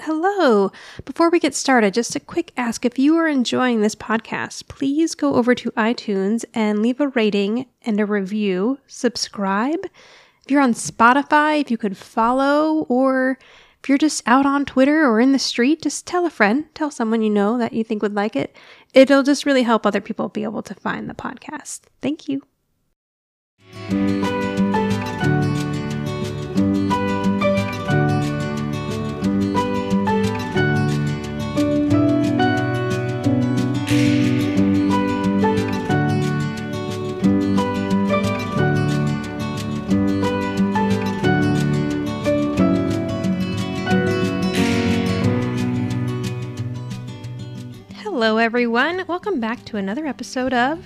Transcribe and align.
Hello. 0.00 0.70
Before 1.04 1.28
we 1.28 1.40
get 1.40 1.56
started, 1.56 1.92
just 1.92 2.14
a 2.14 2.20
quick 2.20 2.52
ask 2.56 2.84
if 2.84 3.00
you 3.00 3.16
are 3.16 3.26
enjoying 3.26 3.80
this 3.80 3.96
podcast, 3.96 4.68
please 4.68 5.16
go 5.16 5.34
over 5.34 5.56
to 5.56 5.72
iTunes 5.72 6.44
and 6.54 6.80
leave 6.80 7.00
a 7.00 7.08
rating 7.08 7.66
and 7.82 7.98
a 7.98 8.06
review. 8.06 8.78
Subscribe. 8.86 9.84
If 10.44 10.50
you're 10.50 10.62
on 10.62 10.74
Spotify, 10.74 11.60
if 11.60 11.70
you 11.70 11.76
could 11.76 11.96
follow, 11.96 12.86
or 12.88 13.38
if 13.82 13.88
you're 13.88 13.98
just 13.98 14.22
out 14.24 14.46
on 14.46 14.64
Twitter 14.64 15.04
or 15.04 15.20
in 15.20 15.32
the 15.32 15.38
street, 15.38 15.82
just 15.82 16.06
tell 16.06 16.24
a 16.24 16.30
friend, 16.30 16.66
tell 16.74 16.92
someone 16.92 17.22
you 17.22 17.30
know 17.30 17.58
that 17.58 17.72
you 17.72 17.82
think 17.82 18.00
would 18.00 18.14
like 18.14 18.36
it. 18.36 18.54
It'll 18.94 19.24
just 19.24 19.44
really 19.44 19.64
help 19.64 19.84
other 19.84 20.00
people 20.00 20.28
be 20.28 20.44
able 20.44 20.62
to 20.62 20.74
find 20.74 21.10
the 21.10 21.14
podcast. 21.14 21.80
Thank 22.00 22.28
you. 22.28 22.42
Hello, 48.20 48.38
everyone. 48.38 49.04
Welcome 49.06 49.38
back 49.38 49.64
to 49.66 49.76
another 49.76 50.04
episode 50.04 50.52
of 50.52 50.84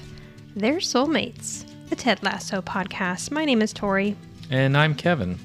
They're 0.54 0.80
Soulmates, 0.80 1.64
the 1.88 1.96
Ted 1.96 2.22
Lasso 2.22 2.60
podcast. 2.60 3.30
My 3.30 3.46
name 3.46 3.62
is 3.62 3.72
Tori. 3.72 4.14
And 4.50 4.76
I'm 4.76 4.94
Kevin. 4.94 5.38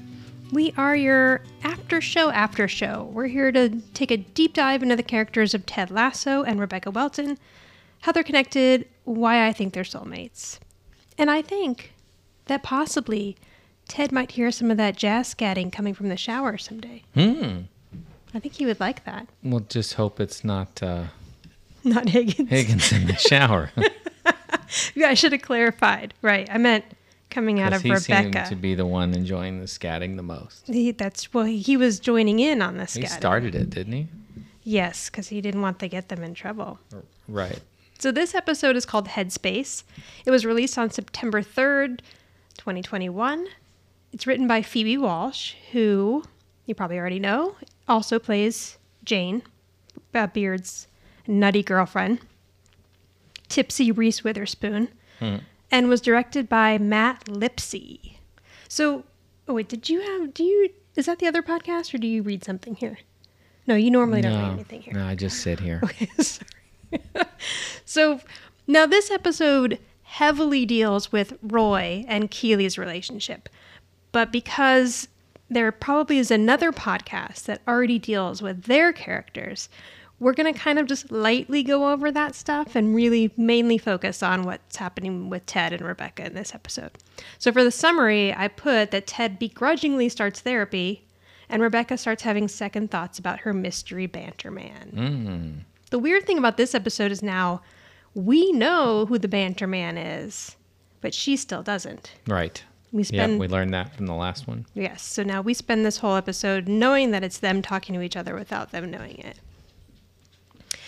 We 0.52 0.74
are 0.76 0.94
your 0.94 1.40
after 1.64 2.02
show 2.02 2.28
after 2.28 2.68
show. 2.68 3.08
We're 3.14 3.28
here 3.28 3.50
to 3.52 3.80
take 3.94 4.10
a 4.10 4.18
deep 4.18 4.52
dive 4.52 4.82
into 4.82 4.96
the 4.96 5.02
characters 5.02 5.54
of 5.54 5.64
Ted 5.64 5.90
Lasso 5.90 6.42
and 6.42 6.60
Rebecca 6.60 6.90
Welton, 6.90 7.38
how 8.02 8.12
they're 8.12 8.22
connected, 8.22 8.86
why 9.04 9.46
I 9.48 9.54
think 9.54 9.72
they're 9.72 9.82
soulmates. 9.82 10.58
And 11.16 11.30
I 11.30 11.40
think 11.40 11.94
that 12.48 12.62
possibly 12.62 13.38
Ted 13.88 14.12
might 14.12 14.32
hear 14.32 14.50
some 14.50 14.70
of 14.70 14.76
that 14.76 14.98
jazz 14.98 15.34
scatting 15.34 15.72
coming 15.72 15.94
from 15.94 16.10
the 16.10 16.18
shower 16.18 16.58
someday. 16.58 17.02
Hmm. 17.14 17.60
I 18.34 18.40
think 18.40 18.56
he 18.56 18.66
would 18.66 18.78
like 18.78 19.06
that. 19.06 19.26
We'll 19.42 19.60
just 19.60 19.94
hope 19.94 20.20
it's 20.20 20.44
not 20.44 20.82
uh, 20.82 21.04
Not 21.94 22.08
Higgins. 22.08 22.48
Higgins 22.50 22.92
in 22.92 23.06
the 23.06 23.16
shower. 23.16 23.70
Yeah, 24.94 25.08
I 25.08 25.14
should 25.14 25.32
have 25.32 25.42
clarified. 25.42 26.12
Right. 26.20 26.48
I 26.50 26.58
meant 26.58 26.84
coming 27.30 27.60
out 27.60 27.72
of 27.72 27.82
he 27.82 27.94
seemed 27.96 28.26
Rebecca. 28.26 28.50
to 28.50 28.56
be 28.56 28.74
the 28.74 28.84
one 28.86 29.14
enjoying 29.14 29.60
the 29.60 29.66
scatting 29.66 30.16
the 30.16 30.22
most. 30.22 30.66
He, 30.66 30.90
that's 30.90 31.32
well, 31.32 31.44
he 31.44 31.76
was 31.76 31.98
joining 31.98 32.38
in 32.38 32.60
on 32.60 32.76
this. 32.76 32.94
He 32.94 33.06
started 33.06 33.54
it, 33.54 33.70
didn't 33.70 33.92
he? 33.92 34.08
Yes, 34.64 35.08
because 35.08 35.28
he 35.28 35.40
didn't 35.40 35.62
want 35.62 35.78
to 35.78 35.88
get 35.88 36.08
them 36.08 36.22
in 36.22 36.34
trouble. 36.34 36.78
Right. 37.26 37.60
So 37.98 38.12
this 38.12 38.34
episode 38.34 38.76
is 38.76 38.84
called 38.84 39.08
Headspace. 39.08 39.84
It 40.26 40.30
was 40.30 40.44
released 40.44 40.76
on 40.76 40.90
September 40.90 41.42
3rd, 41.42 42.00
2021. 42.58 43.46
It's 44.12 44.26
written 44.26 44.46
by 44.46 44.62
Phoebe 44.62 44.98
Walsh, 44.98 45.54
who 45.72 46.24
you 46.66 46.74
probably 46.74 46.98
already 46.98 47.18
know, 47.18 47.56
also 47.88 48.18
plays 48.18 48.76
Jane, 49.04 49.42
uh, 50.14 50.26
Beard's 50.26 50.87
nutty 51.28 51.62
girlfriend, 51.62 52.20
Tipsy 53.48 53.92
Reese 53.92 54.24
Witherspoon, 54.24 54.88
hmm. 55.18 55.36
and 55.70 55.88
was 55.88 56.00
directed 56.00 56.48
by 56.48 56.78
Matt 56.78 57.26
Lipsey. 57.26 58.16
So, 58.66 59.04
oh 59.46 59.54
wait, 59.54 59.68
did 59.68 59.88
you 59.88 60.00
have, 60.00 60.34
do 60.34 60.42
you, 60.42 60.70
is 60.96 61.06
that 61.06 61.18
the 61.18 61.26
other 61.26 61.42
podcast 61.42 61.94
or 61.94 61.98
do 61.98 62.06
you 62.06 62.22
read 62.22 62.42
something 62.42 62.74
here? 62.74 62.98
No, 63.66 63.74
you 63.74 63.90
normally 63.90 64.22
don't 64.22 64.32
read 64.32 64.52
anything 64.52 64.80
here. 64.80 64.94
no, 64.94 65.06
I 65.06 65.14
just 65.14 65.42
sit 65.42 65.60
here. 65.60 65.80
Okay, 65.84 66.08
sorry. 66.18 67.26
so 67.84 68.20
now 68.66 68.86
this 68.86 69.10
episode 69.10 69.78
heavily 70.02 70.64
deals 70.64 71.12
with 71.12 71.34
Roy 71.42 72.04
and 72.08 72.30
Keely's 72.30 72.78
relationship. 72.78 73.48
But 74.10 74.32
because 74.32 75.08
there 75.50 75.70
probably 75.70 76.18
is 76.18 76.30
another 76.30 76.72
podcast 76.72 77.44
that 77.44 77.60
already 77.68 77.98
deals 77.98 78.40
with 78.40 78.64
their 78.64 78.92
characters, 78.92 79.68
we're 80.20 80.32
going 80.32 80.52
to 80.52 80.58
kind 80.58 80.78
of 80.78 80.86
just 80.86 81.12
lightly 81.12 81.62
go 81.62 81.92
over 81.92 82.10
that 82.10 82.34
stuff 82.34 82.74
and 82.74 82.94
really 82.94 83.30
mainly 83.36 83.78
focus 83.78 84.22
on 84.22 84.42
what's 84.42 84.76
happening 84.76 85.30
with 85.30 85.46
Ted 85.46 85.72
and 85.72 85.82
Rebecca 85.82 86.26
in 86.26 86.34
this 86.34 86.54
episode. 86.54 86.90
So 87.38 87.52
for 87.52 87.62
the 87.62 87.70
summary, 87.70 88.34
I 88.34 88.48
put 88.48 88.90
that 88.90 89.06
Ted 89.06 89.38
begrudgingly 89.38 90.08
starts 90.08 90.40
therapy 90.40 91.04
and 91.48 91.62
Rebecca 91.62 91.96
starts 91.96 92.22
having 92.24 92.48
second 92.48 92.90
thoughts 92.90 93.18
about 93.18 93.40
her 93.40 93.52
mystery 93.52 94.06
banter 94.06 94.50
man. 94.50 94.92
Mm. 94.94 95.64
The 95.90 95.98
weird 95.98 96.26
thing 96.26 96.36
about 96.38 96.56
this 96.56 96.74
episode 96.74 97.10
is 97.12 97.22
now 97.22 97.62
we 98.14 98.52
know 98.52 99.06
who 99.06 99.18
the 99.18 99.28
banter 99.28 99.66
man 99.66 99.96
is, 99.96 100.56
but 101.00 101.14
she 101.14 101.36
still 101.36 101.62
doesn't. 101.62 102.12
Right. 102.26 102.62
We 102.90 103.04
spend, 103.04 103.34
Yeah, 103.34 103.38
we 103.38 103.48
learned 103.48 103.72
that 103.74 103.94
from 103.94 104.06
the 104.06 104.14
last 104.14 104.48
one. 104.48 104.66
yes, 104.74 105.02
so 105.02 105.22
now 105.22 105.42
we 105.42 105.54
spend 105.54 105.84
this 105.86 105.98
whole 105.98 106.16
episode 106.16 106.66
knowing 106.68 107.10
that 107.12 107.22
it's 107.22 107.38
them 107.38 107.62
talking 107.62 107.94
to 107.94 108.00
each 108.02 108.16
other 108.16 108.34
without 108.34 108.72
them 108.72 108.90
knowing 108.90 109.18
it. 109.18 109.38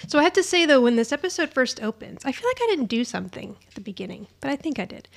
So 0.08 0.18
I 0.18 0.24
have 0.24 0.32
to 0.34 0.42
say 0.42 0.66
though, 0.66 0.80
when 0.80 0.96
this 0.96 1.12
episode 1.12 1.50
first 1.50 1.82
opens, 1.82 2.24
I 2.24 2.32
feel 2.32 2.48
like 2.48 2.60
I 2.60 2.66
didn't 2.66 2.86
do 2.86 3.04
something 3.04 3.56
at 3.68 3.74
the 3.74 3.80
beginning, 3.80 4.26
but 4.40 4.50
I 4.50 4.56
think 4.56 4.78
I 4.78 4.84
did. 4.84 5.08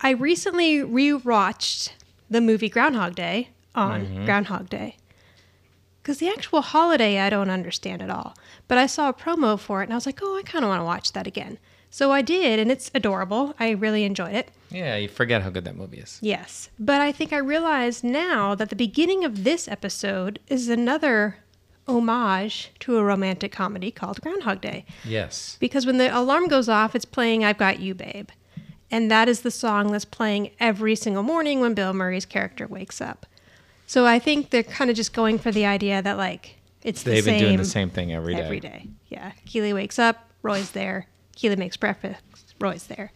I 0.00 0.10
recently 0.10 0.78
rewatched 0.78 1.92
the 2.28 2.40
movie 2.40 2.68
Groundhog 2.68 3.14
Day 3.14 3.50
on 3.74 4.06
mm-hmm. 4.06 4.24
Groundhog 4.24 4.68
Day. 4.68 4.96
Because 6.02 6.18
the 6.18 6.28
actual 6.28 6.62
holiday 6.62 7.20
I 7.20 7.28
don't 7.28 7.50
understand 7.50 8.00
at 8.00 8.10
all. 8.10 8.34
But 8.68 8.78
I 8.78 8.86
saw 8.86 9.08
a 9.08 9.14
promo 9.14 9.58
for 9.58 9.82
it 9.82 9.84
and 9.84 9.92
I 9.92 9.96
was 9.96 10.06
like, 10.06 10.20
oh, 10.22 10.38
I 10.38 10.42
kind 10.42 10.64
of 10.64 10.70
want 10.70 10.80
to 10.80 10.84
watch 10.84 11.12
that 11.12 11.26
again. 11.26 11.58
So 11.92 12.12
I 12.12 12.22
did, 12.22 12.60
and 12.60 12.70
it's 12.70 12.88
adorable. 12.94 13.52
I 13.58 13.70
really 13.70 14.04
enjoyed 14.04 14.34
it. 14.34 14.52
Yeah, 14.70 14.96
you 14.96 15.08
forget 15.08 15.42
how 15.42 15.50
good 15.50 15.64
that 15.64 15.76
movie 15.76 15.98
is. 15.98 16.20
Yes. 16.22 16.70
But 16.78 17.00
I 17.00 17.10
think 17.10 17.32
I 17.32 17.38
realize 17.38 18.04
now 18.04 18.54
that 18.54 18.70
the 18.70 18.76
beginning 18.76 19.24
of 19.24 19.42
this 19.42 19.66
episode 19.66 20.38
is 20.46 20.68
another 20.68 21.38
homage 21.94 22.70
to 22.80 22.96
a 22.96 23.04
romantic 23.04 23.52
comedy 23.52 23.90
called 23.90 24.20
Groundhog 24.20 24.60
Day. 24.60 24.84
Yes. 25.04 25.56
Because 25.60 25.86
when 25.86 25.98
the 25.98 26.16
alarm 26.16 26.48
goes 26.48 26.68
off, 26.68 26.94
it's 26.94 27.04
playing 27.04 27.44
I've 27.44 27.58
Got 27.58 27.80
You, 27.80 27.94
Babe. 27.94 28.28
And 28.90 29.10
that 29.10 29.28
is 29.28 29.42
the 29.42 29.50
song 29.50 29.92
that's 29.92 30.04
playing 30.04 30.50
every 30.58 30.96
single 30.96 31.22
morning 31.22 31.60
when 31.60 31.74
Bill 31.74 31.92
Murray's 31.92 32.24
character 32.26 32.66
wakes 32.66 33.00
up. 33.00 33.26
So 33.86 34.04
I 34.06 34.18
think 34.18 34.50
they're 34.50 34.62
kind 34.62 34.90
of 34.90 34.96
just 34.96 35.12
going 35.12 35.38
for 35.38 35.50
the 35.52 35.66
idea 35.66 36.02
that, 36.02 36.16
like, 36.16 36.56
it's 36.82 37.02
the 37.02 37.10
same 37.10 37.14
They've 37.14 37.24
same 37.24 37.34
been 37.34 37.44
doing 37.44 37.56
the 37.58 37.64
same 37.64 37.90
thing 37.90 38.12
every 38.12 38.34
day. 38.34 38.40
every 38.42 38.60
day. 38.60 38.86
Yeah. 39.08 39.32
Keely 39.46 39.72
wakes 39.72 39.98
up, 39.98 40.28
Roy's 40.42 40.70
there. 40.72 41.06
Keely 41.36 41.56
makes 41.56 41.76
breakfast, 41.76 42.22
Roy's 42.60 42.86
there. 42.86 43.12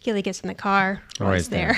Keely 0.00 0.22
gets 0.22 0.40
in 0.40 0.48
the 0.48 0.54
car, 0.54 1.02
Roy's, 1.18 1.28
Roy's 1.28 1.48
there. 1.48 1.76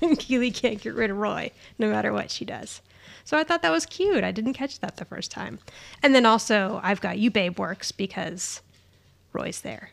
there. 0.00 0.16
Keely 0.16 0.50
can't 0.50 0.80
get 0.80 0.94
rid 0.94 1.10
of 1.10 1.16
Roy 1.16 1.50
no 1.78 1.90
matter 1.90 2.12
what 2.12 2.30
she 2.30 2.44
does. 2.44 2.82
So 3.24 3.36
I 3.36 3.44
thought 3.44 3.62
that 3.62 3.70
was 3.70 3.86
cute. 3.86 4.24
I 4.24 4.32
didn't 4.32 4.54
catch 4.54 4.80
that 4.80 4.96
the 4.96 5.04
first 5.04 5.30
time. 5.30 5.58
And 6.02 6.14
then 6.14 6.26
also, 6.26 6.80
I've 6.82 7.00
got 7.00 7.18
you, 7.18 7.30
babe, 7.30 7.58
works 7.58 7.92
because 7.92 8.60
Roy's 9.32 9.60
there. 9.60 9.90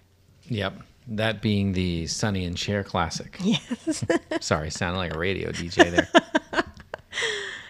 Yep. 0.47 0.81
That 1.07 1.41
being 1.41 1.73
the 1.73 2.05
Sonny 2.07 2.45
and 2.45 2.57
Cher 2.57 2.83
classic. 2.83 3.37
Yes. 3.41 4.03
Sorry, 4.41 4.69
sounded 4.69 4.99
like 4.99 5.15
a 5.15 5.19
radio 5.19 5.51
DJ 5.51 5.89
there. 5.91 6.07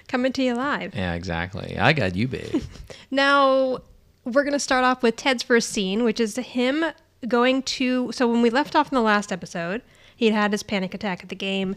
Coming 0.07 0.33
to 0.33 0.43
you 0.43 0.55
live. 0.55 0.95
yeah, 0.95 1.13
exactly. 1.13 1.77
I 1.77 1.93
got 1.93 2.15
you, 2.15 2.27
babe. 2.27 2.63
Now, 3.11 3.79
we're 4.23 4.43
going 4.43 4.53
to 4.53 4.59
start 4.59 4.83
off 4.83 5.01
with 5.01 5.15
Ted's 5.15 5.41
first 5.41 5.69
scene, 5.69 6.03
which 6.03 6.19
is 6.19 6.35
him 6.35 6.85
going 7.27 7.63
to. 7.63 8.11
So, 8.11 8.27
when 8.27 8.43
we 8.43 8.51
left 8.51 8.75
off 8.75 8.91
in 8.91 8.95
the 8.95 9.01
last 9.01 9.31
episode, 9.31 9.81
he 10.15 10.25
had 10.27 10.35
had 10.35 10.51
his 10.51 10.61
panic 10.61 10.93
attack 10.93 11.23
at 11.23 11.29
the 11.29 11.35
game, 11.35 11.75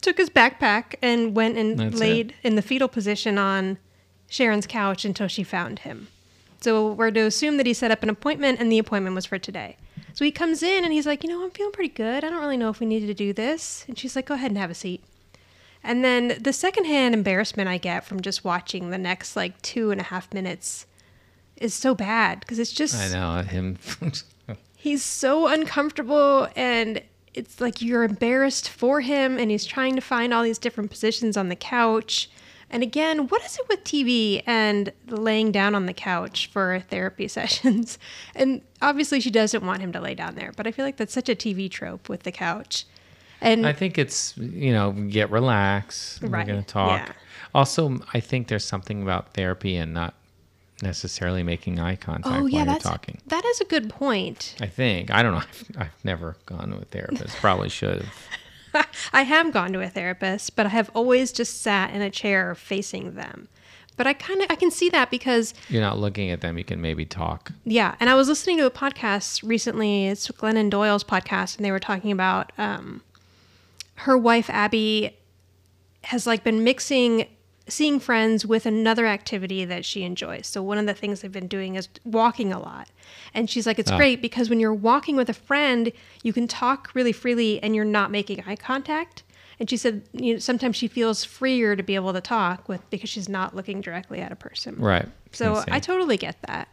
took 0.00 0.18
his 0.18 0.30
backpack, 0.30 0.94
and 1.02 1.34
went 1.34 1.56
and 1.56 1.78
That's 1.78 1.98
laid 1.98 2.34
in 2.42 2.56
the 2.56 2.62
fetal 2.62 2.88
position 2.88 3.38
on 3.38 3.78
Sharon's 4.28 4.66
couch 4.66 5.04
until 5.04 5.28
she 5.28 5.42
found 5.42 5.80
him. 5.80 6.08
So, 6.60 6.92
we're 6.92 7.10
to 7.10 7.20
assume 7.20 7.58
that 7.58 7.66
he 7.66 7.74
set 7.74 7.90
up 7.90 8.02
an 8.02 8.10
appointment, 8.10 8.60
and 8.60 8.72
the 8.72 8.78
appointment 8.78 9.14
was 9.14 9.26
for 9.26 9.38
today. 9.38 9.76
So, 10.14 10.24
he 10.24 10.30
comes 10.30 10.62
in 10.62 10.84
and 10.84 10.92
he's 10.92 11.06
like, 11.06 11.22
You 11.22 11.30
know, 11.30 11.44
I'm 11.44 11.50
feeling 11.50 11.72
pretty 11.72 11.92
good. 11.92 12.24
I 12.24 12.30
don't 12.30 12.40
really 12.40 12.56
know 12.56 12.70
if 12.70 12.80
we 12.80 12.86
needed 12.86 13.06
to 13.06 13.14
do 13.14 13.32
this. 13.32 13.84
And 13.86 13.98
she's 13.98 14.16
like, 14.16 14.26
Go 14.26 14.34
ahead 14.34 14.50
and 14.50 14.58
have 14.58 14.70
a 14.70 14.74
seat. 14.74 15.02
And 15.86 16.04
then 16.04 16.36
the 16.40 16.52
secondhand 16.52 17.14
embarrassment 17.14 17.68
I 17.68 17.78
get 17.78 18.04
from 18.04 18.20
just 18.20 18.44
watching 18.44 18.90
the 18.90 18.98
next 18.98 19.36
like 19.36 19.60
two 19.62 19.92
and 19.92 20.00
a 20.00 20.04
half 20.04 20.34
minutes 20.34 20.84
is 21.56 21.74
so 21.74 21.94
bad 21.94 22.40
because 22.40 22.58
it's 22.58 22.72
just 22.72 22.96
I 22.96 23.08
know 23.08 23.42
him. 23.42 23.78
he's 24.76 25.04
so 25.04 25.46
uncomfortable 25.46 26.48
and 26.56 27.02
it's 27.36 27.60
like 27.60 27.80
you're 27.82 28.04
embarrassed 28.04 28.68
for 28.68 29.00
him 29.00 29.38
and 29.38 29.50
he's 29.50 29.64
trying 29.64 29.94
to 29.94 30.00
find 30.00 30.32
all 30.32 30.42
these 30.42 30.58
different 30.58 30.90
positions 30.90 31.36
on 31.36 31.48
the 31.48 31.56
couch. 31.56 32.30
And 32.68 32.82
again, 32.82 33.28
what 33.28 33.44
is 33.44 33.56
it 33.58 33.68
with 33.68 33.84
TV 33.84 34.42
and 34.46 34.92
laying 35.06 35.52
down 35.52 35.74
on 35.74 35.86
the 35.86 35.92
couch 35.92 36.48
for 36.52 36.80
therapy 36.88 37.28
sessions? 37.38 37.98
And 38.34 38.62
obviously 38.82 39.20
she 39.20 39.30
doesn't 39.30 39.64
want 39.64 39.80
him 39.80 39.92
to 39.92 40.00
lay 40.00 40.14
down 40.14 40.34
there, 40.34 40.52
but 40.56 40.66
I 40.66 40.72
feel 40.72 40.84
like 40.84 40.96
that's 40.96 41.12
such 41.14 41.28
a 41.28 41.34
TV 41.36 41.70
trope 41.70 42.08
with 42.08 42.24
the 42.24 42.32
couch. 42.32 42.84
And 43.40 43.66
I 43.66 43.72
think 43.74 43.98
it's 43.98 44.34
you 44.38 44.72
know 44.72 44.92
get 44.92 45.30
relax. 45.30 46.18
Right, 46.22 46.30
We're 46.46 46.52
gonna 46.54 46.62
talk. 46.62 47.06
yeah. 47.06 47.12
Also, 47.54 48.00
I 48.14 48.20
think 48.20 48.48
there's 48.48 48.64
something 48.64 49.02
about 49.02 49.34
therapy 49.34 49.76
and 49.76 49.92
not 49.92 50.14
necessarily 50.82 51.42
making 51.42 51.78
eye 51.80 51.96
contact 51.96 52.26
Oh 52.34 52.40
while 52.40 52.48
yeah, 52.48 52.64
you're 52.64 52.78
talking. 52.78 53.18
that 53.28 53.44
is 53.44 53.60
a 53.60 53.64
good 53.64 53.88
point. 53.90 54.54
I 54.60 54.66
think. 54.66 55.10
I 55.10 55.22
don't 55.22 55.32
know. 55.32 55.38
I've, 55.38 55.64
I've 55.78 56.04
never 56.04 56.36
gone 56.46 56.70
to 56.70 56.76
a 56.76 56.84
therapist. 56.84 57.36
Probably 57.40 57.68
should 57.68 58.02
have. 58.72 58.86
I 59.12 59.22
have 59.22 59.52
gone 59.52 59.72
to 59.72 59.80
a 59.80 59.88
therapist, 59.88 60.54
but 60.54 60.66
I 60.66 60.68
have 60.70 60.90
always 60.94 61.32
just 61.32 61.62
sat 61.62 61.94
in 61.94 62.02
a 62.02 62.10
chair 62.10 62.54
facing 62.54 63.14
them. 63.14 63.48
But 63.96 64.06
I 64.06 64.12
kind 64.12 64.42
of 64.42 64.50
I 64.50 64.56
can 64.56 64.70
see 64.70 64.90
that 64.90 65.10
because 65.10 65.54
You're 65.70 65.80
not 65.80 65.98
looking 65.98 66.30
at 66.30 66.42
them. 66.42 66.58
You 66.58 66.64
can 66.64 66.82
maybe 66.82 67.06
talk. 67.06 67.52
yeah, 67.64 67.94
and 67.98 68.10
I 68.10 68.14
was 68.14 68.28
listening 68.28 68.58
to 68.58 68.66
a 68.66 68.70
podcast 68.70 69.42
recently. 69.42 70.08
It's 70.08 70.28
Glennon 70.28 70.68
Doyle's 70.68 71.04
podcast, 71.04 71.56
and 71.56 71.64
they 71.64 71.70
were 71.70 71.78
talking 71.78 72.12
about 72.12 72.52
um, 72.58 73.00
her 73.94 74.18
wife 74.18 74.50
Abby 74.50 75.16
has 76.04 76.26
like 76.26 76.44
been 76.44 76.62
mixing 76.62 77.26
seeing 77.68 77.98
friends 77.98 78.46
with 78.46 78.64
another 78.66 79.06
activity 79.06 79.64
that 79.64 79.84
she 79.84 80.04
enjoys. 80.04 80.46
So 80.46 80.62
one 80.62 80.78
of 80.78 80.86
the 80.86 80.94
things 80.94 81.20
they've 81.20 81.32
been 81.32 81.48
doing 81.48 81.74
is 81.74 81.88
walking 82.04 82.52
a 82.52 82.60
lot. 82.60 82.88
And 83.34 83.50
she's 83.50 83.66
like 83.66 83.78
it's 83.78 83.90
Ah. 83.90 83.96
great 83.96 84.22
because 84.22 84.48
when 84.48 84.60
you're 84.60 84.72
walking 84.74 85.16
with 85.16 85.28
a 85.28 85.34
friend, 85.34 85.90
you 86.22 86.32
can 86.32 86.46
talk 86.46 86.90
really 86.94 87.12
freely 87.12 87.60
and 87.62 87.74
you're 87.74 87.84
not 87.84 88.10
making 88.10 88.44
eye 88.46 88.56
contact. 88.56 89.22
And 89.58 89.68
she 89.68 89.76
said 89.76 90.02
you 90.12 90.34
know, 90.34 90.38
sometimes 90.38 90.76
she 90.76 90.86
feels 90.86 91.24
freer 91.24 91.74
to 91.76 91.82
be 91.82 91.94
able 91.94 92.12
to 92.12 92.20
talk 92.20 92.68
with 92.68 92.88
because 92.90 93.10
she's 93.10 93.28
not 93.28 93.56
looking 93.56 93.80
directly 93.80 94.20
at 94.20 94.30
a 94.30 94.36
person. 94.36 94.76
Right. 94.78 95.06
So 95.32 95.56
see. 95.56 95.64
I 95.72 95.80
totally 95.80 96.16
get 96.16 96.36
that. 96.42 96.68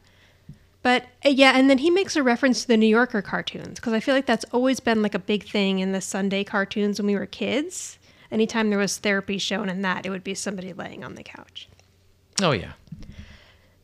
But 0.83 1.05
uh, 1.25 1.29
yeah, 1.29 1.53
and 1.57 1.69
then 1.69 1.77
he 1.77 1.89
makes 1.89 2.15
a 2.17 2.21
reference 2.23 2.61
to 2.63 2.67
the 2.67 2.75
New 2.77 2.87
Yorker 2.87 3.21
cartoons 3.21 3.79
because 3.79 3.93
I 3.93 3.99
feel 4.01 4.13
like 4.13 4.25
that's 4.25 4.45
always 4.51 4.79
been 4.81 5.01
like 5.01 5.15
a 5.15 5.19
big 5.19 5.47
thing 5.47 5.79
in 5.79 5.93
the 5.93 6.01
Sunday 6.01 6.43
cartoons 6.43 6.99
when 6.99 7.07
we 7.07 7.15
were 7.15 7.25
kids. 7.25 7.97
Anytime 8.33 8.71
there 8.71 8.79
was 8.79 8.97
therapy 8.97 9.37
shown 9.37 9.69
in 9.69 9.83
that, 9.83 10.07
it 10.07 10.09
would 10.09 10.23
be 10.23 10.33
somebody 10.33 10.73
laying 10.73 11.03
on 11.03 11.13
the 11.13 11.21
couch. 11.21 11.69
Oh 12.41 12.49
yeah. 12.49 12.71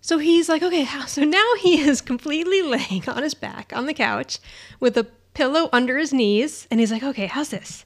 So 0.02 0.18
he's 0.18 0.50
like, 0.50 0.64
okay. 0.64 0.88
So 1.08 1.24
now 1.24 1.54
he 1.60 1.80
is 1.80 2.02
completely 2.02 2.64
laying 2.64 3.08
on 3.08 3.22
his 3.22 3.36
back 3.36 3.72
on 3.76 3.86
the 3.86 3.94
couch 3.94 4.40
with 4.80 4.98
a 4.98 5.04
pillow 5.36 5.70
under 5.72 6.00
his 6.00 6.12
knees. 6.12 6.68
And 6.72 6.80
he's 6.80 6.92
like, 6.92 7.04
okay, 7.04 7.28
how's 7.28 7.50
this? 7.50 7.86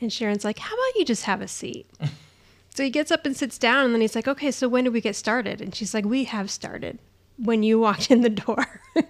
And 0.00 0.10
Sharon's 0.10 0.44
like, 0.44 0.60
how 0.60 0.74
about 0.74 0.98
you 0.98 1.04
just 1.04 1.24
have 1.24 1.42
a 1.42 1.46
seat? 1.46 1.86
so 2.74 2.82
he 2.82 2.88
gets 2.88 3.10
up 3.10 3.26
and 3.26 3.36
sits 3.36 3.58
down. 3.58 3.84
And 3.84 3.94
then 3.94 4.00
he's 4.00 4.14
like, 4.14 4.26
okay, 4.26 4.50
so 4.50 4.68
when 4.68 4.84
did 4.84 4.94
we 4.94 5.02
get 5.02 5.14
started? 5.14 5.60
And 5.60 5.74
she's 5.74 5.92
like, 5.92 6.06
we 6.06 6.24
have 6.24 6.50
started 6.50 7.00
when 7.36 7.62
you 7.62 7.78
walked 7.78 8.10
in 8.10 8.22
the 8.22 8.30
door. 8.30 8.80
and 8.96 9.06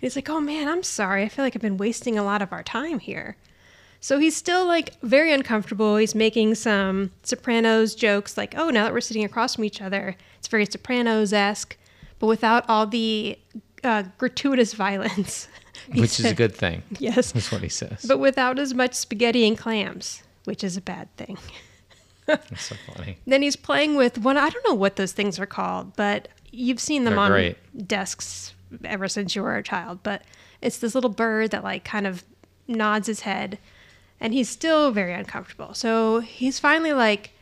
he's 0.00 0.16
like, 0.16 0.28
oh 0.28 0.40
man, 0.40 0.66
I'm 0.66 0.82
sorry. 0.82 1.22
I 1.22 1.28
feel 1.28 1.44
like 1.44 1.54
I've 1.54 1.62
been 1.62 1.76
wasting 1.76 2.18
a 2.18 2.24
lot 2.24 2.42
of 2.42 2.52
our 2.52 2.64
time 2.64 2.98
here. 2.98 3.36
So 4.04 4.18
he's 4.18 4.36
still 4.36 4.66
like 4.66 5.00
very 5.00 5.32
uncomfortable. 5.32 5.96
He's 5.96 6.14
making 6.14 6.56
some 6.56 7.10
Sopranos 7.22 7.94
jokes, 7.94 8.36
like, 8.36 8.54
oh, 8.54 8.68
now 8.68 8.84
that 8.84 8.92
we're 8.92 9.00
sitting 9.00 9.24
across 9.24 9.54
from 9.54 9.64
each 9.64 9.80
other, 9.80 10.14
it's 10.38 10.46
very 10.46 10.66
Sopranos 10.66 11.32
esque, 11.32 11.74
but 12.18 12.26
without 12.26 12.68
all 12.68 12.86
the 12.86 13.38
uh, 13.82 14.02
gratuitous 14.18 14.74
violence. 14.74 15.48
Which 15.94 16.20
is 16.20 16.26
a 16.26 16.34
good 16.34 16.54
thing. 16.54 16.82
Yes. 16.98 17.32
That's 17.32 17.50
what 17.50 17.62
he 17.62 17.70
says. 17.70 18.04
But 18.06 18.18
without 18.18 18.58
as 18.58 18.74
much 18.74 18.92
spaghetti 18.92 19.48
and 19.48 19.56
clams, 19.56 20.22
which 20.44 20.62
is 20.62 20.76
a 20.76 20.82
bad 20.82 21.08
thing. 21.16 21.38
That's 22.26 22.60
so 22.60 22.76
funny. 22.94 23.16
Then 23.26 23.40
he's 23.40 23.56
playing 23.56 23.96
with 23.96 24.18
one, 24.18 24.36
I 24.36 24.50
don't 24.50 24.68
know 24.68 24.74
what 24.74 24.96
those 24.96 25.12
things 25.12 25.38
are 25.38 25.46
called, 25.46 25.96
but 25.96 26.28
you've 26.52 26.78
seen 26.78 27.04
them 27.04 27.14
They're 27.14 27.22
on 27.22 27.30
great. 27.30 27.88
desks 27.88 28.52
ever 28.84 29.08
since 29.08 29.34
you 29.34 29.42
were 29.42 29.56
a 29.56 29.62
child. 29.62 30.00
But 30.02 30.24
it's 30.60 30.76
this 30.76 30.94
little 30.94 31.08
bird 31.08 31.52
that 31.52 31.64
like 31.64 31.84
kind 31.84 32.06
of 32.06 32.22
nods 32.68 33.06
his 33.06 33.20
head 33.20 33.58
and 34.24 34.32
he's 34.32 34.48
still 34.48 34.90
very 34.90 35.12
uncomfortable. 35.12 35.74
So 35.74 36.20
he's 36.20 36.58
finally 36.58 36.94
like, 36.94 37.32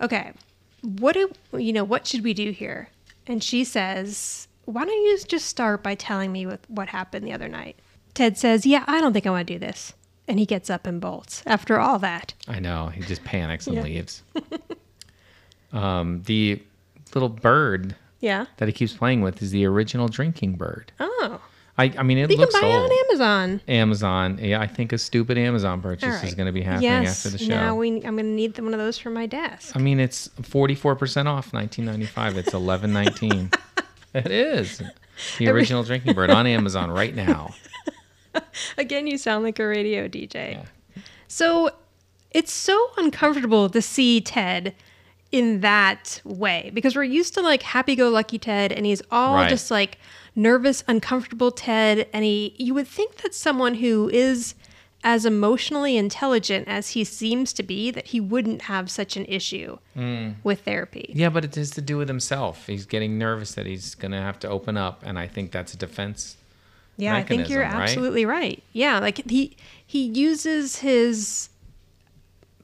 okay, 0.00 0.32
what 0.80 1.12
do, 1.12 1.30
you 1.52 1.74
know, 1.74 1.84
what 1.84 2.06
should 2.06 2.24
we 2.24 2.32
do 2.32 2.52
here? 2.52 2.88
And 3.26 3.44
she 3.44 3.64
says, 3.64 4.48
why 4.64 4.86
don't 4.86 4.94
you 5.04 5.18
just 5.28 5.44
start 5.44 5.82
by 5.82 5.94
telling 5.94 6.32
me 6.32 6.46
what, 6.46 6.60
what 6.68 6.88
happened 6.88 7.26
the 7.26 7.34
other 7.34 7.48
night? 7.48 7.76
Ted 8.14 8.38
says, 8.38 8.64
yeah, 8.64 8.82
I 8.86 9.02
don't 9.02 9.12
think 9.12 9.26
I 9.26 9.30
want 9.30 9.46
to 9.46 9.52
do 9.52 9.58
this. 9.58 9.92
And 10.26 10.38
he 10.38 10.46
gets 10.46 10.70
up 10.70 10.86
and 10.86 11.02
bolts 11.02 11.42
after 11.44 11.78
all 11.78 11.98
that. 11.98 12.32
I 12.48 12.60
know. 12.60 12.86
He 12.86 13.02
just 13.02 13.22
panics 13.22 13.66
and 13.66 13.76
Yeah. 13.76 13.82
leaves. 13.82 14.22
um, 15.74 16.22
the 16.22 16.62
little 17.14 17.28
bird 17.28 17.94
Yeah. 18.20 18.46
that 18.56 18.68
he 18.68 18.72
keeps 18.72 18.94
playing 18.94 19.20
with 19.20 19.42
is 19.42 19.50
the 19.50 19.66
original 19.66 20.08
drinking 20.08 20.54
bird. 20.54 20.92
Oh. 20.98 21.42
I, 21.78 21.92
I 21.98 22.02
mean, 22.02 22.16
it 22.18 22.22
You 22.30 22.36
can 22.36 22.38
looks 22.38 22.58
buy 22.58 22.66
it 22.66 22.74
old. 22.74 22.90
on 22.90 22.98
Amazon. 23.06 23.60
Amazon. 23.68 24.38
Yeah, 24.40 24.60
I 24.60 24.66
think 24.66 24.92
a 24.94 24.98
stupid 24.98 25.36
Amazon 25.36 25.82
purchase 25.82 26.16
All 26.22 26.26
is 26.28 26.34
going 26.34 26.46
to 26.46 26.52
be 26.52 26.62
happening 26.62 26.84
yes, 26.90 27.26
after 27.26 27.36
the 27.36 27.44
show. 27.44 27.50
Now 27.50 27.76
we, 27.76 27.96
I'm 27.96 28.00
going 28.16 28.18
to 28.18 28.22
need 28.24 28.58
one 28.58 28.72
of 28.72 28.80
those 28.80 28.96
for 28.98 29.10
my 29.10 29.26
desk. 29.26 29.76
I 29.76 29.78
mean, 29.78 30.00
it's 30.00 30.28
44% 30.40 31.26
off 31.26 31.52
1995. 31.52 32.38
It's 32.38 32.50
11.19. 32.50 33.54
it 34.14 34.30
is. 34.30 34.82
The 35.38 35.48
original 35.48 35.82
drinking 35.84 36.14
bird 36.14 36.30
on 36.30 36.46
Amazon 36.46 36.90
right 36.90 37.14
now. 37.14 37.54
Again, 38.78 39.06
you 39.06 39.18
sound 39.18 39.44
like 39.44 39.58
a 39.58 39.66
radio 39.66 40.08
DJ. 40.08 40.52
Yeah. 40.52 41.02
So 41.28 41.70
it's 42.30 42.52
so 42.52 42.90
uncomfortable 42.96 43.68
to 43.70 43.82
see 43.82 44.20
Ted 44.20 44.74
in 45.32 45.60
that 45.60 46.20
way 46.24 46.70
because 46.72 46.94
we're 46.96 47.02
used 47.04 47.34
to 47.34 47.40
like 47.42 47.62
happy-go-lucky 47.62 48.38
Ted, 48.38 48.72
and 48.72 48.86
he's 48.86 49.02
all 49.10 49.34
Right. 49.34 49.48
just 49.50 49.70
like 49.70 49.98
nervous, 50.36 50.84
uncomfortable 50.86 51.50
Ted. 51.50 52.08
And 52.12 52.24
he, 52.24 52.54
you 52.58 52.74
would 52.74 52.86
think 52.86 53.16
that 53.16 53.34
someone 53.34 53.74
who 53.74 54.08
is 54.10 54.54
as 55.02 55.24
emotionally 55.24 55.96
intelligent 55.96 56.66
as 56.68 56.90
he 56.90 57.04
seems 57.04 57.52
to 57.52 57.62
be, 57.62 57.90
that 57.90 58.08
he 58.08 58.20
wouldn't 58.20 58.62
have 58.62 58.90
such 58.90 59.16
an 59.16 59.24
issue 59.26 59.78
hmm. 59.94 60.30
with 60.42 60.62
therapy. 60.62 61.12
Yeah, 61.14 61.28
but 61.28 61.44
it 61.44 61.54
has 61.54 61.70
to 61.72 61.80
do 61.80 61.96
with 61.96 62.08
himself. 62.08 62.66
He's 62.66 62.86
getting 62.86 63.18
nervous 63.18 63.54
that 63.54 63.66
he's 63.66 63.94
going 63.94 64.12
to 64.12 64.20
have 64.20 64.38
to 64.40 64.48
open 64.48 64.76
up, 64.76 65.02
and 65.04 65.18
I 65.18 65.28
think 65.28 65.52
that's 65.52 65.74
a 65.74 65.76
defense. 65.76 66.36
Yeah, 66.96 67.14
I 67.14 67.22
think 67.22 67.48
you're 67.48 67.62
right? 67.62 67.72
absolutely 67.72 68.24
right. 68.24 68.62
Yeah, 68.72 68.98
like 68.98 69.28
he 69.30 69.56
he 69.86 70.06
uses 70.06 70.78
his 70.78 71.50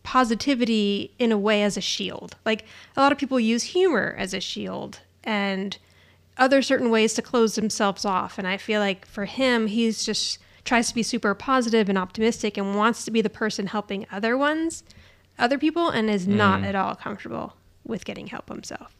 positivity 0.02 1.12
in 1.19 1.32
a 1.32 1.38
way 1.38 1.62
as 1.62 1.76
a 1.76 1.80
shield. 1.80 2.36
Like 2.44 2.64
a 2.96 3.00
lot 3.00 3.12
of 3.12 3.19
people 3.19 3.38
use 3.38 3.62
humor 3.62 4.16
as 4.19 4.34
a 4.34 4.40
shield 4.40 5.00
and 5.22 5.76
other 6.38 6.62
certain 6.62 6.90
ways 6.90 7.14
to 7.14 7.23
close 7.23 7.55
themselves 7.55 8.05
off. 8.05 8.38
And 8.38 8.46
I 8.46 8.56
feel 8.56 8.81
like 8.81 9.06
for 9.06 9.25
him, 9.25 9.67
he's 9.67 10.05
just 10.05 10.38
tries 10.64 10.88
to 10.88 10.94
be 10.94 11.02
super 11.02 11.34
positive 11.34 11.88
and 11.88 11.99
optimistic 11.99 12.56
and 12.56 12.76
wants 12.76 13.05
to 13.05 13.11
be 13.11 13.20
the 13.20 13.31
person 13.31 13.67
helping 13.67 14.06
other 14.11 14.37
ones, 14.37 14.84
other 15.38 15.58
people, 15.58 15.88
and 15.88 16.08
is 16.08 16.26
mm. 16.26 16.34
not 16.34 16.62
at 16.62 16.75
all 16.75 16.94
comfortable 16.94 17.56
with 17.84 18.05
getting 18.05 18.29
help 18.29 18.49
himself. 18.49 18.94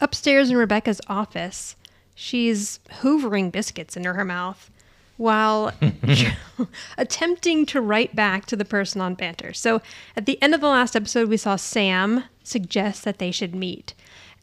Upstairs 0.00 0.50
in 0.50 0.56
Rebecca's 0.56 1.00
office, 1.08 1.76
she's 2.14 2.80
hoovering 3.00 3.52
biscuits 3.52 3.96
into 3.96 4.12
her 4.12 4.24
mouth 4.24 4.70
while 5.16 5.72
attempting 6.98 7.64
to 7.66 7.80
write 7.80 8.14
back 8.14 8.46
to 8.46 8.56
the 8.56 8.64
person 8.64 9.00
on 9.00 9.14
banter. 9.14 9.52
So 9.52 9.80
at 10.16 10.26
the 10.26 10.40
end 10.42 10.54
of 10.54 10.60
the 10.60 10.68
last 10.68 10.96
episode, 10.96 11.28
we 11.28 11.36
saw 11.36 11.56
Sam 11.56 12.24
suggest 12.42 13.04
that 13.04 13.18
they 13.18 13.30
should 13.30 13.54
meet. 13.54 13.94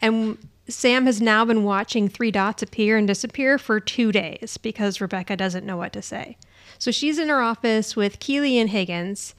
And 0.02 0.38
Sam 0.68 1.06
has 1.06 1.22
now 1.22 1.44
been 1.44 1.64
watching 1.64 2.08
three 2.08 2.32
dots 2.32 2.64
appear 2.64 2.98
and 2.98 3.08
disappear 3.08 3.58
for 3.58 3.80
two 3.80 4.12
days 4.12 4.58
because 4.58 5.02
Rebecca 5.02 5.36
doesn't 5.36 5.66
know 5.66 5.76
what 5.76 5.94
to 5.94 6.02
say. 6.02 6.38
So 6.80 6.90
she's 6.90 7.20
in 7.20 7.30
her 7.30 7.42
office 7.42 7.96
with 7.96 8.20
Keely 8.20 8.58
and 8.58 8.70
Higgins. 8.70 9.36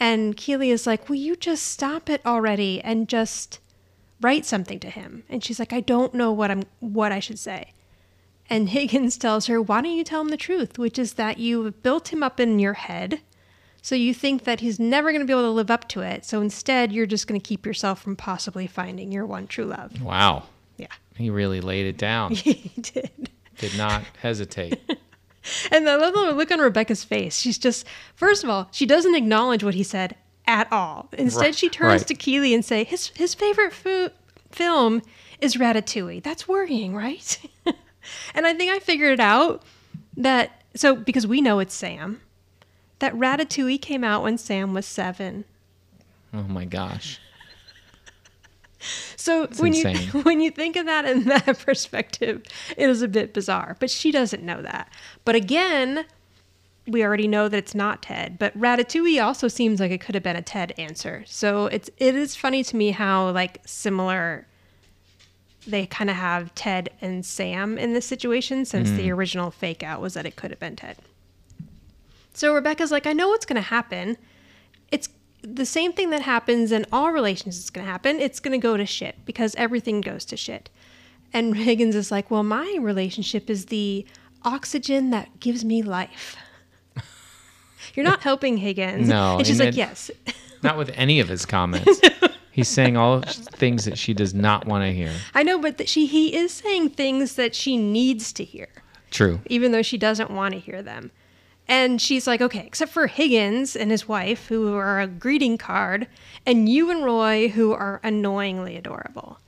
And 0.00 0.36
Keely 0.36 0.70
is 0.70 0.86
like, 0.86 1.08
Will 1.08 1.16
you 1.16 1.36
just 1.36 1.66
stop 1.66 2.10
it 2.10 2.20
already 2.26 2.80
and 2.80 3.08
just 3.08 3.60
write 4.20 4.44
something 4.44 4.80
to 4.80 4.90
him? 4.90 5.22
And 5.28 5.44
she's 5.44 5.58
like, 5.58 5.72
I 5.72 5.80
don't 5.80 6.14
know 6.14 6.32
what 6.32 6.50
I'm 6.50 6.64
what 6.80 7.12
I 7.12 7.20
should 7.20 7.38
say. 7.38 7.72
And 8.50 8.68
Higgins 8.70 9.16
tells 9.16 9.46
her, 9.46 9.62
Why 9.62 9.82
don't 9.82 9.92
you 9.92 10.04
tell 10.04 10.20
him 10.20 10.28
the 10.28 10.36
truth, 10.36 10.78
which 10.78 10.98
is 10.98 11.14
that 11.14 11.38
you 11.38 11.70
built 11.70 12.12
him 12.12 12.22
up 12.22 12.40
in 12.40 12.58
your 12.58 12.74
head. 12.74 13.20
So 13.82 13.94
you 13.94 14.12
think 14.12 14.42
that 14.44 14.58
he's 14.58 14.80
never 14.80 15.12
going 15.12 15.20
to 15.20 15.26
be 15.26 15.32
able 15.32 15.42
to 15.42 15.50
live 15.50 15.70
up 15.70 15.88
to 15.90 16.00
it. 16.00 16.24
So 16.24 16.40
instead, 16.40 16.90
you're 16.90 17.06
just 17.06 17.28
going 17.28 17.40
to 17.40 17.46
keep 17.46 17.64
yourself 17.64 18.02
from 18.02 18.16
possibly 18.16 18.66
finding 18.66 19.12
your 19.12 19.24
one 19.24 19.46
true 19.46 19.66
love. 19.66 20.02
Wow. 20.02 20.42
He 21.16 21.30
really 21.30 21.60
laid 21.60 21.86
it 21.86 21.98
down. 21.98 22.30
he 22.34 22.70
did. 22.80 23.30
Did 23.58 23.76
not 23.76 24.02
hesitate. 24.20 24.78
And 25.70 25.88
I 25.88 25.94
love 25.94 26.12
the 26.12 26.32
look 26.32 26.50
on 26.50 26.58
Rebecca's 26.58 27.04
face. 27.04 27.36
She's 27.38 27.56
just, 27.56 27.86
first 28.16 28.42
of 28.42 28.50
all, 28.50 28.66
she 28.72 28.84
doesn't 28.84 29.14
acknowledge 29.14 29.62
what 29.62 29.74
he 29.74 29.84
said 29.84 30.16
at 30.48 30.66
all. 30.72 31.08
Instead, 31.12 31.40
Right, 31.40 31.54
she 31.54 31.68
turns 31.68 32.00
right. 32.00 32.08
to 32.08 32.14
Keeley 32.14 32.52
and 32.52 32.64
say, 32.64 32.82
his 32.82 33.08
his 33.14 33.32
favorite 33.32 33.72
fu- 33.72 34.10
film 34.50 35.02
is 35.40 35.54
Ratatouille. 35.54 36.20
That's 36.24 36.48
worrying, 36.48 36.96
right? 36.96 37.38
and 38.34 38.44
I 38.44 38.54
think 38.54 38.72
I 38.72 38.80
figured 38.80 39.12
it 39.12 39.20
out 39.20 39.62
that 40.16 40.64
so 40.74 40.96
because 40.96 41.28
we 41.28 41.40
know 41.40 41.60
it's 41.60 41.74
Sam, 41.74 42.20
that 42.98 43.14
Ratatouille 43.14 43.80
came 43.80 44.02
out 44.02 44.24
when 44.24 44.38
Sam 44.38 44.74
was 44.74 44.84
seven. 44.84 45.44
Oh 46.34 46.42
my 46.42 46.64
gosh. 46.64 47.20
So 49.16 49.46
when 49.58 49.74
insane. 49.74 49.96
you 49.96 50.20
when 50.22 50.40
you 50.40 50.50
think 50.50 50.76
of 50.76 50.86
that 50.86 51.04
in 51.04 51.24
that 51.24 51.58
perspective, 51.58 52.42
it 52.76 52.88
is 52.88 53.02
a 53.02 53.08
bit 53.08 53.34
bizarre. 53.34 53.76
But 53.78 53.90
she 53.90 54.10
doesn't 54.10 54.42
know 54.42 54.62
that. 54.62 54.90
But 55.24 55.34
again, 55.34 56.04
we 56.86 57.04
already 57.04 57.28
know 57.28 57.48
that 57.48 57.56
it's 57.56 57.74
not 57.74 58.02
Ted. 58.02 58.38
But 58.38 58.58
Ratatouille 58.58 59.22
also 59.22 59.48
seems 59.48 59.80
like 59.80 59.90
it 59.90 60.00
could 60.00 60.14
have 60.14 60.24
been 60.24 60.36
a 60.36 60.42
Ted 60.42 60.72
answer. 60.78 61.24
So 61.26 61.66
it's 61.66 61.90
it 61.98 62.14
is 62.14 62.36
funny 62.36 62.62
to 62.64 62.76
me 62.76 62.90
how 62.90 63.30
like 63.30 63.60
similar 63.66 64.46
they 65.66 65.86
kind 65.86 66.08
of 66.08 66.16
have 66.16 66.54
Ted 66.54 66.90
and 67.00 67.26
Sam 67.26 67.76
in 67.76 67.92
this 67.92 68.06
situation 68.06 68.64
since 68.64 68.90
the 68.90 69.08
mm. 69.08 69.12
original 69.12 69.50
fake 69.50 69.82
out 69.82 70.00
was 70.00 70.14
that 70.14 70.24
it 70.24 70.36
could 70.36 70.50
have 70.50 70.60
been 70.60 70.76
Ted. 70.76 70.96
So 72.34 72.54
Rebecca's 72.54 72.92
like, 72.92 73.06
I 73.06 73.12
know 73.12 73.28
what's 73.28 73.46
going 73.46 73.56
to 73.56 73.62
happen. 73.68 74.16
It's 74.92 75.08
the 75.54 75.66
same 75.66 75.92
thing 75.92 76.10
that 76.10 76.22
happens 76.22 76.72
in 76.72 76.86
all 76.92 77.12
relationships 77.12 77.58
is 77.58 77.70
going 77.70 77.86
to 77.86 77.90
happen. 77.90 78.20
It's 78.20 78.40
going 78.40 78.58
to 78.58 78.62
go 78.62 78.76
to 78.76 78.86
shit 78.86 79.16
because 79.24 79.54
everything 79.56 80.00
goes 80.00 80.24
to 80.26 80.36
shit. 80.36 80.70
And 81.32 81.56
Higgins 81.68 81.94
is 81.94 82.10
like, 82.10 82.30
Well, 82.30 82.42
my 82.42 82.76
relationship 82.80 83.48
is 83.50 83.66
the 83.66 84.06
oxygen 84.44 85.10
that 85.10 85.40
gives 85.40 85.64
me 85.64 85.82
life. 85.82 86.36
You're 87.94 88.04
not 88.04 88.20
helping 88.20 88.56
Higgins. 88.58 89.08
No, 89.08 89.38
And 89.38 89.46
she's 89.46 89.60
like, 89.60 89.76
Yes. 89.76 90.10
Not 90.62 90.78
with 90.78 90.90
any 90.94 91.20
of 91.20 91.28
his 91.28 91.44
comments. 91.46 92.00
He's 92.50 92.66
saying 92.68 92.96
all 92.96 93.20
things 93.20 93.84
that 93.84 93.98
she 93.98 94.14
does 94.14 94.32
not 94.32 94.66
want 94.66 94.82
to 94.84 94.92
hear. 94.92 95.12
I 95.34 95.42
know, 95.42 95.58
but 95.60 95.76
that 95.76 95.88
she 95.88 96.06
he 96.06 96.34
is 96.34 96.50
saying 96.50 96.90
things 96.90 97.34
that 97.34 97.54
she 97.54 97.76
needs 97.76 98.32
to 98.32 98.42
hear. 98.44 98.68
True. 99.10 99.40
even 99.46 99.72
though 99.72 99.82
she 99.82 99.96
doesn't 99.98 100.30
want 100.30 100.54
to 100.54 100.60
hear 100.60 100.82
them. 100.82 101.10
And 101.68 102.00
she's 102.00 102.26
like, 102.26 102.40
okay, 102.40 102.64
except 102.64 102.92
for 102.92 103.08
Higgins 103.08 103.74
and 103.74 103.90
his 103.90 104.06
wife, 104.06 104.46
who 104.46 104.74
are 104.76 105.00
a 105.00 105.06
greeting 105.06 105.58
card, 105.58 106.06
and 106.44 106.68
you 106.68 106.90
and 106.90 107.04
Roy, 107.04 107.48
who 107.48 107.72
are 107.72 108.00
annoyingly 108.04 108.76
adorable. 108.76 109.40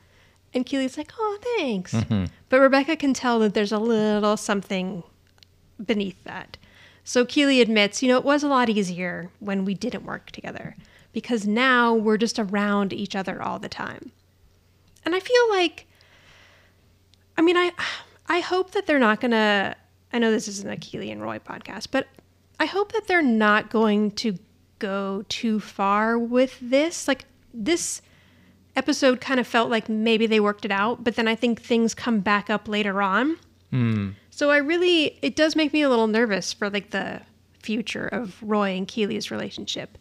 And 0.52 0.66
Keely's 0.66 0.98
like, 0.98 1.12
oh, 1.18 1.38
thanks. 1.56 1.94
Mm-hmm. 1.94 2.24
But 2.48 2.60
Rebecca 2.60 2.96
can 2.96 3.14
tell 3.14 3.38
that 3.40 3.54
there's 3.54 3.72
a 3.72 3.78
little 3.78 4.36
something 4.36 5.04
beneath 5.84 6.22
that. 6.24 6.56
So 7.04 7.24
Keely 7.24 7.60
admits, 7.60 8.02
you 8.02 8.08
know, 8.08 8.18
it 8.18 8.24
was 8.24 8.42
a 8.42 8.48
lot 8.48 8.68
easier 8.68 9.30
when 9.38 9.64
we 9.64 9.74
didn't 9.74 10.04
work 10.04 10.30
together 10.30 10.74
because 11.12 11.46
now 11.46 11.94
we're 11.94 12.16
just 12.16 12.38
around 12.38 12.92
each 12.92 13.14
other 13.14 13.40
all 13.40 13.58
the 13.58 13.68
time. 13.68 14.10
And 15.04 15.14
I 15.14 15.20
feel 15.20 15.48
like 15.50 15.86
I 17.38 17.40
mean, 17.40 17.56
I 17.56 17.70
I 18.28 18.40
hope 18.40 18.72
that 18.72 18.86
they're 18.86 18.98
not 18.98 19.20
gonna. 19.20 19.76
I 20.12 20.18
know 20.18 20.30
this 20.30 20.48
isn't 20.48 20.70
a 20.70 20.76
Keely 20.76 21.10
and 21.10 21.22
Roy 21.22 21.38
podcast, 21.38 21.88
but 21.90 22.06
I 22.58 22.66
hope 22.66 22.92
that 22.92 23.06
they're 23.06 23.22
not 23.22 23.70
going 23.70 24.12
to 24.12 24.38
go 24.78 25.24
too 25.28 25.60
far 25.60 26.18
with 26.18 26.58
this. 26.60 27.06
Like 27.06 27.26
this 27.52 28.02
episode 28.76 29.20
kind 29.20 29.38
of 29.40 29.46
felt 29.46 29.70
like 29.70 29.88
maybe 29.88 30.26
they 30.26 30.40
worked 30.40 30.64
it 30.64 30.70
out, 30.70 31.04
but 31.04 31.16
then 31.16 31.28
I 31.28 31.34
think 31.34 31.60
things 31.60 31.94
come 31.94 32.20
back 32.20 32.48
up 32.48 32.68
later 32.68 33.02
on. 33.02 33.36
Hmm. 33.70 34.10
So 34.30 34.50
I 34.50 34.58
really, 34.58 35.18
it 35.20 35.36
does 35.36 35.56
make 35.56 35.72
me 35.72 35.82
a 35.82 35.88
little 35.88 36.06
nervous 36.06 36.52
for 36.52 36.70
like 36.70 36.90
the 36.90 37.22
future 37.60 38.06
of 38.06 38.40
Roy 38.42 38.70
and 38.76 38.86
Keely's 38.86 39.30
relationship. 39.30 39.98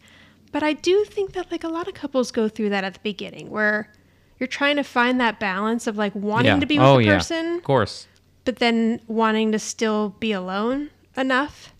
But 0.52 0.62
I 0.62 0.72
do 0.72 1.04
think 1.04 1.32
that 1.32 1.50
like 1.50 1.64
a 1.64 1.68
lot 1.68 1.88
of 1.88 1.94
couples 1.94 2.30
go 2.30 2.48
through 2.48 2.70
that 2.70 2.84
at 2.84 2.94
the 2.94 3.00
beginning 3.02 3.50
where 3.50 3.92
you're 4.38 4.46
trying 4.46 4.76
to 4.76 4.84
find 4.84 5.20
that 5.20 5.38
balance 5.40 5.86
of 5.86 5.96
like 5.96 6.14
wanting 6.14 6.46
yeah. 6.46 6.60
to 6.60 6.66
be 6.66 6.78
with 6.78 6.86
oh, 6.86 6.96
the 6.96 7.04
yeah. 7.04 7.14
person, 7.16 7.56
Of 7.56 7.64
course. 7.64 8.06
But 8.48 8.60
then 8.60 8.98
wanting 9.06 9.52
to 9.52 9.58
still 9.58 10.08
be 10.20 10.32
alone 10.32 10.88
enough. 11.18 11.74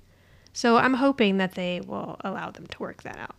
So 0.52 0.76
I'm 0.76 0.92
hoping 0.92 1.38
that 1.38 1.54
they 1.54 1.80
will 1.80 2.18
allow 2.20 2.50
them 2.50 2.66
to 2.66 2.78
work 2.78 3.04
that 3.04 3.16
out. 3.18 3.36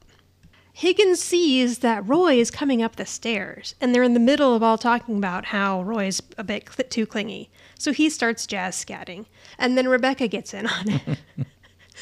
Higgins 0.74 1.22
sees 1.22 1.78
that 1.78 2.10
Roy 2.10 2.40
is 2.40 2.50
coming 2.50 2.82
up 2.82 2.96
the 2.96 3.06
stairs, 3.06 3.76
and 3.80 3.94
they're 3.94 4.02
in 4.02 4.16
the 4.16 4.20
middle 4.20 4.56
of 4.56 4.64
all 4.64 4.80
talking 4.80 5.16
about 5.18 5.46
how 5.46 5.84
Roy's 5.84 6.24
a 6.40 6.44
bit 6.44 6.68
cl- 6.74 6.90
too 6.90 7.06
clingy. 7.06 7.52
So 7.78 7.94
he 7.94 8.10
starts 8.10 8.48
jazz 8.48 8.84
scatting, 8.84 9.28
and 9.60 9.78
then 9.78 9.88
Rebecca 9.88 10.28
gets 10.28 10.56
in 10.56 10.66
on 10.66 10.90
it. 10.90 11.20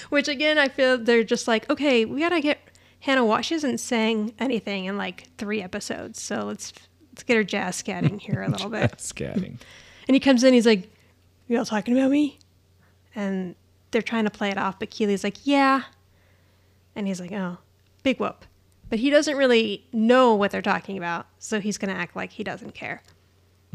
Which 0.07 0.29
again, 0.29 0.57
I 0.57 0.69
feel 0.69 0.97
they're 0.97 1.25
just 1.25 1.45
like, 1.45 1.69
okay, 1.69 2.05
we 2.05 2.21
gotta 2.21 2.39
get 2.39 2.59
Hannah. 3.01 3.25
Wa- 3.25 3.41
she 3.41 3.53
hasn't 3.55 3.81
sang 3.81 4.33
anything 4.39 4.85
in 4.85 4.95
like 4.95 5.27
three 5.37 5.61
episodes, 5.61 6.21
so 6.21 6.45
let's 6.45 6.71
let's 7.11 7.23
get 7.23 7.35
her 7.35 7.43
jazz 7.43 7.83
scatting 7.83 8.17
here 8.17 8.43
a 8.43 8.49
little 8.49 8.69
bit. 8.79 8.93
Scatting. 8.99 9.59
And 10.07 10.15
he 10.15 10.21
comes 10.21 10.45
in, 10.45 10.53
he's 10.53 10.65
like, 10.65 10.89
You 11.47 11.57
all 11.57 11.65
talking 11.65 11.97
about 11.97 12.11
me? 12.11 12.39
And 13.15 13.55
they're 13.91 14.01
trying 14.01 14.25
to 14.25 14.29
play 14.29 14.49
it 14.49 14.57
off, 14.57 14.79
but 14.79 14.89
Keely's 14.89 15.23
like, 15.23 15.37
Yeah. 15.45 15.83
And 16.95 17.07
he's 17.07 17.19
like, 17.19 17.31
Oh, 17.31 17.57
big 18.03 18.19
whoop. 18.19 18.45
But 18.89 18.99
he 18.99 19.09
doesn't 19.09 19.35
really 19.35 19.85
know 19.91 20.33
what 20.35 20.51
they're 20.51 20.61
talking 20.61 20.97
about, 20.97 21.27
so 21.39 21.59
he's 21.59 21.77
going 21.77 21.93
to 21.93 21.99
act 21.99 22.15
like 22.15 22.31
he 22.31 22.43
doesn't 22.43 22.73
care. 22.73 23.01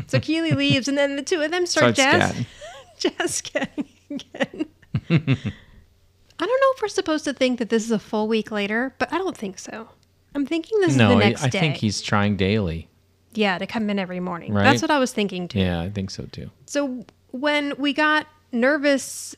So 0.06 0.18
Keely 0.22 0.52
leaves, 0.52 0.88
and 0.88 0.96
then 0.96 1.16
the 1.16 1.22
two 1.22 1.40
of 1.42 1.50
them 1.50 1.66
start 1.66 1.96
Starts 1.96 2.34
jazz, 2.34 2.46
jazz 2.98 3.42
scatting 3.42 3.86
again. 4.10 4.66
I 5.10 6.46
don't 6.46 6.60
know 6.60 6.72
if 6.74 6.82
we're 6.82 6.88
supposed 6.88 7.24
to 7.24 7.32
think 7.34 7.58
that 7.58 7.68
this 7.68 7.84
is 7.84 7.90
a 7.90 7.98
full 7.98 8.26
week 8.26 8.50
later, 8.50 8.94
but 8.98 9.12
I 9.12 9.18
don't 9.18 9.36
think 9.36 9.58
so. 9.58 9.88
I'm 10.34 10.46
thinking 10.46 10.80
this 10.80 10.96
no, 10.96 11.10
is 11.12 11.18
the 11.18 11.24
I- 11.24 11.28
next 11.28 11.44
I 11.44 11.48
day. 11.48 11.58
I 11.58 11.60
think 11.60 11.76
he's 11.76 12.00
trying 12.00 12.36
daily. 12.36 12.88
yeah, 13.34 13.58
to 13.58 13.66
come 13.66 13.90
in 13.90 13.98
every 13.98 14.20
morning. 14.20 14.54
Right? 14.54 14.64
That's 14.64 14.80
what 14.82 14.90
I 14.90 14.98
was 14.98 15.12
thinking 15.12 15.46
too. 15.46 15.58
Yeah, 15.60 15.82
I 15.82 15.90
think 15.90 16.10
so 16.10 16.24
too. 16.32 16.50
So 16.66 17.04
when 17.32 17.74
we 17.76 17.92
got 17.92 18.26
nervous 18.52 19.34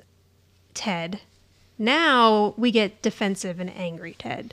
Ted, 0.74 1.20
now 1.78 2.54
we 2.56 2.70
get 2.70 3.00
defensive 3.00 3.60
and 3.60 3.70
angry 3.70 4.14
Ted. 4.18 4.52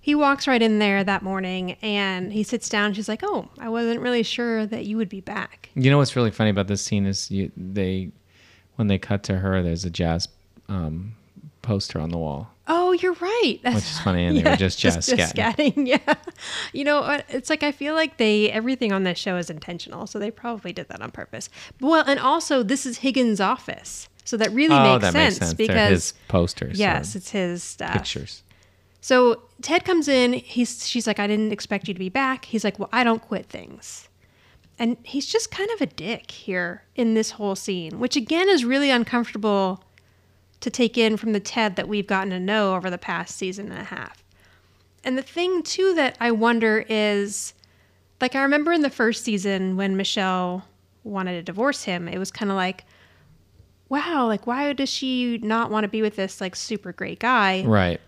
He 0.00 0.14
walks 0.14 0.46
right 0.46 0.62
in 0.62 0.78
there 0.78 1.04
that 1.04 1.22
morning 1.22 1.76
and 1.82 2.32
he 2.32 2.42
sits 2.42 2.68
down. 2.68 2.94
She's 2.94 3.08
like, 3.08 3.20
"Oh, 3.22 3.48
I 3.58 3.68
wasn't 3.68 4.00
really 4.00 4.22
sure 4.22 4.64
that 4.66 4.86
you 4.86 4.96
would 4.96 5.08
be 5.08 5.20
back." 5.20 5.70
You 5.74 5.90
know 5.90 5.98
what's 5.98 6.16
really 6.16 6.30
funny 6.30 6.50
about 6.50 6.66
this 6.66 6.82
scene 6.82 7.04
is 7.04 7.30
you, 7.30 7.50
they, 7.56 8.10
when 8.76 8.86
they 8.88 8.98
cut 8.98 9.22
to 9.24 9.38
her, 9.38 9.62
there's 9.62 9.84
a 9.84 9.90
jazz 9.90 10.28
um, 10.68 11.14
poster 11.62 12.00
on 12.00 12.10
the 12.10 12.18
wall, 12.18 12.50
Oh, 12.88 12.92
you're 12.92 13.12
right. 13.14 13.58
That's 13.62 13.74
which 13.74 13.84
is 13.84 14.00
funny, 14.00 14.24
and 14.24 14.34
they 14.38 14.42
were 14.50 14.56
just 14.66 14.78
jazz 14.78 14.96
scatting. 15.06 15.74
scatting. 15.74 15.86
Yeah, 15.86 16.14
you 16.72 16.84
know, 16.84 17.20
it's 17.28 17.50
like 17.50 17.62
I 17.62 17.70
feel 17.70 17.94
like 17.94 18.16
they 18.16 18.50
everything 18.50 18.92
on 18.92 19.04
this 19.04 19.18
show 19.18 19.36
is 19.36 19.50
intentional, 19.50 20.06
so 20.06 20.18
they 20.18 20.30
probably 20.30 20.72
did 20.72 20.88
that 20.88 21.02
on 21.02 21.10
purpose. 21.10 21.50
Well, 21.80 22.02
and 22.06 22.18
also 22.18 22.62
this 22.62 22.86
is 22.86 22.98
Higgins' 22.98 23.40
office, 23.40 24.08
so 24.24 24.38
that 24.38 24.50
really 24.52 24.74
oh, 24.74 24.92
makes 24.94 25.02
that 25.02 25.12
sense 25.12 25.34
makes 25.34 25.38
sense. 25.38 25.54
because 25.54 25.74
They're 25.76 25.90
his 25.90 26.14
posters. 26.28 26.78
yes, 26.78 27.14
it's 27.14 27.30
his 27.30 27.62
stuff. 27.62 27.92
pictures. 27.92 28.42
So 29.02 29.42
Ted 29.60 29.84
comes 29.84 30.08
in. 30.08 30.32
He's 30.32 30.86
she's 30.88 31.06
like, 31.06 31.18
I 31.18 31.26
didn't 31.26 31.52
expect 31.52 31.88
you 31.88 31.94
to 31.94 32.00
be 32.00 32.08
back. 32.08 32.46
He's 32.46 32.64
like, 32.64 32.78
Well, 32.78 32.88
I 32.90 33.04
don't 33.04 33.20
quit 33.20 33.46
things, 33.46 34.08
and 34.78 34.96
he's 35.02 35.26
just 35.26 35.50
kind 35.50 35.70
of 35.72 35.82
a 35.82 35.86
dick 35.86 36.30
here 36.30 36.84
in 36.96 37.12
this 37.12 37.32
whole 37.32 37.54
scene, 37.54 37.98
which 37.98 38.16
again 38.16 38.48
is 38.48 38.64
really 38.64 38.90
uncomfortable 38.90 39.84
to 40.60 40.70
take 40.70 40.98
in 40.98 41.16
from 41.16 41.32
the 41.32 41.40
Ted 41.40 41.76
that 41.76 41.88
we've 41.88 42.06
gotten 42.06 42.30
to 42.30 42.40
know 42.40 42.74
over 42.74 42.90
the 42.90 42.98
past 42.98 43.36
season 43.36 43.70
and 43.70 43.80
a 43.80 43.84
half. 43.84 44.24
And 45.04 45.16
the 45.16 45.22
thing 45.22 45.62
too 45.62 45.94
that 45.94 46.16
I 46.20 46.30
wonder 46.32 46.84
is, 46.88 47.54
like, 48.20 48.34
I 48.34 48.42
remember 48.42 48.72
in 48.72 48.82
the 48.82 48.90
first 48.90 49.24
season 49.24 49.76
when 49.76 49.96
Michelle 49.96 50.64
wanted 51.04 51.32
to 51.32 51.42
divorce 51.42 51.84
him, 51.84 52.08
it 52.08 52.18
was 52.18 52.30
kind 52.30 52.50
of 52.50 52.56
like. 52.56 52.84
Wow, 53.90 54.26
like 54.26 54.46
why 54.46 54.70
does 54.74 54.90
she 54.90 55.38
not 55.38 55.70
want 55.70 55.84
to 55.84 55.88
be 55.88 56.02
with 56.02 56.14
this 56.14 56.42
like 56.42 56.54
super 56.54 56.92
great 56.92 57.20
guy? 57.20 57.64
Right. 57.64 57.98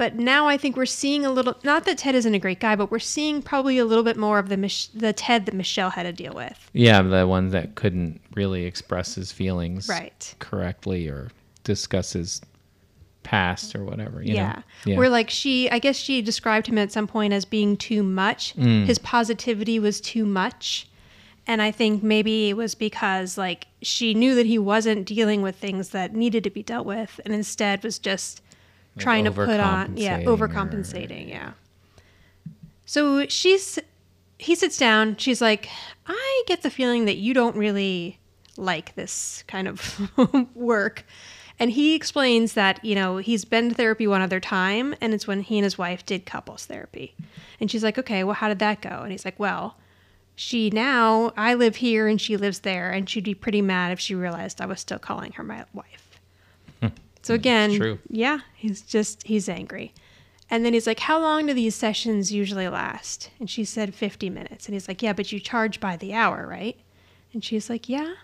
But 0.00 0.14
now 0.14 0.48
I 0.48 0.56
think 0.56 0.78
we're 0.78 0.86
seeing 0.86 1.26
a 1.26 1.30
little. 1.30 1.58
Not 1.62 1.84
that 1.84 1.98
Ted 1.98 2.14
isn't 2.14 2.34
a 2.34 2.38
great 2.38 2.58
guy, 2.58 2.74
but 2.74 2.90
we're 2.90 2.98
seeing 2.98 3.42
probably 3.42 3.76
a 3.76 3.84
little 3.84 4.02
bit 4.02 4.16
more 4.16 4.38
of 4.38 4.48
the 4.48 4.56
Mich- 4.56 4.90
the 4.94 5.12
Ted 5.12 5.44
that 5.44 5.54
Michelle 5.54 5.90
had 5.90 6.04
to 6.04 6.12
deal 6.12 6.32
with. 6.32 6.70
Yeah, 6.72 7.02
the 7.02 7.26
one 7.26 7.50
that 7.50 7.74
couldn't 7.74 8.18
really 8.34 8.64
express 8.64 9.14
his 9.14 9.30
feelings 9.30 9.90
Right. 9.90 10.34
correctly 10.38 11.06
or 11.06 11.30
discuss 11.64 12.14
his 12.14 12.40
past 13.24 13.76
or 13.76 13.84
whatever. 13.84 14.22
You 14.22 14.36
yeah. 14.36 14.52
Know? 14.52 14.62
Yeah. 14.86 14.96
Where 14.96 15.10
like 15.10 15.28
she, 15.28 15.68
I 15.68 15.78
guess 15.78 15.96
she 15.96 16.22
described 16.22 16.66
him 16.66 16.78
at 16.78 16.90
some 16.90 17.06
point 17.06 17.34
as 17.34 17.44
being 17.44 17.76
too 17.76 18.02
much. 18.02 18.56
Mm. 18.56 18.86
His 18.86 18.98
positivity 18.98 19.78
was 19.78 20.00
too 20.00 20.24
much. 20.24 20.88
And 21.46 21.60
I 21.60 21.72
think 21.72 22.02
maybe 22.02 22.48
it 22.48 22.56
was 22.56 22.74
because 22.74 23.36
like 23.36 23.66
she 23.82 24.14
knew 24.14 24.34
that 24.34 24.46
he 24.46 24.58
wasn't 24.58 25.04
dealing 25.04 25.42
with 25.42 25.56
things 25.56 25.90
that 25.90 26.14
needed 26.14 26.42
to 26.44 26.50
be 26.50 26.62
dealt 26.62 26.86
with 26.86 27.20
and 27.26 27.34
instead 27.34 27.84
was 27.84 27.98
just 27.98 28.40
Like 29.00 29.04
trying 29.04 29.24
to 29.24 29.32
put 29.32 29.60
on 29.60 29.96
yeah, 29.96 30.20
overcompensating 30.22 30.26
or- 30.26 30.48
overcompensating, 30.48 31.28
yeah. 31.28 31.52
So 32.86 33.26
she's 33.28 33.78
he 34.38 34.54
sits 34.54 34.76
down, 34.76 35.16
she's 35.16 35.40
like, 35.40 35.68
"I 36.06 36.42
get 36.46 36.62
the 36.62 36.70
feeling 36.70 37.04
that 37.04 37.16
you 37.16 37.34
don't 37.34 37.56
really 37.56 38.18
like 38.56 38.94
this 38.94 39.44
kind 39.46 39.68
of 39.68 40.10
work." 40.54 41.04
And 41.60 41.70
he 41.70 41.94
explains 41.94 42.54
that, 42.54 42.82
you 42.82 42.94
know, 42.94 43.18
he's 43.18 43.44
been 43.44 43.68
to 43.68 43.74
therapy 43.74 44.06
one 44.06 44.22
other 44.22 44.40
time, 44.40 44.94
and 45.02 45.12
it's 45.12 45.26
when 45.26 45.42
he 45.42 45.58
and 45.58 45.64
his 45.64 45.76
wife 45.76 46.06
did 46.06 46.24
couples 46.24 46.64
therapy. 46.64 47.14
And 47.60 47.70
she's 47.70 47.84
like, 47.84 47.98
okay, 47.98 48.24
well, 48.24 48.32
how 48.34 48.48
did 48.48 48.60
that 48.60 48.80
go? 48.80 49.02
And 49.02 49.12
he's 49.12 49.26
like, 49.26 49.38
well, 49.38 49.76
she 50.34 50.70
now, 50.70 51.34
I 51.36 51.52
live 51.52 51.76
here 51.76 52.08
and 52.08 52.18
she 52.18 52.38
lives 52.38 52.60
there, 52.60 52.90
and 52.90 53.06
she'd 53.10 53.24
be 53.24 53.34
pretty 53.34 53.60
mad 53.60 53.92
if 53.92 54.00
she 54.00 54.14
realized 54.14 54.62
I 54.62 54.66
was 54.66 54.80
still 54.80 54.98
calling 54.98 55.32
her 55.32 55.42
my 55.42 55.66
wife. 55.74 55.99
So 57.22 57.32
mm, 57.32 57.36
again, 57.36 57.76
true. 57.76 57.98
yeah, 58.08 58.40
he's 58.54 58.82
just, 58.82 59.26
he's 59.26 59.48
angry. 59.48 59.92
And 60.50 60.64
then 60.64 60.72
he's 60.72 60.86
like, 60.86 61.00
how 61.00 61.20
long 61.20 61.46
do 61.46 61.54
these 61.54 61.76
sessions 61.76 62.32
usually 62.32 62.68
last? 62.68 63.30
And 63.38 63.48
she 63.48 63.64
said 63.64 63.94
50 63.94 64.30
minutes. 64.30 64.66
And 64.66 64.74
he's 64.74 64.88
like, 64.88 65.00
yeah, 65.00 65.12
but 65.12 65.30
you 65.30 65.38
charge 65.38 65.78
by 65.78 65.96
the 65.96 66.12
hour, 66.12 66.46
right? 66.46 66.76
And 67.32 67.44
she's 67.44 67.70
like, 67.70 67.88
yeah. 67.88 68.14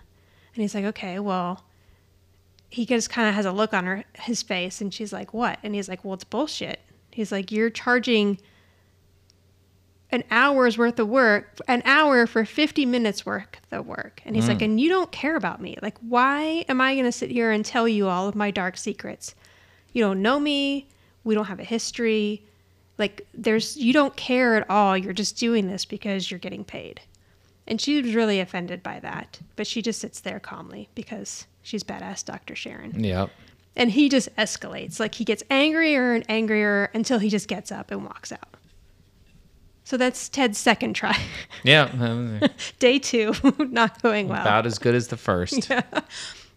And 0.53 0.61
he's 0.61 0.75
like, 0.75 0.83
okay, 0.85 1.19
well, 1.19 1.63
he 2.69 2.85
just 2.85 3.09
kind 3.09 3.29
of 3.29 3.35
has 3.35 3.45
a 3.45 3.51
look 3.51 3.73
on 3.73 3.85
her 3.85 4.03
his 4.19 4.41
face 4.41 4.81
and 4.81 4.93
she's 4.93 5.13
like, 5.13 5.33
"What?" 5.33 5.59
And 5.63 5.73
he's 5.73 5.87
like, 5.87 6.03
"Well, 6.03 6.13
it's 6.15 6.23
bullshit." 6.23 6.81
He's 7.11 7.31
like, 7.31 7.51
"You're 7.51 7.69
charging 7.69 8.39
an 10.11 10.23
hour's 10.31 10.77
worth 10.77 10.99
of 10.99 11.07
work, 11.07 11.59
an 11.67 11.81
hour 11.85 12.25
for 12.27 12.45
50 12.45 12.85
minutes 12.85 13.25
worth 13.25 13.59
of 13.71 13.85
work." 13.85 14.21
And 14.25 14.35
he's 14.35 14.47
like, 14.47 14.59
mm. 14.59 14.65
"And 14.65 14.81
you 14.81 14.89
don't 14.89 15.11
care 15.11 15.35
about 15.35 15.61
me. 15.61 15.77
Like, 15.81 15.97
why 15.99 16.65
am 16.69 16.81
I 16.81 16.93
going 16.93 17.05
to 17.05 17.11
sit 17.11 17.31
here 17.31 17.51
and 17.51 17.65
tell 17.65 17.87
you 17.87 18.07
all 18.07 18.27
of 18.27 18.35
my 18.35 18.51
dark 18.51 18.77
secrets? 18.77 19.35
You 19.93 20.03
don't 20.03 20.21
know 20.21 20.39
me. 20.39 20.87
We 21.23 21.35
don't 21.35 21.45
have 21.45 21.59
a 21.59 21.63
history. 21.63 22.43
Like, 22.97 23.27
there's 23.33 23.77
you 23.77 23.93
don't 23.93 24.15
care 24.15 24.55
at 24.55 24.69
all. 24.69 24.97
You're 24.97 25.13
just 25.13 25.37
doing 25.37 25.67
this 25.67 25.85
because 25.85 26.31
you're 26.31 26.39
getting 26.39 26.63
paid." 26.63 27.01
And 27.67 27.81
she 27.81 28.01
was 28.01 28.15
really 28.15 28.39
offended 28.39 28.81
by 28.81 28.99
that, 29.01 29.41
but 29.57 29.67
she 29.67 29.81
just 29.81 29.99
sits 29.99 30.21
there 30.21 30.39
calmly 30.39 30.87
because 30.95 31.47
she's 31.61 31.83
badass 31.83 32.23
Dr. 32.23 32.55
Sharon. 32.55 33.03
Yep. 33.03 33.29
And 33.75 33.91
he 33.91 34.07
just 34.07 34.33
escalates. 34.37 34.99
Like 34.99 35.15
he 35.15 35.25
gets 35.25 35.43
angrier 35.49 36.13
and 36.13 36.23
angrier 36.29 36.89
until 36.93 37.19
he 37.19 37.29
just 37.29 37.47
gets 37.49 37.71
up 37.71 37.91
and 37.91 38.05
walks 38.05 38.31
out. 38.31 38.55
So 39.87 39.95
that's 39.95 40.27
Ted's 40.27 40.57
second 40.57 40.95
try. 40.95 41.17
Yeah. 41.63 42.39
Day 42.79 42.99
two, 42.99 43.33
not 43.57 44.01
going 44.01 44.27
well. 44.27 44.41
About 44.41 44.65
as 44.65 44.79
good 44.79 44.93
as 44.93 45.07
the 45.07 45.15
first. 45.15 45.69
Yeah. 45.69 45.81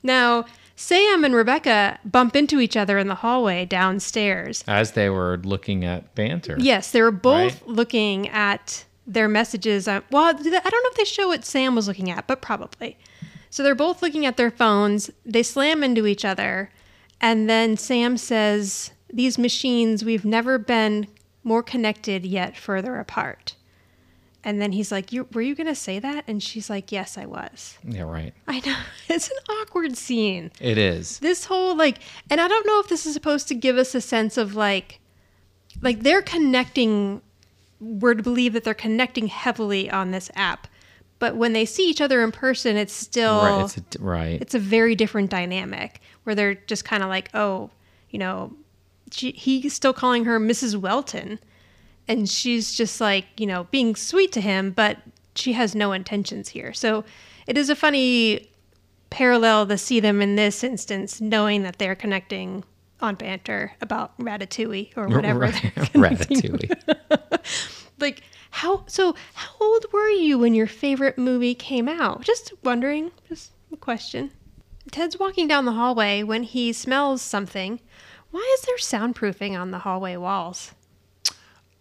Now, 0.03 0.47
Sam 0.75 1.25
and 1.25 1.33
Rebecca 1.33 2.01
bump 2.05 2.35
into 2.35 2.59
each 2.59 2.77
other 2.77 2.99
in 2.99 3.07
the 3.07 3.15
hallway 3.15 3.67
downstairs. 3.67 4.65
As 4.67 4.93
they 4.93 5.11
were 5.11 5.39
looking 5.45 5.85
at 5.85 6.13
banter. 6.17 6.57
Yes, 6.59 6.91
they 6.91 7.03
were 7.03 7.13
both 7.13 7.63
Right. 7.63 7.69
looking 7.69 8.29
at 8.31 8.85
their 9.07 9.29
messages. 9.29 9.87
Uh, 9.87 10.01
well, 10.11 10.25
I 10.25 10.33
don't 10.33 10.45
know 10.53 10.61
if 10.91 10.97
they 10.97 11.05
show 11.05 11.29
what 11.29 11.45
Sam 11.45 11.77
was 11.77 11.87
looking 11.87 12.11
at, 12.11 12.27
but 12.27 12.43
probably. 12.43 12.99
So 13.49 13.63
they're 13.63 13.77
both 13.77 14.03
looking 14.03 14.27
at 14.27 14.39
their 14.39 14.51
phones. 14.51 15.09
They 15.25 15.45
slam 15.45 15.85
into 15.85 16.05
each 16.07 16.25
other. 16.25 16.71
And 17.21 17.49
then 17.49 17.77
Sam 17.77 18.17
says, 18.17 18.91
These 19.13 19.39
machines, 19.39 20.05
we've 20.05 20.25
never 20.25 20.59
been 20.59 21.07
more 21.45 21.63
connected 21.63 22.25
yet 22.27 22.57
further 22.57 22.97
apart. 22.97 23.55
And 24.43 24.61
then 24.61 24.73
he's 24.73 24.91
like, 24.91 25.13
you, 25.13 25.29
Were 25.35 25.43
you 25.43 25.55
going 25.55 25.67
to 25.67 25.75
say 25.75 25.99
that? 25.99 26.25
And 26.27 26.43
she's 26.43 26.71
like, 26.71 26.91
Yes, 26.93 27.19
I 27.19 27.27
was. 27.27 27.77
Yeah, 27.87 28.03
right. 28.03 28.33
I 28.49 28.61
know. 28.61 28.77
It's 29.09 29.29
an 29.29 29.37
awkward 29.63 29.97
scene 29.97 30.51
It 30.61 30.79
is. 30.79 31.19
this 31.19 31.45
whole 31.47 31.77
like 31.77 31.99
and 32.31 32.41
i 32.41 32.47
don't 32.47 32.65
know 32.67 32.79
if 32.81 32.89
this 32.89 33.05
is 33.07 33.13
supposed 33.13 33.49
to 33.49 33.55
give 33.57 33.77
us 33.77 33.93
a 33.95 34.01
sense 34.01 34.37
of 34.39 34.55
like 34.55 35.01
like 35.83 36.01
they're 36.05 36.23
connecting 36.23 37.21
we're 37.81 38.15
to 38.15 38.23
believe 38.23 38.53
that 38.53 38.63
they're 38.63 38.73
connecting 38.73 39.27
heavily 39.27 39.91
on 39.91 40.13
this 40.13 40.31
app 40.37 40.69
but 41.19 41.35
when 41.35 41.53
they 41.55 41.65
see 41.65 41.91
each 41.91 42.01
other 42.01 42.23
in 42.23 42.31
person 42.31 42.77
it's 42.77 42.93
still 42.93 43.43
Right. 43.43 43.77
It's 43.77 43.97
a, 43.97 43.99
right. 44.03 44.41
it's 44.41 44.55
a 44.55 44.59
very 44.61 44.95
different 44.95 45.29
dynamic 45.29 46.01
where 46.23 46.37
they're 46.37 46.55
just 46.55 46.85
kind 46.85 47.03
of 47.03 47.09
like 47.09 47.31
oh 47.35 47.71
you 48.11 48.19
know 48.21 48.53
she, 49.11 49.33
he's 49.33 49.75
still 49.75 49.93
calling 49.93 50.25
her 50.25 50.41
mrs 50.41 50.77
welton. 50.77 51.39
And 52.09 52.29
she's 52.29 52.75
just 52.75 53.01
like 53.01 53.27
you 53.37 53.47
know 53.47 53.65
being 53.71 53.95
sweet 53.95 54.33
to 54.33 54.41
him 54.41 54.73
but 54.73 54.99
she 55.35 55.53
has 55.53 55.75
no 55.75 55.93
intentions 55.93 56.51
here. 56.51 56.73
So 56.73 57.05
it 57.47 57.57
is 57.57 57.71
a 57.71 57.77
funny 57.77 58.49
parallel 59.11 59.67
to 59.67 59.77
see 59.77 60.01
them 60.01 60.23
in 60.23 60.37
this 60.37 60.63
instance 60.63 61.21
knowing 61.21 61.63
that 61.63 61.79
they're 61.79 61.95
connecting 61.95 62.65
on 63.01 63.15
banter 63.15 63.73
about 63.81 64.17
ratatouille 64.19 64.97
or 64.97 65.09
whatever. 65.09 65.49
Ratatouille. 65.49 67.81
like 67.99 68.23
how 68.51 68.85
so 68.87 69.15
how 69.35 69.51
old 69.61 69.87
were 69.93 70.09
you 70.09 70.39
when 70.39 70.55
your 70.55 70.67
favorite 70.67 71.19
movie 71.19 71.55
came 71.55 71.89
out? 71.89 72.23
Just 72.23 72.53
wondering 72.63 73.11
just 73.29 73.53
a 73.73 73.77
question. 73.77 74.31
Ted's 74.91 75.19
walking 75.19 75.47
down 75.47 75.67
the 75.67 75.73
hallway 75.73 76.23
when 76.23 76.43
he 76.43 76.73
smells 76.73 77.23
something 77.23 77.81
why 78.31 78.57
is 78.59 78.63
there 78.63 78.77
soundproofing 78.77 79.59
on 79.59 79.71
the 79.71 79.79
hallway 79.81 80.17
walls 80.17 80.73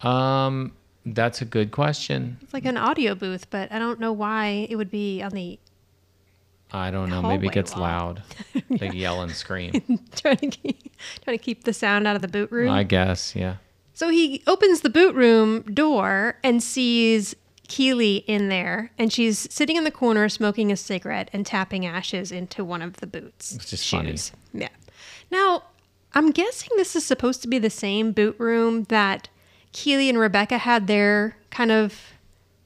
Um, 0.02 0.72
that's 1.06 1.40
a 1.42 1.44
good 1.44 1.70
question. 1.70 2.38
it's 2.42 2.52
like 2.54 2.64
an 2.64 2.76
audio 2.76 3.14
booth 3.14 3.48
but 3.50 3.70
i 3.72 3.78
don't 3.78 4.00
know 4.00 4.12
why 4.12 4.66
it 4.70 4.76
would 4.76 4.90
be 4.90 5.22
on 5.22 5.30
the 5.32 5.58
I 6.72 6.92
don't 6.92 7.10
know. 7.10 7.20
Maybe 7.20 7.48
it 7.48 7.52
gets 7.52 7.72
wall. 7.74 7.82
loud. 7.82 8.22
They 8.70 8.90
yell 8.90 9.22
and 9.22 9.32
scream. 9.32 9.72
trying 10.14 10.36
to 10.36 10.46
keep, 10.46 10.92
trying 11.24 11.36
to 11.36 11.42
keep 11.42 11.64
the 11.64 11.72
sound 11.72 12.06
out 12.06 12.14
of 12.14 12.22
the 12.22 12.28
boot 12.28 12.52
room 12.52 12.70
I 12.70 12.84
guess. 12.84 13.34
Yeah. 13.34 13.56
So 13.92 14.08
he 14.08 14.40
opens 14.46 14.82
the 14.82 14.88
boot 14.88 15.16
room 15.16 15.62
door 15.62 16.38
and 16.44 16.62
sees 16.62 17.34
Keely 17.66 18.18
in 18.28 18.50
there, 18.50 18.92
and 18.98 19.12
she's 19.12 19.52
sitting 19.52 19.74
in 19.74 19.82
the 19.82 19.90
corner 19.90 20.28
smoking 20.28 20.70
a 20.70 20.76
cigarette 20.76 21.28
and 21.32 21.44
tapping 21.44 21.84
ashes 21.86 22.30
into 22.30 22.64
one 22.64 22.82
of 22.82 22.98
the 22.98 23.06
boots. 23.08 23.54
Which 23.54 23.72
is 23.72 23.84
funny. 23.90 24.16
Yeah. 24.54 24.68
Now, 25.28 25.64
I'm 26.14 26.30
guessing 26.30 26.70
this 26.76 26.96
is 26.96 27.04
supposed 27.04 27.42
to 27.42 27.48
be 27.48 27.58
the 27.58 27.70
same 27.70 28.12
boot 28.12 28.36
room 28.38 28.84
that 28.84 29.28
Keely 29.72 30.08
and 30.08 30.18
Rebecca 30.18 30.58
had 30.58 30.86
their 30.86 31.36
kind 31.50 31.70
of 31.70 32.00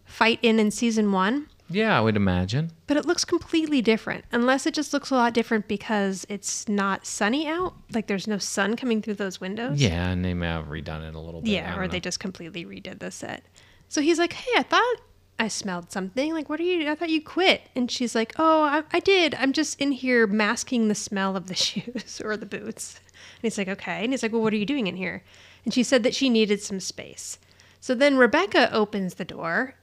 fight 0.05 0.39
in 0.43 0.59
in 0.59 0.71
season 0.71 1.13
one, 1.13 1.49
Yeah, 1.69 1.97
I 1.99 2.01
would 2.01 2.17
imagine. 2.17 2.71
but 2.87 2.97
it 2.97 3.05
looks 3.05 3.25
completely 3.25 3.83
different, 3.83 4.25
unless 4.33 4.65
it 4.67 4.73
just 4.75 4.93
looks 4.93 5.11
a 5.11 5.15
lot 5.15 5.35
different 5.35 5.67
because 5.69 6.25
it's 6.29 6.69
not 6.69 7.05
sunny 7.05 7.47
out. 7.47 7.75
Like 7.93 8.07
there's 8.07 8.27
no 8.29 8.39
sun 8.39 8.77
coming 8.77 9.03
through 9.03 9.15
those 9.15 9.41
windows. 9.41 9.81
Yeah, 9.81 10.09
and 10.09 10.25
they 10.25 10.33
may 10.35 10.47
have 10.47 10.67
redone 10.67 11.07
it 11.07 11.15
a 11.15 11.19
little 11.21 11.41
bit. 11.43 11.51
Yeah, 11.51 11.77
or 11.79 11.89
they 11.89 12.01
just 12.01 12.21
completely 12.21 12.65
redid 12.65 13.01
the 13.01 13.11
set. 13.11 13.43
So 13.89 14.01
he's 14.01 14.19
like, 14.19 14.33
"Hey, 14.33 14.53
I 14.57 14.63
thought 14.63 14.97
I 15.39 15.49
smelled 15.49 15.91
something. 15.93 16.33
Like, 16.33 16.49
what 16.49 16.61
are 16.61 16.65
you? 16.65 16.89
I 16.89 16.95
thought 16.95 17.11
you 17.11 17.21
quit." 17.23 17.63
And 17.77 17.91
she's 17.91 18.15
like, 18.15 18.33
"Oh, 18.39 18.63
I, 18.63 18.83
I 18.93 19.01
did. 19.01 19.35
I'm 19.35 19.53
just 19.53 19.79
in 19.81 19.93
here 19.93 20.27
masking 20.27 20.89
the 20.89 20.95
smell 20.95 21.37
of 21.37 21.49
the 21.49 21.55
shoes 21.67 22.21
or 22.25 22.37
the 22.37 22.47
boots." 22.47 23.01
And 23.37 23.43
he's 23.43 23.59
like, 23.59 23.69
"Okay." 23.69 24.05
And 24.05 24.13
he's 24.13 24.23
like, 24.23 24.33
"Well, 24.33 24.43
what 24.43 24.53
are 24.53 24.57
you 24.57 24.67
doing 24.67 24.87
in 24.87 24.97
here?" 24.97 25.23
And 25.65 25.73
she 25.73 25.83
said 25.83 26.03
that 26.03 26.15
she 26.15 26.29
needed 26.29 26.63
some 26.63 26.81
space. 26.81 27.39
So 27.81 27.95
then 27.95 28.17
Rebecca 28.17 28.73
opens 28.73 29.15
the 29.15 29.25
door, 29.25 29.75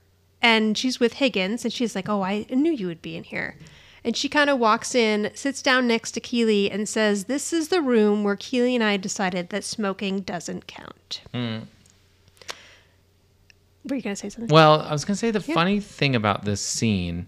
and 0.42 0.78
she's 0.78 1.00
with 1.00 1.14
Higgins, 1.14 1.64
and 1.64 1.74
she's 1.74 1.96
like, 1.96 2.10
"Oh, 2.10 2.24
I 2.24 2.46
knew 2.50 2.72
you 2.72 2.88
would 2.88 3.02
be 3.02 3.16
in 3.16 3.24
here." 3.24 3.56
And 4.04 4.18
she 4.18 4.30
kind 4.30 4.50
of 4.50 4.58
walks 4.58 4.96
in, 4.96 5.30
sits 5.36 5.62
down 5.62 5.88
next 5.88 6.14
to 6.14 6.20
Keely, 6.20 6.72
and 6.72 6.90
says, 6.90 7.26
This 7.26 7.54
is 7.54 7.68
the 7.68 7.82
room 7.82 8.24
where 8.24 8.36
Keely 8.36 8.74
and 8.74 8.84
I 8.84 8.98
decided 8.98 9.50
that 9.50 9.64
smoking 9.64 10.22
doesn't 10.22 10.66
count. 10.66 11.22
Were 11.34 11.62
you 13.96 14.02
going 14.02 14.16
to 14.16 14.18
say 14.20 14.30
something? 14.30 14.54
Well, 14.54 14.82
I 14.82 14.92
was 14.92 15.06
gonna 15.06 15.18
say 15.18 15.32
the 15.32 15.40
funny 15.40 15.80
thing 15.80 16.16
about 16.16 16.46
this 16.46 16.62
scene, 16.62 17.28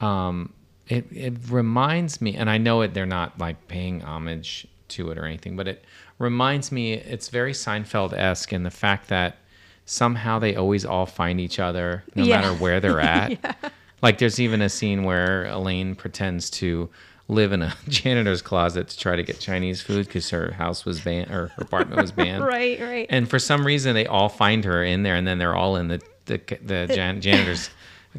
um, 0.00 0.52
it 0.88 1.06
it 1.10 1.34
reminds 1.48 2.20
me, 2.20 2.36
and 2.36 2.50
I 2.50 2.58
know 2.58 2.82
it. 2.82 2.94
They're 2.94 3.06
not 3.06 3.38
like 3.38 3.68
paying 3.68 4.02
homage 4.02 4.66
to 4.90 5.10
it 5.10 5.18
or 5.18 5.24
anything, 5.24 5.56
but 5.56 5.68
it 5.68 5.84
reminds 6.18 6.70
me. 6.72 6.94
It's 6.94 7.28
very 7.28 7.52
Seinfeld 7.52 8.12
esque 8.12 8.52
in 8.52 8.62
the 8.62 8.70
fact 8.70 9.08
that 9.08 9.36
somehow 9.84 10.38
they 10.38 10.56
always 10.56 10.84
all 10.84 11.06
find 11.06 11.40
each 11.40 11.58
other 11.58 12.02
no 12.14 12.24
Yeah. 12.24 12.40
matter 12.40 12.54
where 12.54 12.80
they're 12.80 13.00
at. 13.16 13.72
Like 14.02 14.18
there's 14.18 14.40
even 14.40 14.60
a 14.62 14.68
scene 14.68 15.04
where 15.04 15.46
Elaine 15.46 15.94
pretends 15.94 16.50
to 16.50 16.88
live 17.28 17.52
in 17.52 17.62
a 17.62 17.74
janitor's 17.88 18.42
closet 18.42 18.88
to 18.88 18.98
try 18.98 19.16
to 19.16 19.22
get 19.22 19.40
Chinese 19.40 19.82
food 19.82 20.06
because 20.06 20.30
her 20.30 20.52
house 20.52 20.84
was 20.84 21.00
banned 21.00 21.30
or 21.30 21.48
her 21.48 21.62
apartment 21.62 22.00
was 22.00 22.12
banned. 22.12 22.44
Right, 22.56 22.80
right. 22.80 23.06
And 23.10 23.28
for 23.28 23.38
some 23.38 23.66
reason, 23.66 23.94
they 23.94 24.06
all 24.06 24.28
find 24.28 24.64
her 24.64 24.84
in 24.84 25.02
there, 25.02 25.16
and 25.16 25.26
then 25.26 25.38
they're 25.38 25.54
all 25.56 25.76
in 25.76 25.88
the 25.88 26.00
the, 26.26 26.40
the 26.62 26.86
jan- 26.92 27.20
janitor's 27.20 27.70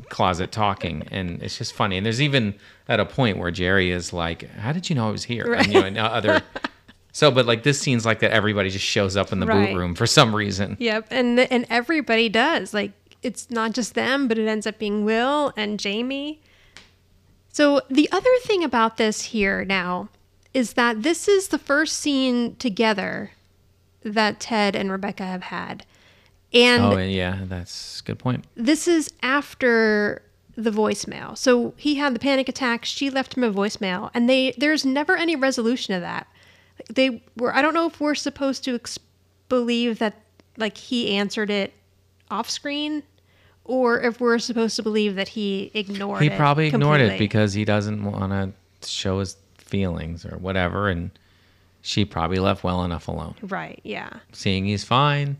closet 0.09 0.51
talking, 0.51 1.03
and 1.11 1.41
it's 1.43 1.57
just 1.57 1.73
funny. 1.73 1.97
And 1.97 2.05
there's 2.05 2.21
even 2.21 2.53
at 2.89 2.99
a 2.99 3.05
point 3.05 3.37
where 3.37 3.51
Jerry 3.51 3.91
is 3.91 4.13
like, 4.13 4.49
"How 4.51 4.71
did 4.71 4.89
you 4.89 4.95
know 4.95 5.07
I 5.07 5.11
was 5.11 5.23
here?" 5.23 5.53
And, 5.53 5.67
you 5.67 5.73
know, 5.79 5.85
and 5.85 5.97
other. 5.97 6.41
So, 7.13 7.31
but 7.31 7.47
like 7.47 7.63
this 7.63 7.79
scene's 7.79 8.05
like 8.05 8.19
that. 8.19 8.29
Everybody 8.29 8.69
just 8.69 8.85
shows 8.85 9.17
up 9.17 9.31
in 9.31 9.39
the 9.39 9.47
Right. 9.47 9.71
boot 9.71 9.77
room 9.79 9.95
for 9.95 10.05
some 10.05 10.35
reason. 10.35 10.77
Yep, 10.79 11.07
and 11.09 11.39
and 11.39 11.65
everybody 11.67 12.29
does. 12.29 12.75
Like 12.75 12.91
it's 13.23 13.49
not 13.49 13.71
just 13.71 13.95
them, 13.95 14.27
but 14.27 14.37
it 14.37 14.47
ends 14.47 14.67
up 14.67 14.77
being 14.77 15.03
Will 15.03 15.51
and 15.57 15.79
Jamie. 15.79 16.41
So 17.51 17.81
the 17.89 18.07
other 18.11 18.29
thing 18.43 18.63
about 18.63 18.97
this 18.97 19.23
here 19.23 19.65
now 19.65 20.09
is 20.53 20.73
that 20.73 21.01
this 21.01 21.27
is 21.27 21.47
the 21.47 21.57
first 21.57 21.97
scene 21.97 22.55
together 22.57 23.31
that 24.03 24.39
Ted 24.39 24.75
and 24.75 24.91
Rebecca 24.91 25.23
have 25.25 25.43
had. 25.43 25.87
And 26.53 26.83
Oh, 26.83 26.97
yeah, 26.99 27.39
that's 27.45 28.01
a 28.01 28.03
good 28.03 28.19
point. 28.19 28.45
this 28.55 28.87
is 28.87 29.11
after 29.23 30.21
the 30.57 30.71
voicemail. 30.71 31.37
So 31.37 31.73
he 31.77 31.95
had 31.95 32.13
the 32.15 32.19
panic 32.19 32.49
attack, 32.49 32.83
she 32.83 33.09
left 33.09 33.37
him 33.37 33.43
a 33.43 33.53
voicemail, 33.53 34.09
and 34.13 34.27
they 34.29 34.53
there's 34.57 34.83
never 34.83 35.15
any 35.15 35.35
resolution 35.35 35.93
of 35.93 36.01
that. 36.01 36.27
They 36.93 37.23
were 37.37 37.55
I 37.55 37.61
don't 37.61 37.73
know 37.75 37.85
if 37.87 37.99
we're 38.01 38.15
supposed 38.15 38.63
to 38.65 38.75
ex- 38.75 38.99
believe 39.49 39.99
that 39.99 40.15
like 40.57 40.75
he 40.77 41.15
answered 41.15 41.49
it 41.51 41.73
off 42.31 42.49
screen 42.49 43.03
or 43.63 44.01
if 44.01 44.19
we're 44.19 44.39
supposed 44.39 44.75
to 44.77 44.83
believe 44.83 45.15
that 45.15 45.27
he 45.29 45.69
ignored 45.73 46.21
He 46.21 46.27
it. 46.29 46.37
probably 46.37 46.67
ignored 46.67 47.01
it 47.01 47.19
because 47.19 47.53
he 47.53 47.63
doesn't 47.65 48.03
want 48.03 48.31
to 48.81 48.87
show 48.89 49.19
his 49.19 49.37
feelings 49.57 50.25
or 50.25 50.37
whatever, 50.37 50.89
and 50.89 51.11
she 51.81 52.05
probably 52.05 52.39
left 52.39 52.63
well 52.63 52.83
enough 52.85 53.07
alone. 53.09 53.35
Right, 53.41 53.79
yeah. 53.83 54.09
Seeing 54.31 54.65
he's 54.65 54.83
fine, 54.85 55.37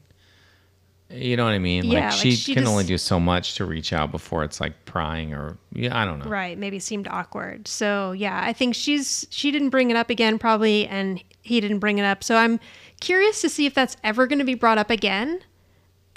You 1.10 1.38
know 1.38 1.46
what 1.46 1.54
I 1.54 1.60
mean? 1.60 1.86
Yeah, 1.86 1.94
like 1.94 2.04
like 2.12 2.14
she, 2.20 2.32
she 2.32 2.54
can 2.54 2.68
only 2.68 2.84
do 2.84 2.98
so 2.98 3.18
much 3.20 3.56
to 3.56 3.66
reach 3.66 3.94
out 3.94 4.12
before 4.12 4.44
it's 4.44 4.60
like 4.60 4.86
prying 4.86 5.34
or 5.34 5.58
yeah, 5.72 5.98
I 5.98 6.04
don't 6.04 6.20
know. 6.20 6.26
Right, 6.30 6.58
maybe 6.58 6.80
seemed 6.80 7.08
awkward. 7.08 7.68
So 7.68 8.12
yeah, 8.12 8.42
I 8.44 8.52
think 8.52 8.76
she's 8.76 9.26
she 9.30 9.50
didn't 9.52 9.70
bring 9.70 9.90
it 9.90 9.96
up 9.96 10.10
again 10.10 10.38
probably, 10.38 10.86
and 10.86 11.24
he 11.42 11.62
didn't 11.62 11.80
bring 11.80 11.98
it 11.98 12.04
up. 12.04 12.26
So 12.26 12.36
I'm 12.36 12.60
curious 13.00 13.40
to 13.42 13.50
see 13.50 13.66
if 13.66 13.74
that's 13.74 13.96
ever 14.04 14.28
going 14.28 14.40
to 14.40 14.46
be 14.46 14.54
brought 14.56 14.78
up 14.78 14.90
again 14.90 15.40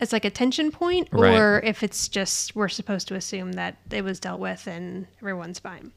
as 0.00 0.12
like 0.12 0.24
a 0.24 0.31
tension 0.31 0.72
point, 0.72 1.09
Right. 1.12 1.37
or 1.38 1.61
if 1.62 1.85
it's 1.85 2.09
just 2.09 2.57
we're 2.57 2.68
supposed 2.68 3.07
to 3.09 3.14
assume 3.14 3.53
that 3.53 3.76
it 3.92 4.03
was 4.03 4.18
dealt 4.18 4.40
with 4.40 4.66
and 4.66 5.07
everyone's 5.20 5.61
fine. 5.61 5.92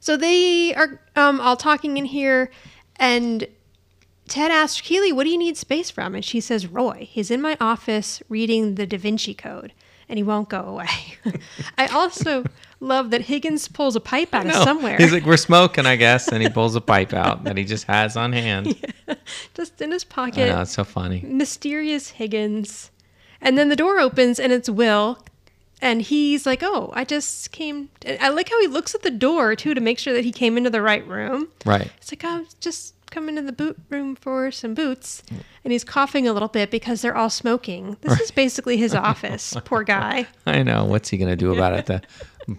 So 0.00 0.16
they 0.16 0.74
are 0.74 1.00
um, 1.16 1.40
all 1.40 1.56
talking 1.56 1.96
in 1.96 2.04
here, 2.04 2.50
and 2.96 3.46
Ted 4.28 4.50
asks 4.50 4.80
Keely, 4.80 5.12
"What 5.12 5.24
do 5.24 5.30
you 5.30 5.38
need 5.38 5.56
space 5.56 5.90
from?" 5.90 6.14
And 6.14 6.24
she 6.24 6.40
says, 6.40 6.66
"Roy. 6.66 7.08
He's 7.10 7.30
in 7.30 7.40
my 7.40 7.56
office 7.60 8.22
reading 8.28 8.74
the 8.76 8.86
Da 8.86 8.98
Vinci 8.98 9.34
Code, 9.34 9.72
and 10.08 10.18
he 10.18 10.22
won't 10.22 10.48
go 10.48 10.60
away." 10.60 10.88
I 11.78 11.86
also 11.86 12.44
love 12.80 13.10
that 13.10 13.22
Higgins 13.22 13.68
pulls 13.68 13.96
a 13.96 14.00
pipe 14.00 14.34
out 14.34 14.46
of 14.46 14.54
somewhere, 14.54 14.96
He's 14.96 15.12
like, 15.12 15.26
we're 15.26 15.36
smoking, 15.36 15.86
I 15.86 15.96
guess, 15.96 16.28
and 16.28 16.42
he 16.42 16.48
pulls 16.48 16.76
a 16.76 16.80
pipe 16.80 17.12
out 17.12 17.44
that 17.44 17.56
he 17.56 17.64
just 17.64 17.84
has 17.84 18.16
on 18.16 18.32
hand. 18.32 18.76
just 19.54 19.80
in 19.80 19.90
his 19.90 20.04
I 20.04 20.14
pocket. 20.14 20.50
Oh, 20.50 20.54
know, 20.56 20.62
it's 20.62 20.72
so 20.72 20.84
funny. 20.84 21.20
mysterious 21.26 22.10
Higgins. 22.10 22.90
And 23.40 23.56
then 23.56 23.68
the 23.68 23.76
door 23.76 23.98
opens 23.98 24.38
and 24.38 24.52
it's 24.52 24.68
Will. 24.68 25.18
And 25.80 26.02
he's 26.02 26.44
like, 26.44 26.60
Oh, 26.62 26.90
I 26.94 27.04
just 27.04 27.52
came. 27.52 27.88
I 28.20 28.30
like 28.30 28.48
how 28.50 28.60
he 28.60 28.66
looks 28.66 28.94
at 28.94 29.02
the 29.02 29.10
door 29.12 29.54
too 29.54 29.74
to 29.74 29.80
make 29.80 29.98
sure 29.98 30.12
that 30.12 30.24
he 30.24 30.32
came 30.32 30.56
into 30.56 30.70
the 30.70 30.82
right 30.82 31.06
room. 31.06 31.48
Right. 31.64 31.90
It's 31.98 32.10
like, 32.10 32.24
I'm 32.24 32.46
just 32.60 32.94
coming 33.10 33.36
into 33.36 33.42
the 33.42 33.52
boot 33.52 33.76
room 33.90 34.14
for 34.16 34.50
some 34.50 34.74
boots. 34.74 35.22
Mm. 35.30 35.40
And 35.64 35.72
he's 35.72 35.84
coughing 35.84 36.26
a 36.28 36.32
little 36.32 36.48
bit 36.48 36.70
because 36.70 37.02
they're 37.02 37.16
all 37.16 37.30
smoking. 37.30 37.96
This 38.00 38.20
is 38.20 38.30
basically 38.44 38.76
his 38.76 38.94
office. 38.94 39.56
Poor 39.64 39.82
guy. 39.82 40.26
I 40.46 40.62
know. 40.62 40.84
What's 40.84 41.08
he 41.08 41.16
gonna 41.18 41.36
do 41.36 41.52
about 41.52 41.72
it? 41.74 41.86
The 41.86 42.02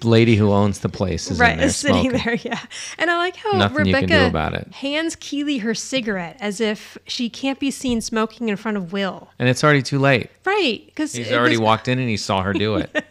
lady 0.07 0.35
who 0.35 0.51
owns 0.51 0.79
the 0.79 0.89
place 0.89 1.31
is 1.31 1.39
in 1.39 1.45
right, 1.45 1.57
there 1.57 1.69
sitting 1.69 2.11
smoking. 2.11 2.21
there, 2.23 2.35
yeah. 2.35 2.59
And 2.97 3.09
I 3.09 3.17
like 3.17 3.35
how 3.35 3.51
Nothing 3.53 3.77
Rebecca 3.77 4.07
can 4.07 4.23
do 4.23 4.29
about 4.29 4.53
it. 4.53 4.71
hands 4.73 5.15
Keely 5.15 5.59
her 5.59 5.73
cigarette 5.73 6.37
as 6.39 6.61
if 6.61 6.97
she 7.07 7.29
can't 7.29 7.59
be 7.59 7.71
seen 7.71 8.01
smoking 8.01 8.49
in 8.49 8.55
front 8.55 8.77
of 8.77 8.93
Will. 8.93 9.29
And 9.39 9.49
it's 9.49 9.63
already 9.63 9.81
too 9.81 9.97
late. 9.99 10.29
Right, 10.45 10.83
because 10.85 11.13
He's 11.13 11.31
already 11.31 11.57
walked 11.57 11.87
in 11.87 11.97
and 11.97 12.09
he 12.09 12.17
saw 12.17 12.43
her 12.43 12.53
do 12.53 12.75
it. 12.75 13.03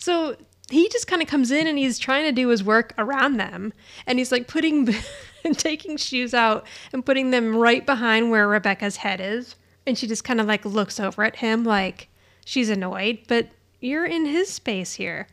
So 0.00 0.34
he 0.70 0.88
just 0.88 1.06
kind 1.06 1.20
of 1.22 1.28
comes 1.28 1.50
in 1.50 1.66
and 1.66 1.78
he's 1.78 1.98
trying 1.98 2.24
to 2.24 2.32
do 2.32 2.48
his 2.48 2.64
work 2.64 2.94
around 2.96 3.36
them. 3.36 3.72
And 4.06 4.18
he's 4.18 4.32
like 4.32 4.48
putting, 4.48 4.94
taking 5.56 5.96
shoes 5.96 6.34
out 6.34 6.66
and 6.92 7.04
putting 7.04 7.30
them 7.30 7.56
right 7.56 7.84
behind 7.84 8.30
where 8.30 8.48
Rebecca's 8.48 8.96
head 8.96 9.20
is. 9.20 9.56
And 9.86 9.96
she 9.96 10.06
just 10.06 10.24
kind 10.24 10.40
of 10.40 10.46
like 10.46 10.64
looks 10.64 11.00
over 11.00 11.24
at 11.24 11.36
him 11.36 11.64
like 11.64 12.08
she's 12.44 12.68
annoyed, 12.68 13.20
but 13.28 13.48
you're 13.80 14.04
in 14.04 14.26
his 14.26 14.50
space 14.50 14.94
here. 14.94 15.26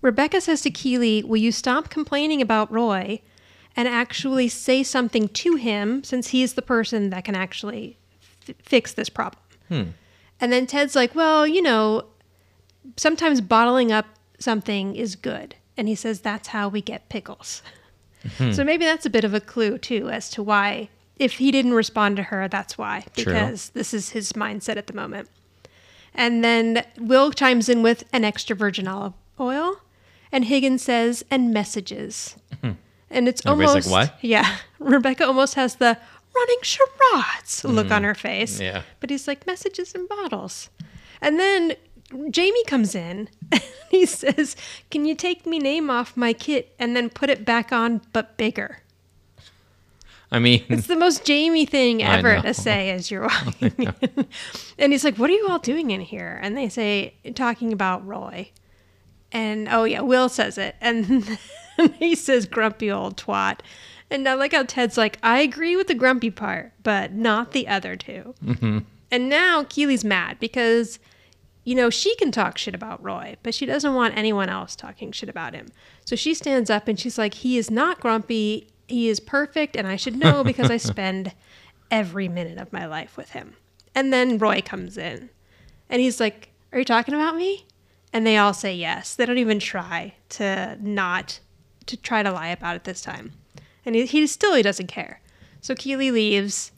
Rebecca 0.00 0.40
says 0.40 0.60
to 0.62 0.70
Keely, 0.70 1.22
Will 1.22 1.38
you 1.38 1.50
stop 1.52 1.88
complaining 1.90 2.40
about 2.40 2.70
Roy 2.70 3.20
and 3.76 3.88
actually 3.88 4.48
say 4.48 4.82
something 4.82 5.28
to 5.28 5.56
him 5.56 6.04
since 6.04 6.28
he's 6.28 6.54
the 6.54 6.62
person 6.62 7.10
that 7.10 7.24
can 7.24 7.34
actually 7.34 7.96
f- 8.48 8.54
fix 8.62 8.92
this 8.92 9.08
problem? 9.08 9.42
Hmm. 9.68 9.82
And 10.40 10.52
then 10.52 10.66
Ted's 10.66 10.94
like, 10.94 11.14
Well, 11.14 11.46
you 11.46 11.62
know, 11.62 12.04
sometimes 12.96 13.40
bottling 13.40 13.90
up 13.90 14.06
something 14.38 14.94
is 14.94 15.16
good. 15.16 15.56
And 15.76 15.88
he 15.88 15.94
says 15.94 16.20
that's 16.20 16.48
how 16.48 16.68
we 16.68 16.80
get 16.80 17.08
pickles. 17.08 17.62
So 18.24 18.44
mm-hmm. 18.44 18.66
maybe 18.66 18.84
that's 18.84 19.06
a 19.06 19.10
bit 19.10 19.24
of 19.24 19.34
a 19.34 19.40
clue 19.40 19.78
too 19.78 20.08
as 20.08 20.30
to 20.30 20.42
why 20.42 20.88
if 21.16 21.34
he 21.34 21.50
didn't 21.50 21.74
respond 21.74 22.16
to 22.16 22.24
her, 22.24 22.48
that's 22.48 22.76
why. 22.76 23.04
True. 23.14 23.24
Because 23.24 23.70
this 23.70 23.94
is 23.94 24.10
his 24.10 24.32
mindset 24.32 24.76
at 24.76 24.86
the 24.86 24.92
moment. 24.92 25.28
And 26.14 26.44
then 26.44 26.84
Will 26.98 27.32
chimes 27.32 27.68
in 27.68 27.82
with 27.82 28.04
an 28.12 28.24
extra 28.24 28.54
virgin 28.54 28.88
olive 28.88 29.14
oil. 29.38 29.80
And 30.32 30.44
Higgins 30.44 30.82
says, 30.82 31.24
and 31.30 31.52
messages. 31.52 32.36
Mm-hmm. 32.54 32.72
And 33.10 33.28
it's. 33.28 33.44
Everybody's 33.46 33.86
almost 33.86 33.90
like, 33.90 34.10
"What?" 34.10 34.18
Yeah. 34.24 34.56
Rebecca 34.80 35.26
almost 35.26 35.54
has 35.54 35.76
the 35.76 35.96
running 36.34 36.58
charades 36.62 37.64
look 37.64 37.86
on 37.86 37.98
mm-hmm. 37.98 38.04
her 38.04 38.14
face. 38.14 38.60
Yeah. 38.60 38.82
But 38.98 39.10
he's 39.10 39.28
like, 39.28 39.46
messages 39.46 39.94
and 39.94 40.08
bottles. 40.08 40.70
And 41.20 41.38
then 41.38 41.74
Jamie 42.30 42.64
comes 42.64 42.94
in 42.94 43.28
he 43.90 44.06
says, 44.06 44.56
Can 44.90 45.04
you 45.04 45.14
take 45.14 45.46
me 45.46 45.58
name 45.58 45.90
off 45.90 46.16
my 46.16 46.32
kit 46.32 46.74
and 46.78 46.96
then 46.96 47.10
put 47.10 47.30
it 47.30 47.44
back 47.44 47.72
on 47.72 48.00
but 48.12 48.36
bigger? 48.36 48.78
I 50.30 50.40
mean, 50.40 50.64
It's 50.68 50.88
the 50.88 50.96
most 50.96 51.24
Jamie 51.24 51.66
thing 51.66 52.02
ever 52.02 52.40
to 52.40 52.52
say 52.54 52.90
as 52.90 53.10
you're 53.10 53.22
walking 53.46 53.72
in. 53.78 54.26
And 54.78 54.92
he's 54.92 55.04
like, 55.04 55.16
What 55.16 55.30
are 55.30 55.34
you 55.34 55.46
all 55.48 55.60
doing 55.60 55.90
in 55.90 56.00
here? 56.00 56.38
And 56.42 56.56
they 56.56 56.68
say, 56.68 57.14
talking 57.34 57.72
about 57.72 58.04
Roy. 58.06 58.50
And 59.30 59.68
oh, 59.70 59.84
yeah, 59.84 60.00
Will 60.00 60.28
says 60.28 60.58
it. 60.58 60.76
And 60.80 61.38
he 61.98 62.14
says, 62.14 62.46
Grumpy 62.46 62.90
old 62.90 63.16
twat. 63.16 63.60
And 64.10 64.28
I 64.28 64.34
like 64.34 64.52
how 64.52 64.64
Ted's 64.64 64.96
like, 64.98 65.18
I 65.22 65.40
agree 65.40 65.76
with 65.76 65.86
the 65.88 65.94
grumpy 65.94 66.30
part, 66.30 66.72
but 66.82 67.12
not 67.12 67.52
the 67.52 67.66
other 67.66 67.96
2 67.96 68.34
Mm-hmm. 68.44 68.78
And 69.10 69.28
now 69.28 69.64
Keely's 69.68 70.04
mad 70.04 70.38
because, 70.40 70.98
you 71.64 71.74
know, 71.74 71.88
she 71.88 72.14
can 72.16 72.30
talk 72.30 72.58
shit 72.58 72.74
about 72.74 73.02
Roy, 73.02 73.36
but 73.42 73.54
she 73.54 73.64
doesn't 73.66 73.94
want 73.94 74.16
anyone 74.16 74.50
else 74.50 74.76
talking 74.76 75.12
shit 75.12 75.30
about 75.30 75.54
him. 75.54 75.68
So 76.04 76.14
she 76.14 76.34
stands 76.34 76.68
up 76.68 76.88
and 76.88 77.00
she's 77.00 77.18
like, 77.18 77.34
He 77.34 77.56
is 77.56 77.70
not 77.70 78.00
grumpy. 78.00 78.68
He 78.86 79.08
is 79.08 79.18
perfect. 79.18 79.74
And 79.74 79.86
I 79.86 79.96
should 79.96 80.16
know 80.16 80.44
because 80.44 80.70
I 80.70 80.76
spend 80.78 81.32
every 81.90 82.28
minute 82.28 82.58
of 82.58 82.72
my 82.72 82.86
life 82.86 83.16
with 83.16 83.30
him. 83.30 83.56
And 83.94 84.12
then 84.12 84.38
Roy 84.38 84.60
comes 84.60 84.98
in 84.98 85.30
and 85.88 86.02
he's 86.02 86.20
like, 86.20 86.50
Are 86.72 86.78
you 86.78 86.84
talking 86.84 87.14
about 87.14 87.36
me? 87.36 87.66
And 88.12 88.26
they 88.26 88.36
all 88.36 88.54
say 88.54 88.74
yes. 88.74 89.14
They 89.14 89.26
don't 89.26 89.38
even 89.38 89.58
try 89.58 90.14
to 90.30 90.76
not, 90.80 91.40
to 91.86 91.96
try 91.96 92.22
to 92.22 92.30
lie 92.30 92.48
about 92.48 92.76
it 92.76 92.84
this 92.84 93.00
time. 93.00 93.32
And 93.86 93.94
he, 93.94 94.04
he 94.04 94.26
still 94.26 94.54
he 94.54 94.62
doesn't 94.62 94.86
care. 94.86 95.20
So 95.62 95.74
Keeley 95.74 96.10
leaves 96.10 96.72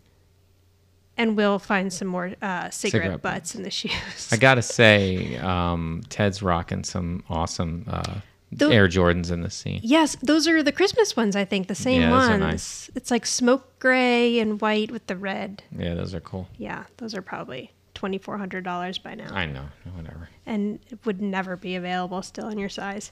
and 1.16 1.36
we'll 1.36 1.58
find 1.58 1.92
some 1.92 2.08
more 2.08 2.34
uh, 2.42 2.70
cigarette, 2.70 2.72
Cigarette 3.04 3.22
butts 3.22 3.54
in 3.54 3.62
the 3.62 3.70
shoes. 3.70 4.28
I 4.32 4.36
gotta 4.36 4.62
say, 4.62 5.36
um, 5.38 6.02
Ted's 6.08 6.42
rocking 6.42 6.84
some 6.84 7.24
awesome 7.28 7.84
uh, 7.88 8.14
Tho- 8.52 8.70
Air 8.70 8.86
Jordans 8.88 9.30
in 9.32 9.40
the 9.40 9.50
scene. 9.50 9.80
yes, 9.82 10.16
those 10.22 10.46
are 10.46 10.62
the 10.62 10.72
Christmas 10.72 11.16
ones, 11.16 11.34
I 11.36 11.44
think, 11.44 11.68
the 11.68 11.74
same 11.74 12.02
Yeah, 12.02 12.10
those 12.10 12.24
are 12.28 12.30
ones. 12.30 12.40
nice. 12.40 12.90
It's 12.94 13.10
like 13.10 13.26
smoke 13.26 13.78
gray 13.78 14.38
and 14.38 14.60
white 14.60 14.90
with 14.90 15.06
the 15.08 15.16
red. 15.16 15.62
Yeah, 15.76 15.94
those 15.94 16.14
are 16.14 16.20
cool. 16.20 16.48
Yeah, 16.56 16.84
those 16.98 17.14
are 17.14 17.22
probably 17.22 17.72
$2,400 17.96 19.02
by 19.02 19.14
now. 19.14 19.34
I 19.34 19.46
know, 19.46 19.64
whatever. 19.94 20.28
and 20.44 20.78
it 20.90 20.98
would 21.04 21.20
never 21.20 21.56
be 21.56 21.74
available 21.74 22.22
still 22.22 22.48
in 22.48 22.58
your 22.58 22.68
size. 22.68 23.10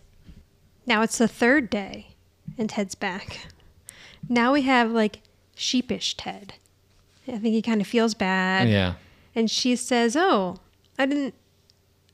Now 0.86 1.02
it's 1.02 1.18
the 1.18 1.28
third 1.28 1.70
day, 1.70 2.08
and 2.58 2.68
Ted's 2.68 2.94
back. 2.94 3.46
Now 4.28 4.52
we 4.52 4.62
have 4.62 4.90
like 4.90 5.20
sheepish 5.54 6.16
Ted. 6.16 6.54
I 7.28 7.32
think 7.38 7.54
he 7.54 7.62
kind 7.62 7.80
of 7.80 7.86
feels 7.86 8.14
bad. 8.14 8.68
Yeah, 8.68 8.94
And 9.34 9.50
she 9.50 9.76
says, 9.76 10.16
Oh, 10.16 10.58
I 10.98 11.06
didn't, 11.06 11.34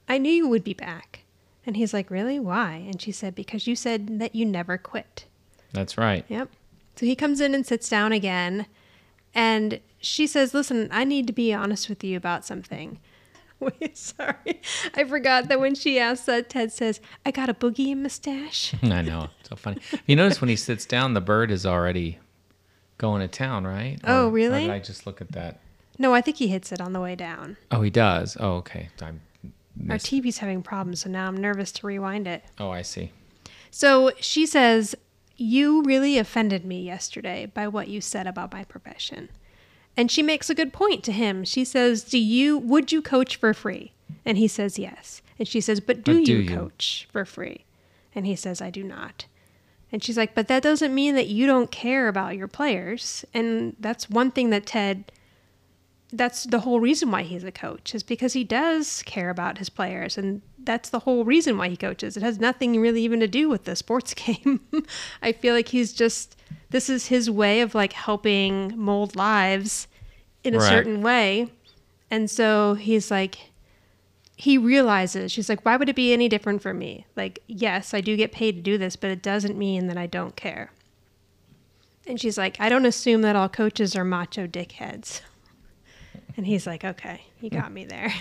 I 0.08 0.18
knew 0.18 0.30
you 0.32 0.48
would 0.48 0.64
be 0.64 0.74
back. 0.74 1.20
And 1.66 1.76
he's 1.76 1.92
like, 1.92 2.10
Really? 2.10 2.38
Why? 2.38 2.74
And 2.86 3.00
she 3.00 3.12
said, 3.12 3.34
Because 3.34 3.66
you 3.66 3.74
said 3.76 4.18
that 4.20 4.34
you 4.34 4.44
never 4.46 4.78
quit. 4.78 5.24
that's 5.72 5.98
right. 5.98 6.24
Yep. 6.28 6.48
So 6.96 7.06
he 7.06 7.16
comes 7.16 7.40
in 7.40 7.54
and 7.54 7.66
sits 7.66 7.88
down 7.88 8.12
again. 8.12 8.66
And 9.34 9.80
she 10.00 10.26
says, 10.26 10.54
Listen, 10.54 10.88
I 10.92 11.04
need 11.04 11.26
to 11.26 11.32
be 11.32 11.52
honest 11.52 11.88
with 11.88 12.02
you 12.04 12.16
about 12.16 12.44
something. 12.44 12.98
Wait, 13.60 13.96
sorry. 13.98 14.60
I 14.94 15.04
forgot 15.04 15.48
that 15.48 15.60
when 15.60 15.74
she 15.74 15.98
asked 15.98 16.24
that, 16.26 16.48
Ted 16.48 16.72
says, 16.72 16.98
I 17.26 17.30
got 17.30 17.48
a 17.50 17.54
boogie 17.54 17.92
and 17.92 18.02
mustache. 18.02 18.74
I 18.82 19.02
know, 19.02 19.28
so 19.48 19.54
funny. 19.56 19.80
You 20.06 20.16
notice 20.16 20.40
when 20.40 20.48
he 20.48 20.56
sits 20.56 20.86
down, 20.86 21.12
the 21.14 21.20
bird 21.20 21.50
is 21.50 21.66
already 21.66 22.18
going 23.00 23.20
to 23.22 23.28
town, 23.28 23.66
right? 23.66 23.98
Oh, 24.04 24.24
Or- 24.24 24.28
or 24.28 24.30
really? 24.30 24.60
did 24.62 24.70
I 24.70 24.78
just 24.78 25.06
look 25.06 25.20
at 25.20 25.32
that? 25.32 25.58
No, 25.98 26.14
I 26.14 26.20
think 26.20 26.36
he 26.36 26.48
hits 26.48 26.70
it 26.70 26.80
on 26.80 26.92
the 26.92 27.00
way 27.00 27.14
down. 27.16 27.56
Oh, 27.70 27.82
he 27.82 27.90
does. 27.90 28.36
Oh, 28.38 28.52
okay. 28.56 28.88
I 29.02 29.06
Our. 29.90 29.96
TV's 29.98 30.38
having 30.38 30.62
problems, 30.62 31.00
so 31.00 31.10
now 31.10 31.26
I'm 31.26 31.36
nervous 31.36 31.72
to 31.72 31.86
rewind 31.86 32.26
it. 32.26 32.44
Oh, 32.58 32.70
I 32.70 32.82
see. 32.82 33.12
So 33.70 34.12
she 34.20 34.46
says, 34.46 34.94
You 35.36 35.82
really 35.82 36.18
offended 36.18 36.64
me 36.64 36.82
yesterday 36.82 37.46
by 37.46 37.66
what 37.68 37.88
you 37.88 38.00
said 38.00 38.26
about 38.26 38.52
my 38.52 38.64
profession. 38.64 39.30
And 39.96 40.10
she 40.10 40.22
makes 40.22 40.48
a 40.50 40.54
good 40.54 40.72
point 40.72 41.02
to 41.04 41.12
him. 41.12 41.44
She 41.44 41.64
says, 41.64 42.04
Do 42.04 42.18
you 42.18 42.58
would 42.58 42.92
you 42.92 43.00
coach 43.02 43.36
for 43.36 43.52
free? 43.54 43.92
And 44.24 44.36
he 44.38 44.48
says 44.48 44.78
yes. 44.78 45.22
And 45.38 45.48
she 45.48 45.60
says, 45.60 45.80
But 45.80 46.04
do, 46.04 46.18
But 46.18 46.24
do 46.26 46.32
you, 46.32 46.38
you?" 46.40 46.56
coach 46.56 47.08
for 47.10 47.24
free? 47.24 47.64
And 48.14 48.26
he 48.26 48.36
says, 48.36 48.60
I 48.60 48.70
do 48.70 48.82
not. 48.84 49.26
And 49.92 50.02
she's 50.02 50.16
like, 50.16 50.34
But 50.34 50.48
that 50.48 50.62
doesn't 50.62 50.94
mean 50.94 51.14
that 51.14 51.28
you 51.28 51.46
don't 51.46 51.70
care 51.70 52.08
about 52.08 52.36
your 52.36 52.48
players. 52.48 53.24
And 53.34 53.76
that's 53.80 54.08
one 54.10 54.30
thing 54.30 54.50
that 54.50 54.66
Ted 54.66 55.10
that's 56.12 56.42
the 56.42 56.60
whole 56.60 56.80
reason 56.80 57.10
why 57.12 57.22
he's 57.22 57.44
a 57.44 57.52
coach 57.52 57.94
is 57.94 58.02
because 58.02 58.32
he 58.32 58.42
does 58.42 59.00
care 59.04 59.30
about 59.30 59.58
his 59.58 59.68
players 59.70 60.18
and 60.18 60.42
that's 60.64 60.90
the 60.90 60.98
whole 60.98 61.24
reason 61.24 61.56
why 61.56 61.68
he 61.68 61.76
coaches 61.76 62.16
it 62.16 62.22
has 62.24 62.40
nothing 62.40 62.80
really 62.80 63.00
even 63.02 63.20
to 63.20 63.28
do 63.28 63.48
with 63.48 63.62
the 63.62 63.76
sports 63.76 64.12
game 64.14 64.58
i 65.22 65.30
feel 65.30 65.54
like 65.54 65.68
he's 65.68 65.92
just 65.92 66.34
this 66.70 66.90
is 66.90 67.06
his 67.06 67.30
way 67.30 67.60
of 67.60 67.76
like 67.76 67.92
helping 67.92 68.76
mold 68.76 69.14
lives 69.14 69.86
in 70.42 70.52
a 70.52 70.58
Right. 70.58 70.68
certain 70.68 71.00
way 71.00 71.48
And 72.10 72.28
so 72.28 72.74
he's 72.74 73.08
like, 73.08 73.49
he 74.40 74.56
realizes, 74.56 75.30
she's 75.30 75.50
like, 75.50 75.66
why 75.66 75.76
would 75.76 75.90
it 75.90 75.96
be 75.96 76.14
any 76.14 76.26
different 76.26 76.62
for 76.62 76.72
me? 76.72 77.04
Like, 77.14 77.40
yes, 77.46 77.92
I 77.92 78.00
do 78.00 78.16
get 78.16 78.32
paid 78.32 78.56
to 78.56 78.62
do 78.62 78.78
this, 78.78 78.96
but 78.96 79.10
it 79.10 79.22
doesn't 79.22 79.58
mean 79.58 79.86
that 79.88 79.98
I 79.98 80.06
don't 80.06 80.34
care. 80.34 80.72
And 82.06 82.18
she's 82.18 82.38
like, 82.38 82.56
I 82.58 82.70
don't 82.70 82.86
assume 82.86 83.20
that 83.20 83.36
all 83.36 83.50
coaches 83.50 83.94
are 83.94 84.04
macho 84.04 84.46
dickheads. 84.46 85.20
And 86.36 86.46
he's 86.46 86.64
like, 86.66 86.84
okay, 86.84 87.22
you 87.40 87.50
hmm. 87.50 87.56
got 87.56 87.72
me 87.72 87.84
there. 87.84 88.14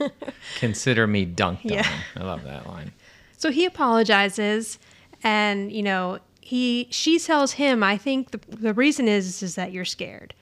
Consider 0.58 1.06
me 1.06 1.26
dunked 1.26 1.58
Yeah. 1.64 1.86
on. 2.14 2.22
I 2.22 2.24
love 2.24 2.44
that 2.44 2.66
line. 2.66 2.92
So 3.36 3.50
he 3.50 3.66
apologizes, 3.66 4.78
and 5.22 5.70
you 5.70 5.82
know 5.82 6.20
he 6.40 6.86
she 6.90 7.18
tells 7.18 7.52
him, 7.52 7.82
"I 7.82 7.98
think 7.98 8.30
the 8.30 8.40
the 8.48 8.72
reason 8.72 9.08
is 9.08 9.42
is 9.42 9.56
that 9.56 9.72
you're 9.72 9.84
scared," 9.84 10.32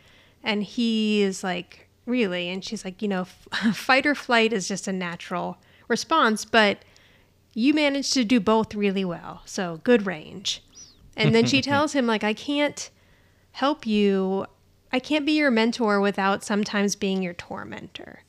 and 0.45 0.63
he 0.63 1.23
is 1.23 1.43
like, 1.43 1.84
"Really?" 2.07 2.49
And 2.49 2.65
she's 2.65 2.85
like, 2.85 3.03
"You 3.03 3.09
know, 3.09 3.23
f- 3.23 3.49
fight 3.75 4.07
or 4.07 4.15
flight 4.15 4.53
is 4.53 4.69
just 4.69 4.89
a 4.89 4.93
natural 4.93 5.59
response, 5.89 6.45
but 6.45 6.79
you 7.55 7.73
managed 7.73 8.13
to 8.15 8.25
do 8.25 8.41
both 8.41 8.75
really 8.75 9.05
well, 9.05 9.43
so 9.45 9.81
good 9.85 10.07
range." 10.07 10.63
And 11.17 11.35
then 11.35 11.47
she 11.47 11.61
tells 11.71 11.93
him, 11.93 12.07
"Like 12.07 12.25
I 12.25 12.35
can't 12.35 12.91
help 13.53 13.87
you. 13.87 14.47
I 14.93 14.99
can't 15.01 15.27
be 15.27 15.33
your 15.33 15.51
mentor 15.51 16.01
without 16.01 16.45
sometimes 16.45 16.97
being 16.97 17.23
your 17.23 17.35
tormentor." 17.35 18.21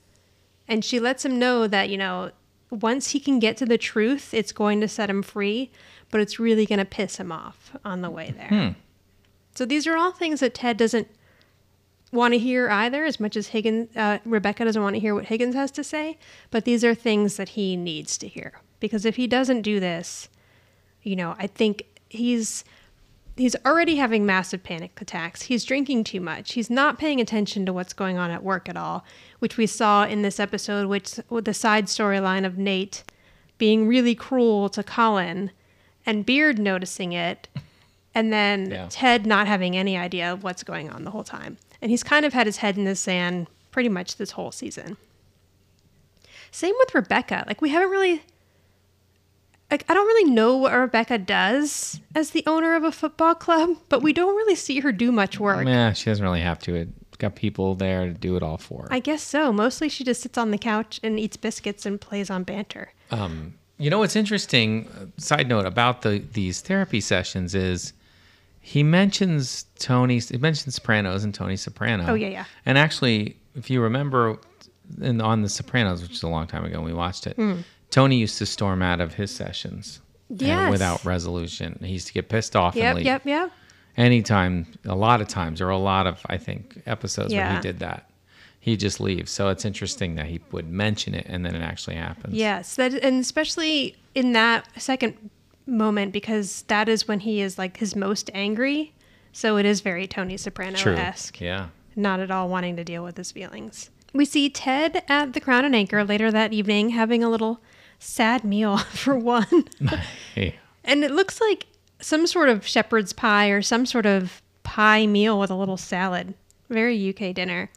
And 0.68 0.84
she 0.84 1.00
lets 1.00 1.24
him 1.24 1.38
know 1.38 1.68
that, 1.68 1.90
you 1.90 1.98
know, 1.98 2.32
once 2.72 3.12
he 3.12 3.20
can 3.20 3.40
get 3.40 3.58
to 3.58 3.66
the 3.66 3.78
truth, 3.78 4.34
it's 4.34 4.52
going 4.52 4.82
to 4.82 4.88
set 4.88 5.10
him 5.10 5.22
free, 5.22 5.72
but 6.10 6.22
it's 6.22 6.40
really 6.40 6.66
going 6.66 6.80
to 6.80 6.86
piss 6.86 7.18
him 7.18 7.32
off 7.32 7.76
on 7.86 8.02
the 8.02 8.10
way 8.10 8.34
there. 8.36 8.48
Hmm. 8.48 8.70
So 9.54 9.66
these 9.66 9.88
are 9.88 9.96
all 9.96 10.12
things 10.12 10.40
that 10.40 10.54
Ted 10.54 10.78
doesn't 10.78 11.08
want 12.16 12.34
to 12.34 12.38
hear 12.40 12.70
either, 12.70 13.06
as 13.06 13.20
much 13.20 13.36
as 13.38 13.48
Higgins, 13.48 13.96
uh, 13.96 14.20
Rebecca 14.26 14.66
doesn't 14.66 14.82
want 14.82 14.96
to 14.96 15.00
hear 15.00 15.14
what 15.14 15.26
Higgins 15.26 15.56
has 15.56 15.72
to 15.72 15.84
say. 15.84 16.18
But 16.52 16.66
these 16.66 16.84
are 16.84 16.96
things 16.96 17.38
that 17.38 17.50
he 17.50 17.76
needs 17.76 18.18
to 18.20 18.28
hear 18.28 18.54
because 18.80 19.06
if 19.06 19.16
he 19.18 19.28
doesn't 19.28 19.62
do 19.62 19.80
this, 19.80 20.30
you 21.04 21.16
know, 21.16 21.36
I 21.38 21.48
think 21.48 21.84
he's 22.10 22.64
he's 23.38 23.56
already 23.66 23.98
having 23.98 24.26
massive 24.26 24.64
panic 24.64 25.00
attacks. 25.02 25.44
He's 25.44 25.66
drinking 25.66 26.06
too 26.06 26.22
much. 26.22 26.54
He's 26.54 26.70
not 26.70 26.98
paying 26.98 27.20
attention 27.20 27.66
to 27.66 27.74
what's 27.74 27.92
going 27.94 28.18
on 28.18 28.32
at 28.32 28.44
work 28.44 28.70
at 28.70 28.78
all, 28.78 29.04
which 29.40 29.58
we 29.58 29.68
saw 29.68 30.06
in 30.06 30.22
this 30.22 30.40
episode, 30.40 30.88
which 30.88 31.20
with 31.30 31.44
the 31.46 31.54
side 31.54 31.88
storyline 31.88 32.46
of 32.46 32.58
Nate 32.58 33.04
being 33.58 33.88
really 33.88 34.16
cruel 34.16 34.70
to 34.70 34.84
Colin 34.84 35.52
and 36.06 36.26
Beard 36.26 36.60
noticing 36.60 37.12
it, 37.14 37.48
and 38.14 38.32
then 38.32 38.72
Yeah. 38.72 38.88
Ted 38.90 39.26
not 39.26 39.48
having 39.48 39.76
any 39.76 39.98
idea 39.98 40.32
of 40.32 40.44
what's 40.44 40.64
going 40.64 40.90
on 40.90 41.04
the 41.04 41.12
whole 41.12 41.24
time. 41.24 41.58
And 41.86 41.92
he's 41.92 42.02
kind 42.02 42.26
of 42.26 42.34
had 42.34 42.48
his 42.48 42.58
head 42.58 42.80
in 42.80 42.86
the 42.86 42.96
sand 42.96 43.46
pretty 43.70 43.90
much 43.90 44.18
this 44.18 44.32
whole 44.32 44.52
season. 44.52 44.98
Same 46.50 46.74
with 46.80 46.96
Rebecca. 46.96 47.44
Like 47.46 47.62
we 47.62 47.70
haven't 47.70 47.92
really 47.92 48.24
like 49.70 49.86
I 49.88 49.94
don't 49.94 50.08
really 50.08 50.32
know 50.32 50.58
what 50.58 50.74
Rebecca 50.74 51.20
does 51.20 52.02
as 52.16 52.32
the 52.32 52.44
owner 52.48 52.74
of 52.74 52.84
a 52.84 52.92
football 52.92 53.36
club, 53.36 53.78
but 53.88 54.02
we 54.02 54.14
don't 54.14 54.36
really 54.36 54.56
see 54.56 54.80
her 54.80 54.92
do 54.92 55.12
much 55.12 55.40
work. 55.40 55.68
Yeah, 55.68 55.94
she 55.94 56.06
doesn't 56.06 56.26
really 56.26 56.42
have 56.42 56.58
to. 56.62 56.74
It's 56.74 57.18
got 57.18 57.36
people 57.36 57.76
there 57.76 58.08
to 58.08 58.14
do 58.14 58.36
it 58.36 58.42
all 58.42 58.58
for 58.58 58.82
her. 58.82 58.88
I 58.90 58.98
guess 58.98 59.22
so. 59.22 59.54
Mostly 59.54 59.88
she 59.88 60.04
just 60.04 60.24
sits 60.24 60.40
on 60.40 60.50
the 60.50 60.58
couch 60.58 61.00
and 61.04 61.20
eats 61.20 61.38
biscuits 61.38 61.86
and 61.86 62.02
plays 62.02 62.32
on 62.32 62.46
banter. 62.46 62.94
Um, 63.12 63.54
you 63.78 63.92
know 63.92 64.00
what's 64.00 64.16
interesting? 64.16 64.90
Side 65.18 65.48
note 65.48 65.68
about 65.68 66.02
the 66.02 66.24
these 66.34 66.62
therapy 66.62 67.00
sessions 67.00 67.54
is 67.54 67.94
he 68.68 68.82
mentions 68.82 69.66
Tony. 69.78 70.20
He 70.20 70.38
mentions 70.38 70.74
Sopranos 70.74 71.24
and 71.24 71.36
Tony 71.36 71.56
Soprano. 71.56 72.06
Oh, 72.08 72.16
yeah, 72.16 72.30
yeah. 72.30 72.46
And 72.66 72.80
actually, 72.80 73.38
if 73.56 73.70
you 73.70 73.80
remember, 73.80 74.40
in 75.00 75.22
on 75.22 75.44
the 75.44 75.50
Sopranos, 75.50 76.02
which 76.02 76.14
is 76.14 76.24
a 76.24 76.28
long 76.28 76.48
time 76.48 76.66
ago, 76.66 76.82
we 76.82 76.92
watched 76.92 77.28
it. 77.28 77.38
Mm. 77.38 77.64
Tony 77.92 78.16
used 78.18 78.40
to 78.40 78.46
storm 78.48 78.82
out 78.82 79.02
of 79.02 79.14
his 79.14 79.30
sessions 79.30 80.02
and 80.32 80.42
Yes. 80.42 80.72
without 80.72 81.06
resolution. 81.06 81.78
He 81.84 81.94
used 81.94 82.08
to 82.08 82.14
get 82.14 82.28
pissed 82.28 82.56
off 82.56 82.76
Yep, 82.76 82.86
and 82.86 82.96
leave. 82.98 83.06
yep, 83.06 83.22
yep. 83.26 83.52
Anytime, 83.98 84.66
a 84.84 84.96
lot 84.96 85.22
of 85.22 85.28
times, 85.28 85.62
or 85.62 85.70
a 85.70 85.78
lot 85.78 86.08
of 86.08 86.20
I 86.26 86.38
think 86.38 86.82
episodes 86.88 87.32
where 87.36 87.54
he 87.54 87.60
did 87.62 87.78
that. 87.80 88.10
He 88.60 88.76
just 88.78 89.00
leaves. 89.00 89.30
So 89.32 89.50
it's 89.50 89.64
interesting 89.64 90.16
that 90.16 90.26
he 90.26 90.40
would 90.52 90.68
mention 90.68 91.14
it 91.14 91.28
and 91.30 91.46
then 91.46 91.54
it 91.54 91.62
actually 91.62 91.98
happens. 91.98 92.34
Yes, 92.34 92.76
that 92.78 92.96
and 92.96 93.22
especially 93.22 93.96
in 94.16 94.34
that 94.34 94.66
second 94.82 95.30
moment 95.68 96.12
because 96.14 96.64
that 96.68 96.88
is 96.90 97.08
when 97.08 97.22
he 97.22 97.42
is 97.42 97.58
like 97.58 97.78
his 97.78 97.96
most 97.96 98.30
angry. 98.34 98.94
So 99.32 99.58
it 99.58 99.66
is 99.66 99.82
very 99.82 100.08
Tony 100.08 100.38
Soprano 100.38 100.78
esque. 100.78 101.42
Yeah. 101.42 101.68
not 101.96 102.20
at 102.20 102.32
all 102.32 102.48
wanting 102.50 102.76
to 102.78 102.84
deal 102.84 103.04
with 103.04 103.18
his 103.18 103.32
feelings. 103.32 103.90
We 104.14 104.24
see 104.26 104.50
Ted 104.50 105.04
at 105.10 105.34
the 105.34 105.42
Crown 105.42 105.66
and 105.66 105.76
Anchor 105.76 106.04
later 106.06 106.32
that 106.32 106.54
evening 106.54 106.90
having 106.92 107.24
a 107.24 107.30
little 107.30 107.60
sad 108.00 108.44
meal 108.46 108.78
for 108.94 109.16
one. 109.18 109.66
Hey. 110.36 110.56
and 110.84 111.04
it 111.04 111.12
looks 111.12 111.42
like 111.42 111.66
some 112.00 112.28
sort 112.28 112.50
of 112.50 112.66
shepherd's 112.68 113.12
pie 113.14 113.48
or 113.50 113.62
some 113.62 113.86
sort 113.86 114.06
of 114.06 114.42
pie 114.64 115.06
meal 115.08 115.40
with 115.40 115.50
a 115.50 115.56
little 115.56 115.78
salad. 115.78 116.34
Very 116.70 117.10
UK 117.10 117.34
dinner. 117.34 117.70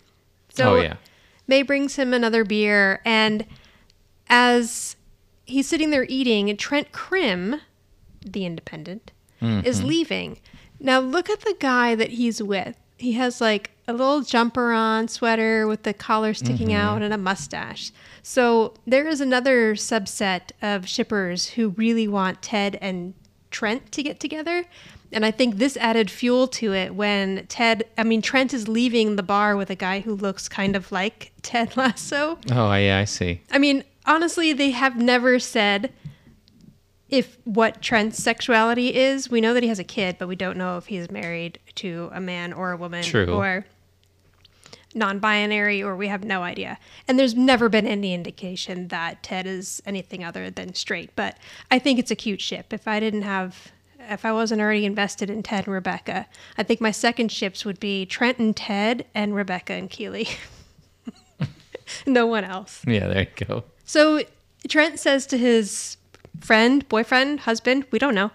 So 0.50 0.76
oh 0.76 0.80
yeah. 0.80 0.96
Mae 1.46 1.62
brings 1.62 1.96
him 1.96 2.12
another 2.12 2.44
beer, 2.44 3.00
and 3.06 3.46
as 4.28 4.96
he's 5.46 5.66
sitting 5.68 5.90
there 5.90 6.04
eating, 6.08 6.54
Trent 6.56 6.92
Crimm, 6.92 7.60
the 8.24 8.44
independent, 8.44 9.12
mm-hmm. 9.40 9.66
is 9.66 9.82
leaving. 9.82 10.38
Now 10.80 11.00
look 11.00 11.28
at 11.28 11.40
the 11.40 11.56
guy 11.58 11.94
that 11.94 12.10
he's 12.10 12.42
with. 12.42 12.76
He 12.96 13.12
has 13.12 13.40
like 13.40 13.70
a 13.86 13.92
little 13.92 14.22
jumper 14.22 14.72
on, 14.72 15.08
sweater 15.08 15.66
with 15.66 15.84
the 15.84 15.94
collar 15.94 16.34
sticking 16.34 16.68
mm-hmm. 16.68 16.76
out, 16.76 17.02
and 17.02 17.14
a 17.14 17.18
mustache. 17.18 17.90
So 18.22 18.74
there 18.86 19.08
is 19.08 19.20
another 19.20 19.74
subset 19.74 20.50
of 20.60 20.86
shippers 20.86 21.50
who 21.50 21.70
really 21.70 22.06
want 22.06 22.42
Ted 22.42 22.78
and 22.80 23.14
Trent 23.50 23.90
to 23.92 24.02
get 24.02 24.20
together. 24.20 24.66
And 25.10 25.24
I 25.24 25.30
think 25.30 25.56
this 25.56 25.76
added 25.78 26.10
fuel 26.10 26.46
to 26.48 26.74
it 26.74 26.94
when 26.94 27.46
Ted, 27.46 27.84
I 27.96 28.04
mean, 28.04 28.20
Trent 28.20 28.52
is 28.52 28.68
leaving 28.68 29.16
the 29.16 29.22
bar 29.22 29.56
with 29.56 29.70
a 29.70 29.74
guy 29.74 30.00
who 30.00 30.14
looks 30.14 30.48
kind 30.48 30.76
of 30.76 30.92
like 30.92 31.32
Ted 31.42 31.76
Lasso. 31.76 32.38
Oh 32.52 32.74
yeah, 32.74 32.98
I 32.98 33.04
see. 33.04 33.40
I 33.50 33.58
mean, 33.58 33.84
honestly, 34.04 34.52
they 34.52 34.70
have 34.72 34.96
never 34.96 35.38
said 35.38 35.92
if 37.08 37.38
what 37.44 37.80
Trent's 37.80 38.22
sexuality 38.22 38.94
is. 38.94 39.30
We 39.30 39.40
know 39.40 39.54
that 39.54 39.62
he 39.62 39.68
has 39.68 39.78
a 39.78 39.84
kid, 39.84 40.16
but 40.18 40.28
we 40.28 40.36
don't 40.36 40.58
know 40.58 40.76
if 40.76 40.86
he's 40.86 41.10
married 41.10 41.58
to 41.76 42.10
a 42.12 42.20
man 42.20 42.52
or 42.52 42.72
a 42.72 42.76
woman 42.76 43.02
True. 43.02 43.26
or 43.26 43.64
non-binary 44.94 45.82
or 45.82 45.96
we 45.96 46.08
have 46.08 46.24
no 46.24 46.42
idea. 46.42 46.78
And 47.06 47.18
there's 47.18 47.34
never 47.34 47.68
been 47.68 47.86
any 47.86 48.14
indication 48.14 48.88
that 48.88 49.22
Ted 49.22 49.46
is 49.46 49.82
anything 49.86 50.24
other 50.24 50.50
than 50.50 50.74
straight, 50.74 51.14
but 51.14 51.36
I 51.70 51.78
think 51.78 51.98
it's 51.98 52.10
a 52.10 52.16
cute 52.16 52.40
ship. 52.40 52.72
If 52.72 52.88
I 52.88 53.00
didn't 53.00 53.22
have 53.22 53.72
if 54.10 54.24
I 54.24 54.32
wasn't 54.32 54.62
already 54.62 54.86
invested 54.86 55.28
in 55.28 55.42
Ted 55.42 55.66
and 55.66 55.74
Rebecca, 55.74 56.26
I 56.56 56.62
think 56.62 56.80
my 56.80 56.90
second 56.90 57.30
ships 57.30 57.66
would 57.66 57.78
be 57.78 58.06
Trent 58.06 58.38
and 58.38 58.56
Ted 58.56 59.04
and 59.14 59.34
Rebecca 59.34 59.74
and 59.74 59.90
Keeley. 59.90 60.28
no 62.06 62.24
one 62.24 62.44
else. 62.44 62.82
Yeah, 62.86 63.08
there 63.08 63.22
you 63.22 63.46
go. 63.46 63.64
So 63.84 64.22
Trent 64.66 64.98
says 64.98 65.26
to 65.26 65.36
his 65.36 65.97
friend, 66.40 66.88
boyfriend, 66.88 67.40
husband, 67.40 67.84
we 67.90 67.98
don't 67.98 68.14
know, 68.14 68.30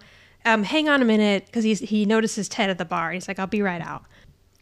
um, 0.45 0.63
hang 0.63 0.89
on 0.89 1.01
a 1.01 1.05
minute 1.05 1.45
because 1.45 1.63
he 1.63 2.05
notices 2.05 2.49
Ted 2.49 2.69
at 2.69 2.77
the 2.77 2.85
bar. 2.85 3.11
He's 3.11 3.27
like, 3.27 3.39
I'll 3.39 3.47
be 3.47 3.61
right 3.61 3.81
out. 3.81 4.03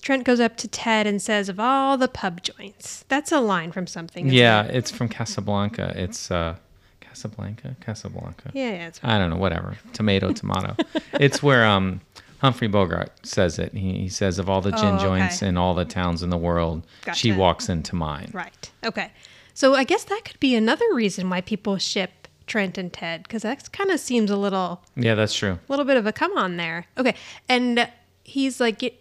Trent 0.02 0.24
goes 0.24 0.40
up 0.40 0.58
to 0.58 0.68
Ted 0.68 1.06
and 1.06 1.22
says, 1.22 1.48
Of 1.50 1.60
all 1.60 1.96
the 1.98 2.08
pub 2.08 2.42
joints, 2.42 3.06
that's 3.08 3.32
a 3.32 3.40
line 3.40 3.72
from 3.72 3.86
something. 3.86 4.30
Yeah, 4.30 4.64
it? 4.66 4.76
it's 4.76 4.92
from 4.92 5.10
Casablanca. 5.10 5.94
It's 5.96 6.32
uh 6.32 6.56
Casablanca, 7.00 7.76
Casablanca. 7.82 8.52
Yeah, 8.54 8.72
yeah. 8.72 8.88
It's, 8.88 9.00
I 9.04 9.18
don't 9.18 9.30
know, 9.30 9.38
whatever. 9.38 9.78
Tomato, 9.94 10.32
tomato. 10.32 10.76
it's 11.14 11.44
where 11.44 11.66
um 11.66 12.02
Humphrey 12.40 12.68
Bogart 12.68 13.12
says 13.24 13.60
it. 13.60 13.74
He, 13.74 14.00
he 14.00 14.10
says 14.10 14.40
of 14.40 14.50
all 14.50 14.62
the 14.62 14.72
gin 14.72 14.86
Oh, 14.86 14.96
okay. 14.96 15.04
joints 15.04 15.42
in 15.44 15.58
all 15.58 15.76
the 15.76 15.86
towns 15.86 16.24
in 16.24 16.32
the 16.32 16.38
world, 16.38 16.84
she 17.14 17.32
walks 17.32 17.70
into 17.70 17.96
mine. 17.96 18.32
right. 18.34 18.72
Okay. 18.84 19.12
So 19.54 19.76
I 19.76 19.84
guess 19.84 20.04
that 20.06 20.22
could 20.26 20.40
be 20.40 20.56
another 20.56 20.86
reason 20.94 21.30
why 21.30 21.42
people 21.42 21.78
ship 21.78 22.21
Trent 22.48 22.78
and 22.78 22.92
Ted 22.92 23.24
because 23.24 23.44
that 23.44 23.72
kind 23.72 23.92
of 23.92 24.00
seems 24.00 24.30
a 24.32 24.38
little 24.38 24.84
Yeah, 24.96 25.16
that's 25.16 25.34
true. 25.34 25.54
A 25.54 25.72
little 25.72 25.86
bit 25.86 25.98
of 25.98 26.06
a 26.06 26.12
come 26.12 26.38
on 26.38 26.58
there. 26.58 26.88
Okay. 26.98 27.16
And 27.48 27.90
he's 28.24 28.60
like 28.60 28.98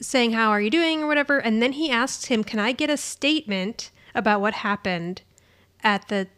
saying, 0.00 0.32
How 0.32 0.50
are 0.50 0.60
you 0.60 0.70
doing? 0.70 1.02
or 1.02 1.06
whatever. 1.06 1.38
And 1.38 1.62
then 1.62 1.72
he 1.72 1.90
asks 1.90 2.26
him, 2.26 2.44
Can 2.44 2.58
I 2.58 2.72
get 2.72 2.90
a 2.90 2.96
statement 2.96 3.90
about 4.14 4.40
what 4.40 4.54
happened 4.54 5.22
at 5.82 6.08
the 6.08 6.28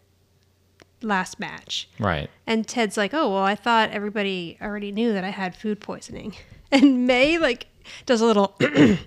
last 1.02 1.38
match? 1.40 1.88
Right. 1.98 2.28
And 2.46 2.66
Ted's 2.66 2.96
like, 2.96 3.12
Oh, 3.14 3.28
well, 3.32 3.44
I 3.44 3.54
thought 3.54 3.90
everybody 3.90 4.58
already 4.60 4.92
knew 4.92 5.12
that 5.12 5.24
I 5.24 5.30
had 5.30 5.54
food 5.54 5.80
poisoning. 5.80 6.34
And 6.72 7.04
Mae, 7.04 7.36
like, 7.36 7.66
does 8.06 8.20
a 8.20 8.24
little. 8.26 8.54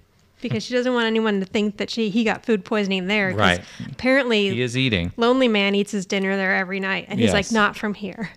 because 0.49 0.63
she 0.63 0.73
doesn't 0.73 0.93
want 0.93 1.07
anyone 1.07 1.39
to 1.39 1.45
think 1.45 1.77
that 1.77 1.89
she 1.89 2.09
he 2.09 2.23
got 2.23 2.45
food 2.45 2.63
poisoning 2.63 3.07
there. 3.07 3.33
Right. 3.33 3.61
Apparently, 3.91 4.49
He 4.49 4.61
is 4.61 4.77
eating. 4.77 5.11
Lonely 5.17 5.47
Man 5.47 5.73
eats 5.75 5.91
his 5.91 6.05
dinner 6.05 6.35
there 6.37 6.55
every 6.55 6.79
night. 6.79 7.05
And 7.07 7.19
he's 7.19 7.33
like, 7.33 7.51
not 7.51 7.75
from 7.75 7.93
here. 7.95 8.29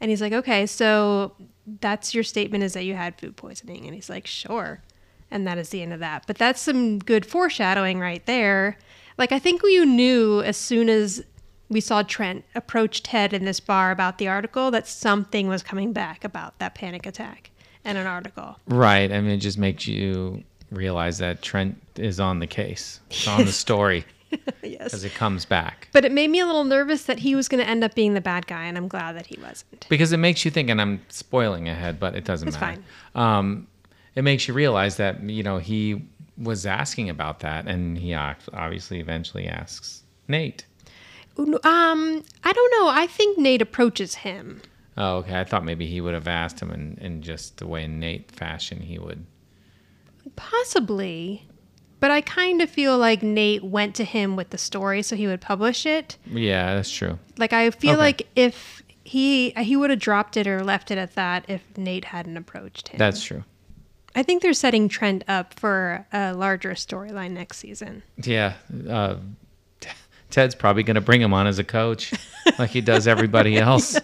And 0.00 0.10
he's 0.10 0.20
like, 0.20 0.32
okay, 0.32 0.64
so 0.66 1.34
that's 1.80 2.14
your 2.14 2.24
statement 2.24 2.64
is 2.64 2.72
that 2.74 2.84
you 2.84 2.94
had 2.94 3.18
food 3.20 3.36
poisoning. 3.36 3.84
And 3.84 3.94
he's 3.94 4.08
like, 4.08 4.26
sure. 4.26 4.82
And 5.30 5.46
that 5.46 5.58
is 5.58 5.68
the 5.68 5.82
end 5.82 5.92
of 5.92 6.00
that. 6.00 6.24
But 6.26 6.38
that's 6.38 6.60
some 6.60 6.98
good 7.00 7.26
foreshadowing 7.26 8.00
right 8.00 8.24
there 8.24 8.78
Like 9.18 9.32
I 9.32 9.38
think 9.40 9.62
you 9.64 9.84
knew 9.84 10.40
as 10.42 10.56
soon 10.56 10.88
as 10.88 11.22
we 11.68 11.80
saw 11.80 12.02
Trent 12.02 12.44
approach 12.54 13.02
Ted 13.02 13.32
in 13.34 13.44
this 13.44 13.60
bar 13.60 13.90
about 13.90 14.16
the 14.18 14.28
article 14.28 14.70
that 14.70 14.86
something 14.86 15.48
was 15.48 15.62
coming 15.62 15.92
back 15.92 16.24
about 16.24 16.58
that 16.60 16.74
panic 16.74 17.04
attack 17.04 17.50
and 17.84 17.98
an 17.98 18.06
article. 18.06 18.58
Right. 18.66 19.12
I 19.12 19.20
mean, 19.20 19.32
it 19.32 19.38
just 19.38 19.58
makes 19.58 19.86
you 19.86 20.44
realize 20.70 21.18
that 21.18 21.42
Trent 21.42 21.80
is 21.96 22.20
on 22.20 22.38
the 22.38 22.46
case, 22.46 23.00
it's 23.10 23.26
on 23.26 23.44
the 23.44 23.52
story 23.52 24.04
yes. 24.62 24.92
as 24.94 25.04
it 25.04 25.14
comes 25.14 25.44
back. 25.44 25.88
But 25.92 26.04
it 26.04 26.12
made 26.12 26.30
me 26.30 26.40
a 26.40 26.46
little 26.46 26.64
nervous 26.64 27.04
that 27.04 27.18
he 27.18 27.34
was 27.34 27.48
going 27.48 27.62
to 27.62 27.68
end 27.68 27.84
up 27.84 27.94
being 27.94 28.14
the 28.14 28.20
bad 28.20 28.46
guy, 28.46 28.64
and 28.64 28.76
I'm 28.76 28.88
glad 28.88 29.16
that 29.16 29.26
he 29.26 29.38
wasn't. 29.40 29.86
Because 29.88 30.12
it 30.12 30.18
makes 30.18 30.44
you 30.44 30.50
think, 30.50 30.70
and 30.70 30.80
I'm 30.80 31.00
spoiling 31.08 31.68
ahead, 31.68 31.98
but 31.98 32.14
it 32.14 32.24
doesn't 32.24 32.48
It's 32.48 32.60
matter. 32.60 32.82
Um, 33.14 33.66
it 34.14 34.22
makes 34.22 34.48
you 34.48 34.54
realize 34.54 34.96
that, 34.96 35.22
you 35.22 35.42
know, 35.42 35.58
he 35.58 36.02
was 36.36 36.66
asking 36.66 37.08
about 37.08 37.40
that, 37.40 37.66
and 37.66 37.98
he 37.98 38.14
obviously 38.14 39.00
eventually 39.00 39.46
asks 39.46 40.02
Nate. 40.28 40.64
Um, 41.38 42.24
I 42.44 42.52
don't 42.52 42.70
know. 42.72 42.88
I 42.88 43.06
think 43.08 43.38
Nate 43.38 43.62
approaches 43.62 44.16
him. 44.16 44.60
Oh, 44.96 45.18
okay. 45.18 45.38
I 45.38 45.44
thought 45.44 45.64
maybe 45.64 45.86
he 45.86 46.00
would 46.00 46.14
have 46.14 46.26
asked 46.26 46.60
him 46.60 46.72
in, 46.72 46.98
in 47.00 47.22
just 47.22 47.58
the 47.58 47.66
way 47.68 47.86
Nate 47.86 48.32
fashion 48.32 48.80
he 48.80 48.98
would. 48.98 49.24
Possibly. 50.38 51.44
But 52.00 52.10
I 52.12 52.20
kind 52.20 52.62
of 52.62 52.70
feel 52.70 52.96
like 52.96 53.22
Nate 53.22 53.64
went 53.64 53.96
to 53.96 54.04
him 54.04 54.36
with 54.36 54.50
the 54.50 54.58
story 54.58 55.02
so 55.02 55.16
he 55.16 55.26
would 55.26 55.40
publish 55.40 55.84
it. 55.84 56.16
Yeah, 56.26 56.76
that's 56.76 56.90
true. 56.90 57.18
Like 57.36 57.52
I 57.52 57.70
feel 57.70 57.92
Okay. 57.94 58.00
like 58.00 58.28
if 58.36 58.82
he 59.02 59.50
he 59.50 59.76
would 59.76 59.90
have 59.90 59.98
dropped 59.98 60.36
it 60.36 60.46
or 60.46 60.62
left 60.62 60.90
it 60.92 60.98
at 60.98 61.14
that 61.16 61.44
if 61.48 61.62
Nate 61.76 62.04
hadn't 62.06 62.36
approached 62.36 62.88
him. 62.88 62.98
That's 62.98 63.22
true. 63.22 63.42
I 64.14 64.22
think 64.22 64.42
they're 64.42 64.52
setting 64.52 64.88
Trent 64.88 65.24
up 65.28 65.54
for 65.58 66.06
a 66.12 66.32
larger 66.34 66.70
storyline 66.70 67.32
next 67.32 67.58
season. 67.58 68.02
Yeah. 68.22 68.54
Uh, 68.88 69.16
Ted's 70.30 70.54
probably 70.54 70.82
going 70.84 70.94
to 70.96 71.00
bring 71.00 71.20
him 71.20 71.32
on 71.34 71.46
as 71.46 71.58
a 71.58 71.64
coach 71.64 72.12
like 72.58 72.70
he 72.70 72.80
does 72.80 73.06
everybody 73.08 73.56
else. 73.58 73.98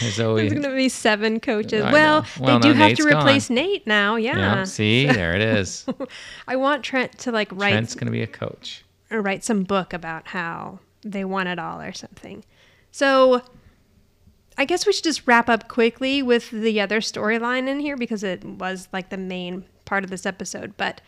There's 0.00 0.20
always, 0.20 0.52
going 0.52 0.62
to 0.62 0.74
be 0.74 0.88
seven 0.88 1.40
coaches. 1.40 1.82
Well. 1.82 2.24
Well, 2.38 2.58
they 2.58 2.68
do 2.68 2.74
have 2.74 2.88
Nate's 2.88 3.04
to 3.04 3.08
replace 3.08 3.48
gone. 3.48 3.54
Nate 3.56 3.86
now. 3.86 4.16
Yeah. 4.16 4.38
yeah, 4.38 4.64
see, 4.64 5.06
there 5.12 5.34
it 5.34 5.42
is. 5.42 5.86
I 6.48 6.56
want 6.56 6.82
Trent 6.82 7.18
to 7.20 7.32
like 7.32 7.50
write 7.52 7.72
Trent's 7.72 7.94
going 7.94 8.06
to 8.06 8.12
be 8.12 8.22
a 8.22 8.26
coach. 8.26 8.84
or 9.10 9.20
write 9.20 9.44
some 9.44 9.64
book 9.64 9.92
about 9.92 10.28
how 10.28 10.80
they 11.02 11.24
won 11.24 11.46
it 11.46 11.58
all 11.58 11.80
or 11.80 11.92
something. 11.92 12.44
So 12.90 13.42
I 14.56 14.64
guess 14.64 14.86
we 14.86 14.92
should 14.92 15.04
just 15.04 15.26
wrap 15.26 15.48
up 15.48 15.68
quickly 15.68 16.22
with 16.22 16.50
the 16.50 16.80
other 16.80 17.00
storyline 17.00 17.68
in 17.68 17.80
here 17.80 17.96
because 17.96 18.22
it 18.22 18.44
was 18.44 18.88
like 18.92 19.10
the 19.10 19.16
main 19.16 19.64
part 19.84 20.04
of 20.04 20.10
this 20.10 20.26
episode. 20.26 20.76
But 20.76 21.00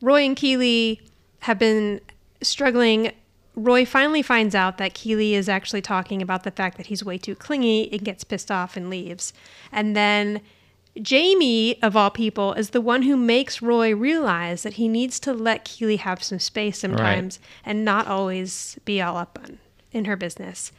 Roy 0.00 0.24
and 0.24 0.36
Keeley 0.36 1.00
have 1.40 1.58
been 1.58 2.00
struggling. 2.42 3.12
Roy 3.56 3.86
finally 3.86 4.20
finds 4.20 4.54
out 4.54 4.76
that 4.76 4.92
Keeley 4.92 5.34
is 5.34 5.48
actually 5.48 5.80
talking 5.80 6.20
about 6.20 6.44
the 6.44 6.50
fact 6.50 6.76
that 6.76 6.86
he's 6.86 7.02
way 7.02 7.16
too 7.16 7.34
clingy 7.34 7.90
and 7.90 8.04
gets 8.04 8.22
pissed 8.22 8.50
off 8.50 8.76
and 8.76 8.90
leaves. 8.90 9.32
And 9.72 9.96
then 9.96 10.42
Jamie, 11.00 11.82
of 11.82 11.96
all 11.96 12.10
people, 12.10 12.52
is 12.52 12.70
the 12.70 12.80
one 12.82 13.02
who 13.02 13.16
makes 13.16 13.62
Roy 13.62 13.94
realize 13.94 14.62
that 14.62 14.74
he 14.74 14.88
needs 14.88 15.18
to 15.20 15.32
let 15.32 15.64
Keeley 15.64 15.96
have 15.96 16.22
some 16.22 16.38
space 16.38 16.80
sometimes 16.80 17.38
and 17.64 17.84
not 17.84 18.06
always 18.06 18.78
be 18.84 19.00
all 19.00 19.16
up 19.16 19.38
on 19.42 19.58
in 19.90 20.04
her 20.04 20.16
business. 20.16 20.70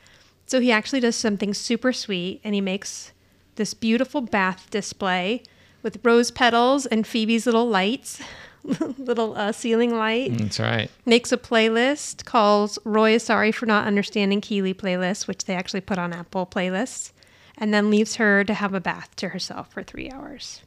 So 0.46 0.60
he 0.60 0.72
actually 0.72 1.00
does 1.00 1.16
something 1.16 1.54
super 1.54 1.92
sweet 1.92 2.42
and 2.44 2.56
he 2.56 2.62
makes 2.62 3.12
this 3.56 3.74
beautiful 3.74 4.22
bath 4.22 4.70
display 4.70 5.44
with 5.84 6.00
rose 6.04 6.32
petals 6.32 6.86
and 6.86 7.06
Phoebe's 7.06 7.46
little 7.46 7.68
lights, 7.68 8.22
little 8.98 9.36
uh, 9.36 9.52
ceiling 9.52 9.96
light. 9.96 10.38
That's 10.38 10.60
right. 10.60 10.90
Makes 11.06 11.32
a 11.32 11.38
playlist 11.38 12.26
calls 12.26 12.78
Roy 12.84 13.18
Sorry 13.18 13.52
for 13.52 13.66
Not 13.66 13.88
Understanding 13.88 14.42
Keeley 14.42 14.74
playlist, 14.74 15.28
which 15.28 15.46
they 15.46 15.56
actually 15.56 15.82
put 15.82 15.98
on 15.98 16.14
Apple 16.14 16.46
playlists, 16.46 17.12
and 17.58 17.74
then 17.74 17.90
leaves 17.90 18.16
her 18.16 18.44
to 18.44 18.54
have 18.54 18.74
a 18.74 18.82
bath 18.82 19.16
to 19.18 19.30
herself 19.30 19.72
for 19.72 19.84
three 19.84 20.10
hours. 20.12 20.62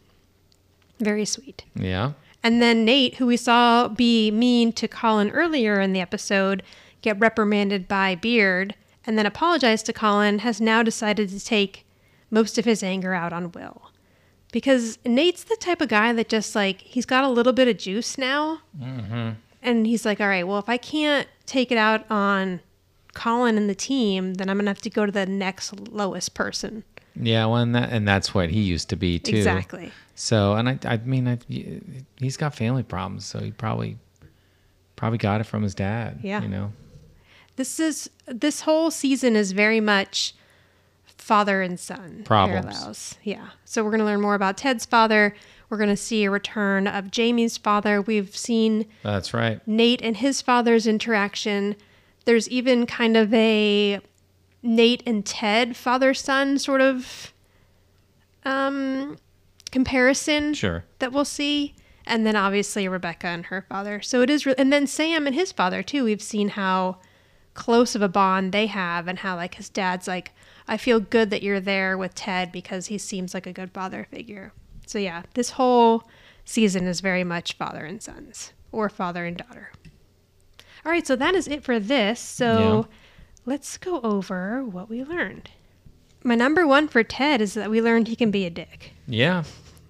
Very 0.99 1.25
sweet. 1.25 1.65
Yeah. 1.75 2.13
And 2.43 2.63
then 2.63 2.85
Nate, 2.85 3.17
who 3.17 3.27
we 3.27 3.37
saw 3.37 3.89
be 3.89 4.31
mean 4.31 4.73
to 4.73 4.89
Colin 4.89 5.31
earlier 5.31 5.81
in 5.81 5.93
the 5.93 6.01
episode, 6.01 6.63
get 7.03 7.19
reprimanded 7.19 7.87
by 7.87 8.15
Beard 8.15 8.75
and 9.07 9.19
then 9.19 9.27
apologize 9.27 9.83
to 9.85 9.93
Colin, 9.93 10.41
has 10.41 10.61
now 10.61 10.83
decided 10.83 11.29
to 11.31 11.41
take 11.41 11.87
most 12.31 12.59
of 12.59 12.65
his 12.65 12.83
anger 12.83 13.15
out 13.15 13.33
on 13.33 13.53
Will. 13.53 13.90
Because 14.53 14.99
Nate's 15.05 15.45
the 15.45 15.57
type 15.57 15.81
of 15.81 15.89
guy 15.89 16.13
that 16.13 16.29
just 16.29 16.55
like, 16.55 16.81
he's 16.81 17.07
got 17.07 17.25
a 17.25 17.29
little 17.29 17.53
bit 17.53 17.69
of 17.69 17.79
juice 17.79 18.19
now. 18.19 18.61
Mm-hmm. 18.81 19.31
And 19.63 19.87
he's 19.87 20.05
like, 20.05 20.21
all 20.21 20.29
right, 20.29 20.47
well, 20.47 20.59
if 20.59 20.69
I 20.69 20.77
can't 20.77 21.29
take 21.47 21.71
it 21.71 21.79
out 21.79 22.11
on 22.11 22.61
Colin 23.15 23.57
and 23.57 23.69
the 23.69 23.75
team, 23.75 24.35
then 24.35 24.49
I'm 24.49 24.57
going 24.57 24.65
to 24.65 24.71
have 24.71 24.81
to 24.83 24.91
go 24.91 25.07
to 25.07 25.13
the 25.13 25.27
next 25.27 25.91
lowest 25.91 26.35
person. 26.35 26.85
Yeah, 27.15 27.47
well, 27.47 27.57
and, 27.57 27.75
that, 27.75 27.91
and 27.93 28.09
that's 28.09 28.35
what 28.35 28.51
he 28.51 28.61
used 28.61 28.89
to 28.91 28.97
be 28.97 29.19
too. 29.19 29.37
Exactly. 29.37 29.93
So, 30.15 30.55
and 30.55 30.69
I, 30.69 30.79
I 30.85 30.97
mean, 30.99 31.29
I, 31.29 31.39
he's 32.19 32.37
got 32.37 32.55
family 32.55 32.83
problems, 32.83 33.27
so 33.27 33.41
he 33.41 33.51
probably, 33.51 33.99
probably 34.97 35.19
got 35.19 35.41
it 35.41 35.45
from 35.45 35.63
his 35.63 35.75
dad. 35.75 36.21
Yeah. 36.23 36.41
You 36.43 36.49
know. 36.49 36.73
This 37.57 37.79
is 37.79 38.09
this 38.27 38.63
whole 38.63 38.91
season 38.91 39.37
is 39.37 39.53
very 39.53 39.81
much 39.81 40.35
father 41.31 41.63
and 41.63 41.79
son 41.79 42.23
Problems. 42.25 42.67
parallels. 42.67 43.15
Yeah. 43.23 43.51
So 43.65 43.85
we're 43.85 43.91
going 43.91 44.01
to 44.01 44.05
learn 44.05 44.21
more 44.21 44.35
about 44.35 44.57
Ted's 44.57 44.85
father. 44.85 45.33
We're 45.69 45.77
going 45.77 45.89
to 45.91 45.97
see 45.97 46.25
a 46.25 46.31
return 46.31 46.89
of 46.89 47.13
Jamie's 47.13 47.57
father. 47.57 48.03
We've 48.03 48.37
seen 48.37 48.87
That's 49.05 49.33
right. 49.33 49.61
Nate 49.65 50.03
and 50.03 50.17
his 50.17 50.43
father's 50.43 50.89
interaction. 50.89 51.77
There's 52.25 52.49
even 52.49 52.85
kind 52.85 53.17
of 53.17 53.33
a 53.33 54.01
Nate 54.65 55.05
and 55.07 55.25
Ted 55.25 55.77
father 55.77 56.15
son 56.15 56.59
sort 56.59 56.81
of 56.81 57.33
um, 58.45 59.17
comparison 59.71 60.55
Sure. 60.55 60.85
that 60.99 61.13
we'll 61.13 61.25
see. 61.25 61.77
And 62.07 62.27
then 62.27 62.35
obviously 62.35 62.89
Rebecca 62.89 63.29
and 63.29 63.47
her 63.47 63.65
father. 63.69 64.01
So 64.03 64.21
it 64.23 64.31
is, 64.31 64.47
re- 64.47 64.55
and 64.59 64.73
then 64.73 64.89
Sam 64.89 65.27
and 65.29 65.35
his 65.37 65.53
father 65.53 65.83
too. 65.85 66.03
We've 66.03 66.21
seen 66.23 66.49
how 66.49 66.99
close 67.55 67.95
of 67.95 68.03
a 68.03 68.09
bond 68.09 68.53
they 68.53 68.67
have 68.67 69.09
and 69.09 69.19
how 69.19 69.37
like 69.37 69.55
his 69.57 69.69
dad's 69.69 70.07
like, 70.09 70.33
I 70.69 70.77
feel 70.77 71.01
good 71.01 71.31
that 71.31 71.43
you're 71.43 71.61
there 71.61 71.99
with 71.99 72.15
Ted 72.15 72.53
because 72.53 72.87
he 72.87 72.99
seems 72.99 73.35
like 73.35 73.47
a 73.47 73.53
good 73.53 73.73
father 73.73 74.07
figure. 74.11 74.53
So 74.87 74.99
yeah, 74.99 75.23
this 75.35 75.51
whole 75.51 76.09
season 76.45 76.87
is 76.87 77.01
very 77.01 77.25
much 77.25 77.55
father 77.57 77.85
and 77.85 78.03
sons 78.03 78.53
or 78.73 78.89
father 78.89 79.25
and 79.27 79.37
daughter. 79.37 79.71
All 80.85 80.91
right, 80.93 81.07
so 81.07 81.17
that 81.17 81.35
is 81.35 81.47
it 81.49 81.63
for 81.65 81.79
this. 81.79 82.21
So 82.21 82.87
Yeah. 82.89 82.97
let's 83.47 83.77
go 83.77 84.01
over 84.01 84.65
what 84.65 84.89
we 84.89 85.05
learned. 85.05 85.51
My 86.25 86.35
number 86.35 86.67
one 86.67 86.87
for 86.89 87.03
Ted 87.03 87.41
is 87.41 87.55
that 87.55 87.71
we 87.71 87.81
learned 87.83 88.09
he 88.09 88.17
can 88.17 88.31
be 88.31 88.47
a 88.47 88.51
dick. 88.51 88.93
Yeah. 89.07 89.45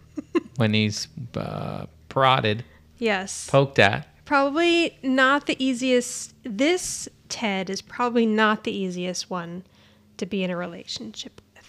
when 0.56 0.74
he's 0.74 1.08
uh, 1.36 1.86
prodded, 2.08 2.64
Yes. 2.98 3.48
poked 3.50 3.78
at. 3.78 4.06
probably 4.24 4.98
not 5.02 5.46
the 5.46 5.56
easiest. 5.64 6.34
This 6.44 7.08
Ted 7.30 7.70
is 7.70 7.80
probably 7.80 8.26
not 8.26 8.64
the 8.64 8.72
easiest 8.72 9.30
one 9.30 9.64
to 10.18 10.26
be 10.26 10.42
in 10.44 10.50
a 10.50 10.56
relationship 10.56 11.40
with. 11.54 11.64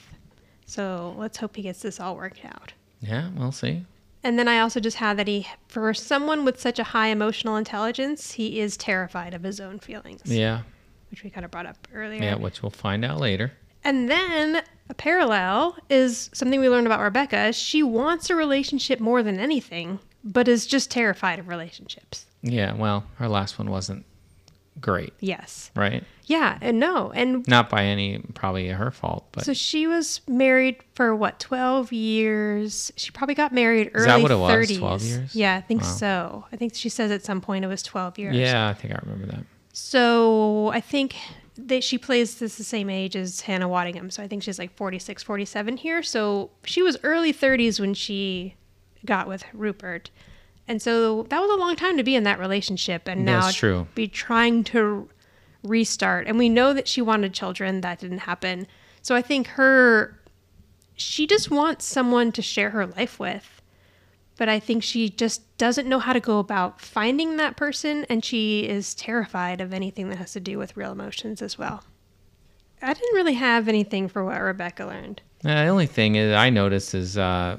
So 0.66 1.16
let's 1.18 1.38
hope 1.38 1.56
he 1.56 1.62
gets 1.62 1.82
this 1.82 2.00
all 2.00 2.16
worked 2.16 2.44
out. 2.46 2.74
Yeah, 3.00 3.30
we'll 3.36 3.52
see. 3.52 3.86
And 4.24 4.38
then 4.38 4.48
I 4.48 4.60
also 4.60 4.80
just 4.80 4.98
had 4.98 5.18
that 5.18 5.28
he, 5.28 5.48
for 5.68 5.94
someone 5.94 6.46
with 6.46 6.60
such 6.60 6.78
a 6.78 6.84
high 6.84 7.08
emotional 7.08 7.56
intelligence, 7.56 8.34
he 8.34 8.60
is 8.60 8.78
terrified 8.78 9.34
of 9.34 9.44
his 9.44 9.60
own 9.60 9.80
feelings, 9.80 10.22
Yeah. 10.26 10.62
which 11.10 11.24
we 11.24 11.30
kind 11.30 11.44
of 11.46 11.52
brought 11.52 11.66
up 11.66 11.88
earlier. 11.94 12.22
Yeah, 12.22 12.36
which 12.36 12.62
we'll 12.62 12.70
find 12.70 13.04
out 13.04 13.20
later. 13.20 13.52
And 13.84 14.10
then 14.12 14.62
a 14.90 14.94
parallel 14.94 15.76
is 15.90 16.30
something 16.34 16.60
we 16.60 16.70
learned 16.70 16.86
about 16.86 17.00
Rebecca. 17.02 17.52
She 17.52 17.82
wants 17.82 18.30
a 18.30 18.36
relationship 18.36 19.00
more 19.00 19.24
than 19.24 19.40
anything, 19.40 19.98
but 20.24 20.48
is 20.48 20.68
just 20.68 20.92
terrified 20.92 21.40
of 21.40 21.48
relationships. 21.48 22.28
Yeah, 22.44 22.74
well, 22.74 23.06
her 23.16 23.28
last 23.28 23.58
one 23.58 23.72
wasn't 23.72 24.06
great, 24.82 25.14
Yes. 25.20 25.72
right? 25.76 26.04
Yeah, 26.26 26.58
and 26.62 26.80
no. 26.80 27.12
And 27.12 27.48
Not 27.48 27.70
by 27.70 27.84
any 27.84 28.20
probably 28.34 28.68
her 28.70 28.90
fault, 28.92 29.28
but 29.32 29.46
So 29.46 29.54
she 29.54 29.86
was 29.88 30.22
married 30.28 30.78
for 30.96 31.16
what, 31.16 31.40
12 31.40 31.92
years? 31.94 32.92
She 32.98 33.12
probably 33.12 33.36
got 33.36 33.54
married 33.54 33.92
early 33.94 34.02
Is 34.02 34.08
that 34.08 34.22
what 34.22 34.32
it 34.32 34.36
was, 34.38 34.52
30s. 34.70 34.78
12 34.80 35.02
years? 35.04 35.36
Yeah, 35.36 35.56
I 35.56 35.62
think 35.62 35.82
Wow. 35.82 35.88
so. 35.88 36.46
I 36.52 36.56
think 36.56 36.74
she 36.76 36.90
says 36.90 37.12
at 37.12 37.24
some 37.24 37.42
point 37.42 37.64
it 37.66 37.68
was 37.68 37.84
12 37.84 38.18
years. 38.18 38.36
yeah, 38.36 38.68
I 38.70 38.74
think 38.74 38.94
I 38.94 39.00
remember 39.04 39.28
that. 39.34 39.46
So 39.74 40.70
I 40.70 40.80
think 40.82 41.16
that 41.58 41.84
she 41.84 41.98
plays 41.98 42.36
this 42.40 42.56
the 42.56 42.64
same 42.64 42.90
age 42.90 43.16
as 43.16 43.42
Hannah 43.42 43.68
Waddingham. 43.68 44.12
So 44.12 44.24
I 44.24 44.28
think 44.28 44.42
she's 44.44 44.58
like 44.60 44.76
46, 44.76 45.22
47 45.24 45.78
here. 45.78 46.02
So 46.02 46.50
she 46.64 46.82
was 46.82 46.98
early 47.04 47.34
30s 47.34 47.80
when 47.80 47.94
she 47.94 48.56
got 49.06 49.28
with 49.28 49.44
Rupert. 49.54 50.10
And 50.68 50.82
so 50.82 51.24
that 51.24 51.42
was 51.42 51.52
a 51.52 51.56
long 51.56 51.76
time 51.76 51.98
to 51.98 52.04
be 52.04 52.16
in 52.16 52.24
that 52.24 52.40
relationship 52.40 53.08
and 53.08 53.26
now 53.26 53.42
That's 53.42 53.56
true. 53.58 53.88
be 53.96 54.08
trying 54.08 54.64
to 54.66 55.10
restart. 55.64 56.28
And 56.28 56.38
we 56.38 56.50
know 56.50 56.74
that 56.74 56.88
she 56.88 57.02
wanted 57.02 57.34
children. 57.34 57.82
That 57.82 58.00
didn't 58.00 58.20
happen. 58.20 58.68
So 59.02 59.16
I 59.16 59.22
think 59.22 59.48
her, 59.48 60.20
she 60.96 61.28
just 61.28 61.52
wants 61.52 61.86
someone 61.86 62.32
to 62.34 62.42
share 62.42 62.70
her 62.70 62.86
life 62.88 63.20
with. 63.20 63.62
but 64.38 64.50
I 64.50 64.60
think 64.60 64.82
she 64.82 65.10
just 65.10 65.42
doesn't 65.58 65.88
know 65.88 66.00
how 66.00 66.14
to 66.14 66.20
go 66.20 66.40
about 66.40 66.82
finding 66.82 67.38
that 67.38 67.58
person, 67.58 68.06
and 68.10 68.26
she 68.26 68.68
is 68.68 68.96
terrified 68.96 69.62
of 69.62 69.72
anything 69.74 70.10
that 70.10 70.18
has 70.18 70.34
to 70.34 70.40
do 70.40 70.58
with 70.58 70.76
real 70.76 70.92
emotions 70.92 71.42
as 71.44 71.60
well. 71.60 71.84
I 72.82 72.94
didn't 72.94 73.14
really 73.16 73.36
have 73.36 73.68
anything 73.68 74.08
for 74.08 74.26
what 74.26 74.40
Rebecca 74.42 74.86
learned. 74.86 75.22
Uh, 75.46 75.66
the 75.66 75.70
only 75.70 75.86
thing 75.86 76.16
is 76.16 76.34
I 76.34 76.50
noticed 76.50 76.96
is 76.96 77.20
uh, 77.20 77.58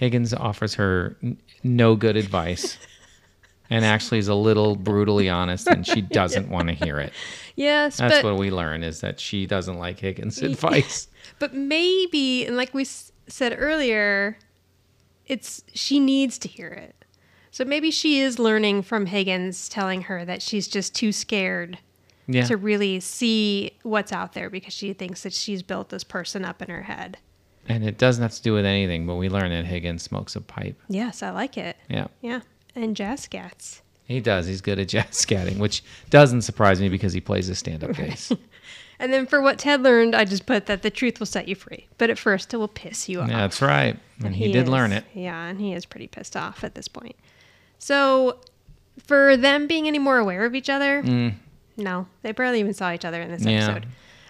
Higgins 0.00 0.32
offers 0.32 0.74
her 0.74 1.14
n- 1.22 1.38
no 1.62 1.94
good 1.94 2.16
advice, 2.16 2.78
and 3.70 3.84
actually 3.84 4.16
is 4.18 4.28
a 4.28 4.34
little 4.34 4.74
brutally 4.74 5.28
honest, 5.28 5.66
and 5.68 5.86
she 5.86 6.00
doesn't 6.00 6.48
want 6.48 6.68
to 6.68 6.74
hear 6.74 6.98
it. 6.98 7.12
Yes, 7.56 7.98
That's 7.98 8.22
but 8.22 8.24
what 8.24 8.38
we 8.40 8.50
learn 8.50 8.82
is 8.82 9.02
that 9.02 9.20
she 9.20 9.44
doesn't 9.44 9.76
like 9.78 9.98
Higgins' 9.98 10.38
advice. 10.42 11.08
but 11.38 11.52
maybe, 11.52 12.46
and 12.46 12.56
like 12.56 12.72
we 12.72 12.82
s- 12.82 13.12
said 13.26 13.54
earlier, 13.58 14.38
it's 15.26 15.62
she 15.74 16.00
needs 16.00 16.38
to 16.38 16.48
hear 16.48 16.68
it. 16.68 16.94
So 17.50 17.66
maybe 17.66 17.90
she 17.90 18.20
is 18.20 18.38
learning 18.38 18.80
from 18.82 19.04
Higgins 19.06 19.68
telling 19.68 20.02
her 20.02 20.24
that 20.24 20.40
she's 20.40 20.68
just 20.68 20.94
too 20.94 21.12
scared 21.12 21.78
Yeah, 22.26 22.44
to 22.46 22.56
really 22.56 22.98
see 23.00 23.72
what's 23.82 24.12
out 24.12 24.32
there 24.32 24.48
because 24.48 24.72
she 24.72 24.94
thinks 24.94 25.22
that 25.24 25.34
she's 25.34 25.62
built 25.62 25.90
this 25.90 26.04
person 26.04 26.42
up 26.46 26.62
in 26.62 26.70
her 26.70 26.82
head. 26.84 27.18
And 27.68 27.84
it 27.84 27.98
doesn't 27.98 28.22
have 28.22 28.32
to 28.34 28.42
do 28.42 28.52
with 28.52 28.64
anything, 28.64 29.06
but 29.06 29.16
we 29.16 29.28
learn 29.28 29.50
that 29.50 29.64
Higgins 29.66 30.02
smokes 30.02 30.34
a 30.36 30.40
pipe. 30.40 30.80
Yes, 30.88 31.22
I 31.22 31.30
like 31.30 31.56
it. 31.56 31.76
Yeah, 31.88 32.06
Yeah. 32.20 32.40
And 32.74 32.96
jazz 32.96 33.26
scats. 33.26 33.80
he 34.04 34.20
does. 34.20 34.46
He's 34.46 34.60
good 34.60 34.78
at 34.78 34.88
jazz 34.88 35.06
scatting, 35.10 35.58
which 35.58 35.82
doesn't 36.10 36.42
surprise 36.42 36.80
me 36.80 36.88
because 36.88 37.12
he 37.12 37.20
plays 37.20 37.48
a 37.48 37.54
stand-up 37.54 37.94
case. 37.94 38.32
And 39.02 39.14
then 39.14 39.24
for 39.24 39.40
what 39.40 39.58
Ted 39.58 39.82
learned, 39.82 40.14
I 40.14 40.26
just 40.26 40.44
put 40.44 40.66
that 40.66 40.82
the 40.82 40.90
truth 40.90 41.20
will 41.20 41.26
set 41.26 41.48
you 41.48 41.54
free. 41.54 41.86
But 41.96 42.10
at 42.10 42.18
first, 42.18 42.52
it 42.52 42.58
will 42.58 42.68
piss 42.68 43.08
you 43.08 43.22
off. 43.22 43.30
Yeah, 43.30 43.38
that's 43.38 43.62
right, 43.62 43.98
and, 44.22 44.34
he, 44.36 44.52
did 44.52 44.64
is- 44.64 44.68
learn 44.68 44.92
it. 44.92 45.04
Yeah, 45.14 45.46
and 45.46 45.58
he 45.58 45.72
is 45.72 45.86
pretty 45.86 46.06
pissed 46.06 46.36
off 46.36 46.62
at 46.64 46.74
this 46.74 46.86
point. 46.86 47.16
So, 47.78 48.40
for 49.06 49.38
them 49.38 49.66
being 49.66 49.86
any 49.88 49.98
more 49.98 50.18
aware 50.18 50.44
of 50.44 50.54
each 50.54 50.68
other, 50.68 51.02
no, 51.78 52.08
they 52.20 52.32
barely 52.32 52.60
even 52.60 52.74
saw 52.74 52.92
each 52.92 53.06
other 53.06 53.22
in 53.22 53.30
this 53.30 53.42
Mm. 53.42 53.50
Yeah. 53.52 53.64
episode. 53.70 53.86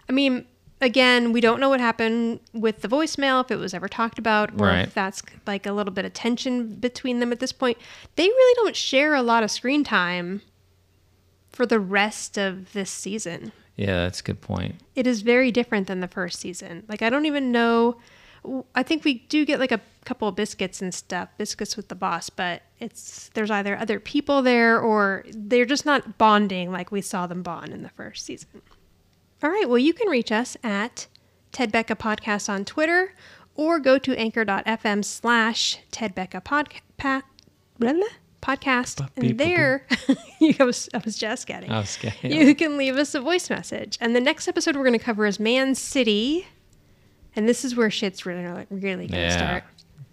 I 0.08 0.12
mean, 0.12 0.46
again, 0.80 1.32
we 1.32 1.40
don't 1.40 1.60
know 1.60 1.68
what 1.68 1.80
happened 1.80 2.40
with 2.52 2.82
the 2.82 2.88
voicemail, 2.88 3.44
if 3.44 3.50
it 3.50 3.56
was 3.56 3.74
ever 3.74 3.88
talked 3.88 4.18
about, 4.18 4.50
or 4.60 4.66
Right. 4.66 4.86
if 4.86 4.94
that's 4.94 5.22
like 5.46 5.66
a 5.66 5.72
little 5.72 5.92
bit 5.92 6.04
of 6.04 6.12
tension 6.12 6.74
between 6.76 7.20
them 7.20 7.32
at 7.32 7.40
this 7.40 7.52
point. 7.52 7.78
They 8.16 8.24
really 8.26 8.54
don't 8.64 8.76
share 8.76 9.14
a 9.14 9.22
lot 9.22 9.42
of 9.42 9.50
screen 9.50 9.84
time 9.84 10.42
for 11.52 11.66
the 11.66 11.80
rest 11.80 12.38
of 12.38 12.72
this 12.72 12.90
season 12.90 13.52
Yeah, 13.76 14.04
that's 14.04 14.20
a 14.20 14.22
good 14.22 14.40
point. 14.40 14.76
it 14.94 15.06
is 15.06 15.22
very 15.22 15.50
different 15.50 15.86
than 15.88 16.00
the 16.00 16.08
first 16.08 16.38
season. 16.40 16.84
Like 16.88 17.02
I 17.02 17.10
don't 17.10 17.26
even 17.26 17.50
know. 17.52 17.96
I 18.74 18.82
think 18.82 19.04
we 19.04 19.14
do 19.28 19.44
get 19.44 19.60
like 19.60 19.72
a 19.72 19.80
couple 20.06 20.26
of 20.26 20.34
biscuits 20.34 20.80
and 20.80 20.94
stuff, 20.94 21.28
biscuits 21.36 21.76
with 21.76 21.88
the 21.88 21.94
boss, 21.94 22.30
but 22.30 22.62
it's 22.78 23.28
there's 23.34 23.50
either 23.50 23.76
other 23.76 24.00
people 24.00 24.40
there 24.40 24.80
or 24.80 25.24
they're 25.34 25.66
just 25.66 25.84
not 25.84 26.16
bonding 26.16 26.72
like 26.72 26.90
we 26.90 27.02
saw 27.02 27.26
them 27.26 27.42
bond 27.42 27.70
in 27.74 27.82
the 27.82 27.90
first 27.90 28.24
season. 28.24 28.62
All 29.42 29.50
right, 29.50 29.68
well 29.68 29.78
you 29.78 29.92
can 29.94 30.08
reach 30.08 30.30
us 30.32 30.56
at 30.62 31.06
Ted 31.52 31.72
Becca 31.72 31.96
Podcast 31.96 32.48
on 32.48 32.64
Twitter 32.64 33.14
or 33.54 33.78
go 33.78 33.98
to 33.98 34.16
anchor.fm 34.18 35.04
slash 35.04 35.78
Ted 35.90 36.14
Becca 36.14 36.40
podca- 36.40 36.80
pa- 36.96 37.22
blah, 37.78 37.92
blah, 37.94 38.02
podcast. 38.42 39.06
And 39.16 39.38
there, 39.38 39.86
I 40.60 40.64
was 40.64 40.88
I 40.94 40.98
was 41.04 41.16
just 41.18 41.46
getting. 41.46 41.70
I 41.70 41.80
was 41.80 41.90
scared. 41.90 42.14
You 42.22 42.54
can 42.54 42.76
leave 42.76 42.96
us 42.96 43.14
a 43.14 43.20
voice 43.20 43.50
message. 43.50 43.98
And 44.00 44.14
the 44.14 44.20
next 44.20 44.46
episode 44.48 44.76
we're 44.76 44.84
going 44.84 44.98
to 44.98 45.04
cover 45.04 45.26
is 45.26 45.40
Man 45.40 45.74
City. 45.74 46.46
And 47.36 47.48
this 47.48 47.64
is 47.64 47.76
where 47.76 47.90
shit's 47.90 48.26
really, 48.26 48.42
really 48.70 49.06
going 49.06 49.08
to 49.08 49.16
yeah, 49.18 49.36
start 49.36 49.64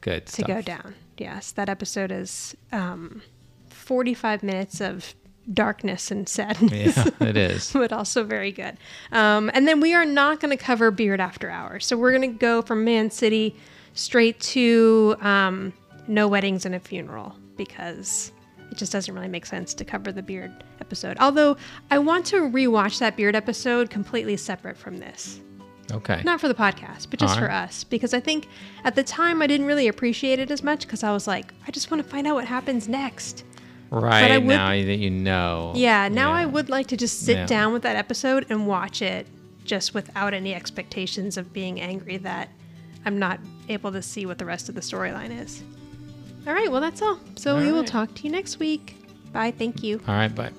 good 0.02 0.26
to 0.28 0.32
stuff. 0.32 0.48
go 0.48 0.62
down. 0.62 0.94
Yes, 1.18 1.52
that 1.54 1.68
episode 1.68 2.12
is 2.12 2.56
um, 2.72 3.22
45 3.70 4.44
minutes 4.44 4.80
of 4.82 5.16
darkness 5.54 6.12
and 6.12 6.28
sadness. 6.28 6.98
Yeah, 6.98 7.28
it 7.28 7.38
is. 7.38 7.72
but 7.74 7.94
also 7.94 8.24
very 8.24 8.52
good. 8.52 8.78
Um, 9.12 9.50
and 9.54 9.68
then 9.68 9.80
we 9.80 9.94
are 9.94 10.06
not 10.06 10.40
going 10.40 10.56
to 10.56 10.62
cover 10.62 10.92
Beard 10.92 11.20
After 11.22 11.50
Hours. 11.50 11.86
So 11.86 11.98
we're 11.98 12.12
going 12.12 12.34
to 12.34 12.38
go 12.38 12.62
from 12.62 12.84
Man 12.84 13.10
City 13.10 13.56
straight 13.94 14.40
to 14.42 15.16
um, 15.22 15.74
No 16.08 16.28
Weddings 16.28 16.66
and 16.66 16.76
a 16.76 16.80
Funeral 16.80 17.36
because 17.56 18.32
it 18.72 18.78
just 18.78 18.92
doesn't 18.92 19.14
really 19.14 19.28
make 19.28 19.46
sense 19.46 19.74
to 19.76 19.86
cover 19.86 20.12
the 20.12 20.22
Beard 20.22 20.64
episode. 20.82 21.18
Although 21.20 21.58
I 21.90 22.00
want 22.00 22.26
to 22.28 22.42
rewatch 22.42 23.00
that 23.00 23.16
Beard 23.16 23.36
episode 23.36 23.90
completely 23.90 24.38
separate 24.38 24.78
from 24.78 24.98
this. 24.98 25.40
Okay. 25.92 26.22
Not 26.26 26.42
for 26.42 26.50
the 26.50 26.54
podcast, 26.54 27.10
but 27.10 27.20
just 27.20 27.36
All 27.36 27.40
for 27.40 27.50
us. 27.50 27.86
Because 27.86 28.14
I 28.14 28.20
think 28.20 28.48
at 28.84 28.96
the 28.96 29.04
time 29.04 29.42
I 29.42 29.48
didn't 29.48 29.68
really 29.68 29.88
appreciate 29.88 30.38
it 30.38 30.52
as 30.52 30.62
much 30.62 30.82
because 30.82 31.02
I 31.02 31.14
was 31.14 31.28
like, 31.28 31.54
I 31.66 31.72
just 31.72 31.90
want 31.90 32.04
to 32.04 32.10
find 32.10 32.28
out 32.28 32.36
what 32.36 32.46
happens 32.46 32.90
next. 32.90 33.46
Right 33.90 34.32
I 34.32 34.38
would- 34.38 34.48
now 34.48 34.70
that 34.70 34.98
you 34.98 35.10
know. 35.10 35.72
Yeah, 35.76 36.08
now 36.10 36.32
I 36.32 36.46
would 36.46 36.70
like 36.70 36.88
to 36.88 36.98
just 36.98 37.22
sit 37.22 37.38
Yeah. 37.38 37.46
down 37.46 37.74
with 37.74 37.84
that 37.84 37.96
episode 37.96 38.46
and 38.50 38.68
watch 38.68 39.02
it 39.02 39.28
just 39.64 39.94
without 39.94 40.34
any 40.34 40.54
expectations 40.54 41.38
of 41.38 41.54
being 41.54 41.80
angry 41.80 42.18
that 42.18 42.50
I'm 43.06 43.18
not 43.20 43.40
able 43.70 43.92
to 43.94 44.02
see 44.02 44.26
what 44.26 44.38
the 44.38 44.46
rest 44.46 44.68
of 44.70 44.76
the 44.76 44.82
storyline 44.82 45.38
is. 45.44 45.62
All 46.46 46.54
right, 46.54 46.72
well, 46.72 46.82
that's 46.82 47.02
all. 47.02 47.20
So 47.36 47.56
All 47.58 47.62
we 47.62 47.72
will 47.72 47.84
talk 47.84 48.14
to 48.16 48.24
you 48.24 48.30
next 48.32 48.60
week. 48.60 48.96
Bye. 49.34 49.52
Thank 49.52 49.84
you. 49.84 50.02
All 50.08 50.16
right, 50.16 50.34
bye. 50.34 50.52